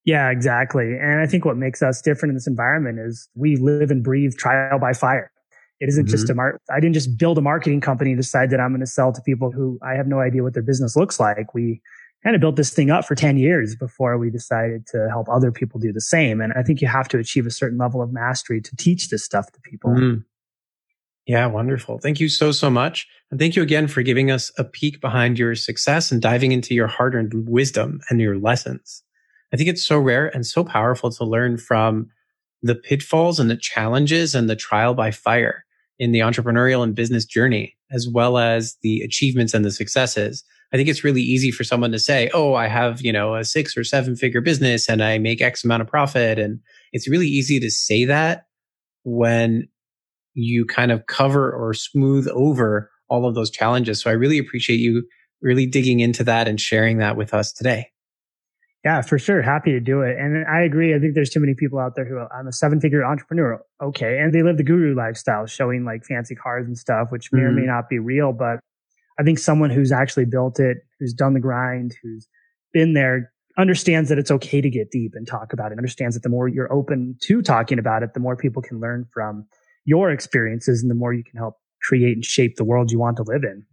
Yeah, 0.03 0.29
exactly. 0.29 0.97
And 0.99 1.21
I 1.21 1.27
think 1.27 1.45
what 1.45 1.55
makes 1.55 1.81
us 1.81 2.01
different 2.01 2.31
in 2.31 2.35
this 2.35 2.47
environment 2.47 2.99
is 2.99 3.29
we 3.35 3.55
live 3.55 3.89
and 3.89 4.03
breathe 4.03 4.33
trial 4.35 4.79
by 4.79 4.91
fire. 4.91 5.31
It 5.79 5.87
isn't 5.87 6.07
mm-hmm. 6.07 6.11
just 6.11 6.29
a 6.29 6.33
mar- 6.33 6.59
I 6.69 6.81
didn't 6.81 6.95
just 6.95 7.17
build 7.17 7.37
a 7.37 7.41
marketing 7.41 7.79
company 7.79 8.11
and 8.11 8.19
decide 8.19 8.49
that 8.49 8.59
I'm 8.59 8.71
going 8.71 8.81
to 8.81 8.87
sell 8.87 9.13
to 9.13 9.21
people 9.21 9.51
who 9.51 9.79
I 9.81 9.93
have 9.93 10.07
no 10.07 10.19
idea 10.19 10.43
what 10.43 10.53
their 10.53 10.61
business 10.61 10.97
looks 10.97 11.21
like. 11.21 11.53
We 11.53 11.81
kind 12.23 12.35
of 12.35 12.41
built 12.41 12.55
this 12.55 12.71
thing 12.71 12.91
up 12.91 13.05
for 13.05 13.15
10 13.15 13.37
years 13.37 13.75
before 13.75 14.17
we 14.17 14.29
decided 14.29 14.85
to 14.87 15.07
help 15.09 15.27
other 15.29 15.51
people 15.51 15.79
do 15.79 15.91
the 15.91 16.01
same. 16.01 16.39
And 16.39 16.53
I 16.53 16.63
think 16.63 16.81
you 16.81 16.87
have 16.87 17.07
to 17.09 17.17
achieve 17.17 17.45
a 17.45 17.51
certain 17.51 17.77
level 17.77 18.01
of 18.01 18.13
mastery 18.13 18.61
to 18.61 18.75
teach 18.75 19.09
this 19.09 19.23
stuff 19.23 19.51
to 19.51 19.61
people. 19.61 19.91
Mm. 19.91 20.23
Yeah, 21.27 21.45
wonderful. 21.47 21.99
Thank 21.99 22.19
you 22.19 22.29
so, 22.29 22.51
so 22.51 22.69
much. 22.69 23.07
And 23.29 23.39
thank 23.39 23.55
you 23.55 23.61
again 23.61 23.87
for 23.87 24.01
giving 24.01 24.31
us 24.31 24.51
a 24.57 24.63
peek 24.63 24.99
behind 25.01 25.39
your 25.39 25.55
success 25.55 26.11
and 26.11 26.21
diving 26.21 26.51
into 26.51 26.73
your 26.73 26.87
hard 26.87 27.15
earned 27.15 27.33
wisdom 27.47 28.01
and 28.09 28.19
your 28.19 28.37
lessons. 28.37 29.03
I 29.53 29.57
think 29.57 29.69
it's 29.69 29.85
so 29.85 29.97
rare 29.97 30.27
and 30.27 30.45
so 30.45 30.63
powerful 30.63 31.11
to 31.11 31.23
learn 31.23 31.57
from 31.57 32.09
the 32.61 32.75
pitfalls 32.75 33.39
and 33.39 33.49
the 33.49 33.57
challenges 33.57 34.35
and 34.35 34.49
the 34.49 34.55
trial 34.55 34.93
by 34.93 35.11
fire 35.11 35.65
in 35.99 36.11
the 36.11 36.19
entrepreneurial 36.19 36.83
and 36.83 36.95
business 36.95 37.25
journey, 37.25 37.75
as 37.91 38.07
well 38.07 38.37
as 38.37 38.77
the 38.81 39.01
achievements 39.01 39.53
and 39.53 39.63
the 39.63 39.71
successes. 39.71 40.43
I 40.73 40.77
think 40.77 40.87
it's 40.87 41.03
really 41.03 41.21
easy 41.21 41.51
for 41.51 41.63
someone 41.63 41.91
to 41.91 41.99
say, 41.99 42.29
Oh, 42.33 42.53
I 42.53 42.67
have, 42.67 43.01
you 43.01 43.11
know, 43.11 43.35
a 43.35 43.43
six 43.43 43.75
or 43.75 43.83
seven 43.83 44.15
figure 44.15 44.41
business 44.41 44.87
and 44.89 45.03
I 45.03 45.17
make 45.17 45.41
X 45.41 45.63
amount 45.63 45.81
of 45.81 45.87
profit. 45.87 46.39
And 46.39 46.59
it's 46.93 47.09
really 47.09 47.27
easy 47.27 47.59
to 47.59 47.69
say 47.69 48.05
that 48.05 48.45
when 49.03 49.67
you 50.33 50.65
kind 50.65 50.91
of 50.91 51.07
cover 51.07 51.51
or 51.51 51.73
smooth 51.73 52.27
over 52.29 52.89
all 53.09 53.27
of 53.27 53.35
those 53.35 53.51
challenges. 53.51 54.01
So 54.01 54.09
I 54.09 54.13
really 54.13 54.37
appreciate 54.37 54.77
you 54.77 55.03
really 55.41 55.65
digging 55.65 55.99
into 55.99 56.23
that 56.23 56.47
and 56.47 56.59
sharing 56.59 56.99
that 56.99 57.17
with 57.17 57.33
us 57.33 57.51
today. 57.51 57.87
Yeah, 58.85 59.01
for 59.01 59.19
sure. 59.19 59.43
Happy 59.43 59.71
to 59.71 59.79
do 59.79 60.01
it. 60.01 60.17
And 60.17 60.45
I 60.47 60.61
agree. 60.61 60.95
I 60.95 60.99
think 60.99 61.13
there's 61.13 61.29
too 61.29 61.39
many 61.39 61.53
people 61.53 61.77
out 61.77 61.95
there 61.95 62.05
who 62.05 62.25
I'm 62.35 62.47
a 62.47 62.51
seven 62.51 62.79
figure 62.79 63.03
entrepreneur. 63.03 63.61
Okay. 63.81 64.17
And 64.17 64.33
they 64.33 64.41
live 64.41 64.57
the 64.57 64.63
guru 64.63 64.95
lifestyle, 64.95 65.45
showing 65.45 65.85
like 65.85 66.03
fancy 66.03 66.33
cars 66.33 66.65
and 66.65 66.75
stuff, 66.75 67.09
which 67.11 67.31
may 67.31 67.41
mm-hmm. 67.41 67.47
or 67.47 67.51
may 67.51 67.65
not 67.67 67.89
be 67.89 67.99
real, 67.99 68.33
but 68.33 68.59
I 69.19 69.23
think 69.23 69.39
someone 69.39 69.69
who's 69.69 69.91
actually 69.91 70.25
built 70.25 70.59
it, 70.59 70.77
who's 70.99 71.13
done 71.13 71.33
the 71.33 71.39
grind, 71.39 71.95
who's 72.01 72.27
been 72.73 72.93
there, 72.93 73.31
understands 73.57 74.09
that 74.09 74.17
it's 74.17 74.31
okay 74.31 74.61
to 74.61 74.69
get 74.69 74.91
deep 74.91 75.11
and 75.13 75.27
talk 75.27 75.53
about 75.53 75.71
it, 75.71 75.77
understands 75.77 76.15
that 76.15 76.23
the 76.23 76.29
more 76.29 76.47
you're 76.47 76.71
open 76.71 77.15
to 77.21 77.41
talking 77.41 77.79
about 77.79 78.03
it, 78.03 78.13
the 78.13 78.19
more 78.19 78.35
people 78.35 78.61
can 78.61 78.79
learn 78.79 79.05
from 79.13 79.45
your 79.85 80.11
experiences 80.11 80.81
and 80.81 80.89
the 80.89 80.95
more 80.95 81.13
you 81.13 81.23
can 81.23 81.37
help 81.37 81.55
create 81.83 82.15
and 82.15 82.25
shape 82.25 82.55
the 82.55 82.63
world 82.63 82.91
you 82.91 82.99
want 82.99 83.17
to 83.17 83.23
live 83.23 83.43
in. 83.43 83.65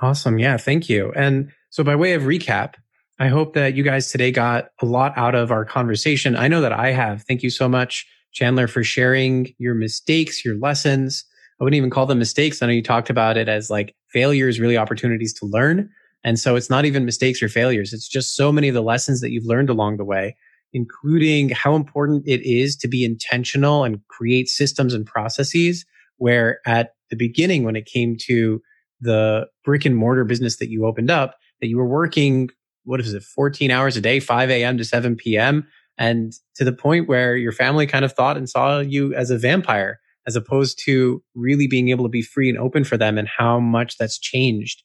Awesome. 0.00 0.38
Yeah. 0.38 0.56
Thank 0.56 0.88
you. 0.88 1.12
And 1.14 1.50
so 1.70 1.84
by 1.84 1.96
way 1.96 2.14
of 2.14 2.22
recap, 2.22 2.74
I 3.18 3.28
hope 3.28 3.54
that 3.54 3.74
you 3.74 3.82
guys 3.82 4.10
today 4.10 4.32
got 4.32 4.68
a 4.80 4.86
lot 4.86 5.12
out 5.16 5.34
of 5.34 5.52
our 5.52 5.64
conversation. 5.64 6.36
I 6.36 6.48
know 6.48 6.60
that 6.60 6.72
I 6.72 6.90
have. 6.90 7.22
Thank 7.22 7.42
you 7.42 7.50
so 7.50 7.68
much, 7.68 8.06
Chandler, 8.32 8.66
for 8.66 8.82
sharing 8.82 9.54
your 9.58 9.74
mistakes, 9.74 10.44
your 10.44 10.56
lessons, 10.56 11.24
I 11.64 11.66
wouldn't 11.66 11.78
even 11.78 11.88
call 11.88 12.04
them 12.04 12.18
mistakes. 12.18 12.60
I 12.60 12.66
know 12.66 12.74
you 12.74 12.82
talked 12.82 13.08
about 13.08 13.38
it 13.38 13.48
as 13.48 13.70
like 13.70 13.96
failures, 14.08 14.60
really 14.60 14.76
opportunities 14.76 15.32
to 15.38 15.46
learn. 15.46 15.88
And 16.22 16.38
so 16.38 16.56
it's 16.56 16.68
not 16.68 16.84
even 16.84 17.06
mistakes 17.06 17.42
or 17.42 17.48
failures. 17.48 17.94
It's 17.94 18.06
just 18.06 18.36
so 18.36 18.52
many 18.52 18.68
of 18.68 18.74
the 18.74 18.82
lessons 18.82 19.22
that 19.22 19.30
you've 19.30 19.46
learned 19.46 19.70
along 19.70 19.96
the 19.96 20.04
way, 20.04 20.36
including 20.74 21.48
how 21.48 21.74
important 21.74 22.22
it 22.26 22.46
is 22.46 22.76
to 22.76 22.86
be 22.86 23.02
intentional 23.02 23.82
and 23.82 24.06
create 24.08 24.50
systems 24.50 24.92
and 24.92 25.06
processes 25.06 25.86
where 26.18 26.60
at 26.66 26.96
the 27.08 27.16
beginning, 27.16 27.64
when 27.64 27.76
it 27.76 27.86
came 27.86 28.18
to 28.26 28.60
the 29.00 29.46
brick 29.64 29.86
and 29.86 29.96
mortar 29.96 30.24
business 30.24 30.58
that 30.58 30.68
you 30.68 30.84
opened 30.84 31.10
up, 31.10 31.34
that 31.62 31.68
you 31.68 31.78
were 31.78 31.88
working, 31.88 32.50
what 32.84 33.00
is 33.00 33.14
it, 33.14 33.22
14 33.22 33.70
hours 33.70 33.96
a 33.96 34.02
day, 34.02 34.20
5 34.20 34.50
a.m. 34.50 34.76
to 34.76 34.84
7 34.84 35.16
p.m. 35.16 35.66
And 35.96 36.34
to 36.56 36.64
the 36.64 36.74
point 36.74 37.08
where 37.08 37.36
your 37.36 37.52
family 37.52 37.86
kind 37.86 38.04
of 38.04 38.12
thought 38.12 38.36
and 38.36 38.50
saw 38.50 38.80
you 38.80 39.14
as 39.14 39.30
a 39.30 39.38
vampire 39.38 39.98
as 40.26 40.36
opposed 40.36 40.80
to 40.84 41.22
really 41.34 41.66
being 41.66 41.88
able 41.88 42.04
to 42.04 42.10
be 42.10 42.22
free 42.22 42.48
and 42.48 42.58
open 42.58 42.84
for 42.84 42.96
them 42.96 43.18
and 43.18 43.28
how 43.28 43.60
much 43.60 43.98
that's 43.98 44.18
changed 44.18 44.82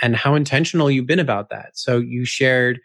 and 0.00 0.16
how 0.16 0.34
intentional 0.34 0.90
you've 0.90 1.06
been 1.06 1.18
about 1.18 1.50
that. 1.50 1.70
So 1.74 1.98
you 1.98 2.24
shared 2.24 2.80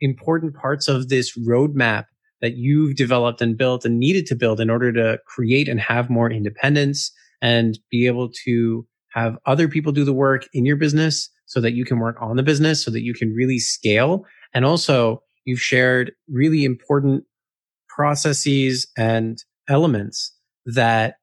important 0.00 0.54
parts 0.54 0.88
of 0.88 1.08
this 1.08 1.36
roadmap 1.38 2.06
that 2.40 2.56
you've 2.56 2.96
developed 2.96 3.42
and 3.42 3.56
built 3.56 3.84
and 3.84 3.98
needed 3.98 4.26
to 4.26 4.34
build 4.34 4.60
in 4.60 4.70
order 4.70 4.92
to 4.92 5.18
create 5.26 5.68
and 5.68 5.80
have 5.80 6.08
more 6.08 6.30
independence 6.30 7.12
and 7.42 7.78
be 7.90 8.06
able 8.06 8.30
to 8.44 8.86
have 9.12 9.36
other 9.44 9.68
people 9.68 9.92
do 9.92 10.04
the 10.04 10.12
work 10.12 10.46
in 10.54 10.64
your 10.64 10.76
business 10.76 11.28
so 11.46 11.60
that 11.60 11.72
you 11.72 11.84
can 11.84 11.98
work 11.98 12.16
on 12.20 12.36
the 12.36 12.42
business 12.42 12.82
so 12.82 12.90
that 12.90 13.02
you 13.02 13.12
can 13.12 13.34
really 13.34 13.58
scale. 13.58 14.24
And 14.54 14.64
also 14.64 15.22
you've 15.44 15.60
shared 15.60 16.12
really 16.28 16.64
important 16.64 17.24
processes 17.88 18.86
and 18.96 19.42
elements 19.68 20.32
that 20.64 21.16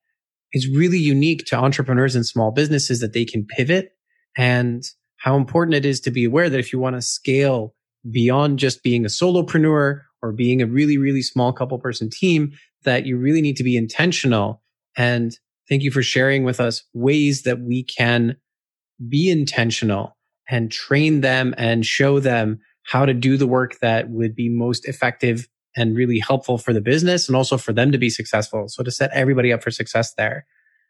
is 0.54 0.68
really 0.68 0.98
unique 0.98 1.46
to 1.48 1.58
entrepreneurs 1.58 2.16
and 2.16 2.26
small 2.26 2.52
businesses 2.52 3.00
that 3.00 3.14
they 3.14 3.26
can 3.26 3.46
pivot 3.46 3.90
and 4.38 4.84
how 5.18 5.36
important 5.36 5.76
it 5.76 5.86
is 5.86 6.00
to 6.02 6.12
be 6.12 6.26
aware 6.26 6.50
that 6.50 6.60
if 6.60 6.72
you 6.72 6.80
want 6.80 6.96
to 6.96 7.02
scale 7.02 7.74
beyond 8.10 8.60
just 8.60 8.84
being 8.84 9.04
a 9.04 9.10
solopreneur 9.10 10.02
or 10.22 10.32
being 10.32 10.62
a 10.62 10.68
really, 10.68 10.98
really 10.98 11.22
small 11.22 11.52
couple 11.52 11.78
person 11.80 12.10
team, 12.10 12.52
that 12.84 13.06
you 13.06 13.18
really 13.18 13.42
need 13.42 13.58
to 13.58 13.64
be 13.64 13.76
intentional. 13.76 14.62
And 14.96 15.38
thank 15.68 15.84
you 15.84 15.92
for 15.92 16.02
sharing 16.02 16.44
with 16.44 16.60
us 16.60 16.84
ways 16.94 17.44
that 17.44 17.60
we 17.60 17.84
can 17.84 18.38
be 19.10 19.30
intentional 19.30 20.16
and 20.50 20.72
train 20.72 21.22
them 21.22 21.54
and 21.58 21.86
show 21.86 22.20
them 22.20 22.60
how 22.84 23.06
to 23.06 23.14
do 23.14 23.38
the 23.38 23.48
work 23.48 23.78
that 23.82 24.10
would 24.10 24.34
be 24.34 24.50
most 24.50 24.88
effective 24.88 25.48
and 25.78 25.96
really 25.96 26.20
helpful 26.20 26.58
for 26.58 26.74
the 26.74 26.82
business 26.82 27.28
and 27.28 27.36
also 27.36 27.58
for 27.58 27.74
them 27.74 27.92
to 27.92 27.98
be 27.98 28.10
successful. 28.10 28.68
So 28.68 28.84
to 28.84 28.92
set 28.92 29.12
everybody 29.14 29.54
up 29.54 29.64
for 29.64 29.72
success 29.72 30.14
there. 30.16 30.46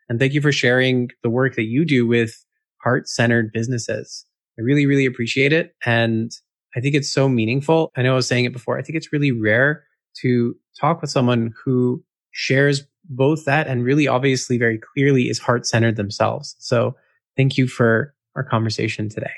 And 0.09 0.19
thank 0.19 0.33
you 0.33 0.41
for 0.41 0.51
sharing 0.51 1.09
the 1.21 1.29
work 1.29 1.55
that 1.55 1.65
you 1.65 1.85
do 1.85 2.07
with 2.07 2.45
heart 2.81 3.09
centered 3.09 3.51
businesses. 3.51 4.25
I 4.57 4.61
really, 4.61 4.85
really 4.85 5.05
appreciate 5.05 5.53
it. 5.53 5.75
And 5.85 6.31
I 6.75 6.79
think 6.79 6.95
it's 6.95 7.11
so 7.11 7.27
meaningful. 7.27 7.91
I 7.95 8.01
know 8.01 8.13
I 8.13 8.15
was 8.15 8.27
saying 8.27 8.45
it 8.45 8.53
before. 8.53 8.77
I 8.77 8.81
think 8.81 8.95
it's 8.95 9.11
really 9.11 9.31
rare 9.31 9.83
to 10.21 10.55
talk 10.79 11.01
with 11.01 11.11
someone 11.11 11.53
who 11.63 12.03
shares 12.31 12.83
both 13.09 13.45
that 13.45 13.67
and 13.67 13.83
really 13.83 14.07
obviously 14.07 14.57
very 14.57 14.79
clearly 14.79 15.29
is 15.29 15.39
heart 15.39 15.65
centered 15.65 15.95
themselves. 15.95 16.55
So 16.59 16.95
thank 17.35 17.57
you 17.57 17.67
for 17.67 18.13
our 18.35 18.43
conversation 18.43 19.09
today. 19.09 19.31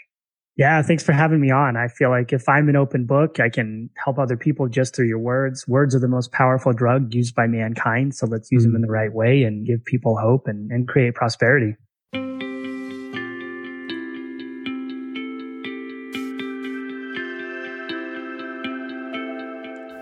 Yeah, 0.60 0.82
thanks 0.82 1.04
for 1.04 1.14
having 1.14 1.40
me 1.40 1.52
on. 1.52 1.78
I 1.78 1.88
feel 1.88 2.10
like 2.10 2.34
if 2.34 2.50
I'm 2.50 2.68
an 2.68 2.76
open 2.76 3.06
book, 3.06 3.40
I 3.40 3.48
can 3.48 3.90
help 3.96 4.20
other 4.20 4.36
people 4.36 4.68
just 4.68 4.94
through 4.94 5.08
your 5.08 5.18
words. 5.18 5.66
Words 5.70 5.96
are 5.96 6.00
the 6.00 6.10
most 6.10 6.34
powerful 6.34 6.74
drug 6.74 7.14
used 7.14 7.34
by 7.34 7.48
mankind. 7.48 8.14
So 8.14 8.28
let's 8.28 8.52
use 8.52 8.64
mm-hmm. 8.64 8.74
them 8.74 8.76
in 8.76 8.82
the 8.82 8.92
right 8.92 9.14
way 9.14 9.44
and 9.44 9.66
give 9.66 9.86
people 9.86 10.18
hope 10.18 10.48
and, 10.48 10.70
and 10.70 10.86
create 10.86 11.16
prosperity. 11.16 11.78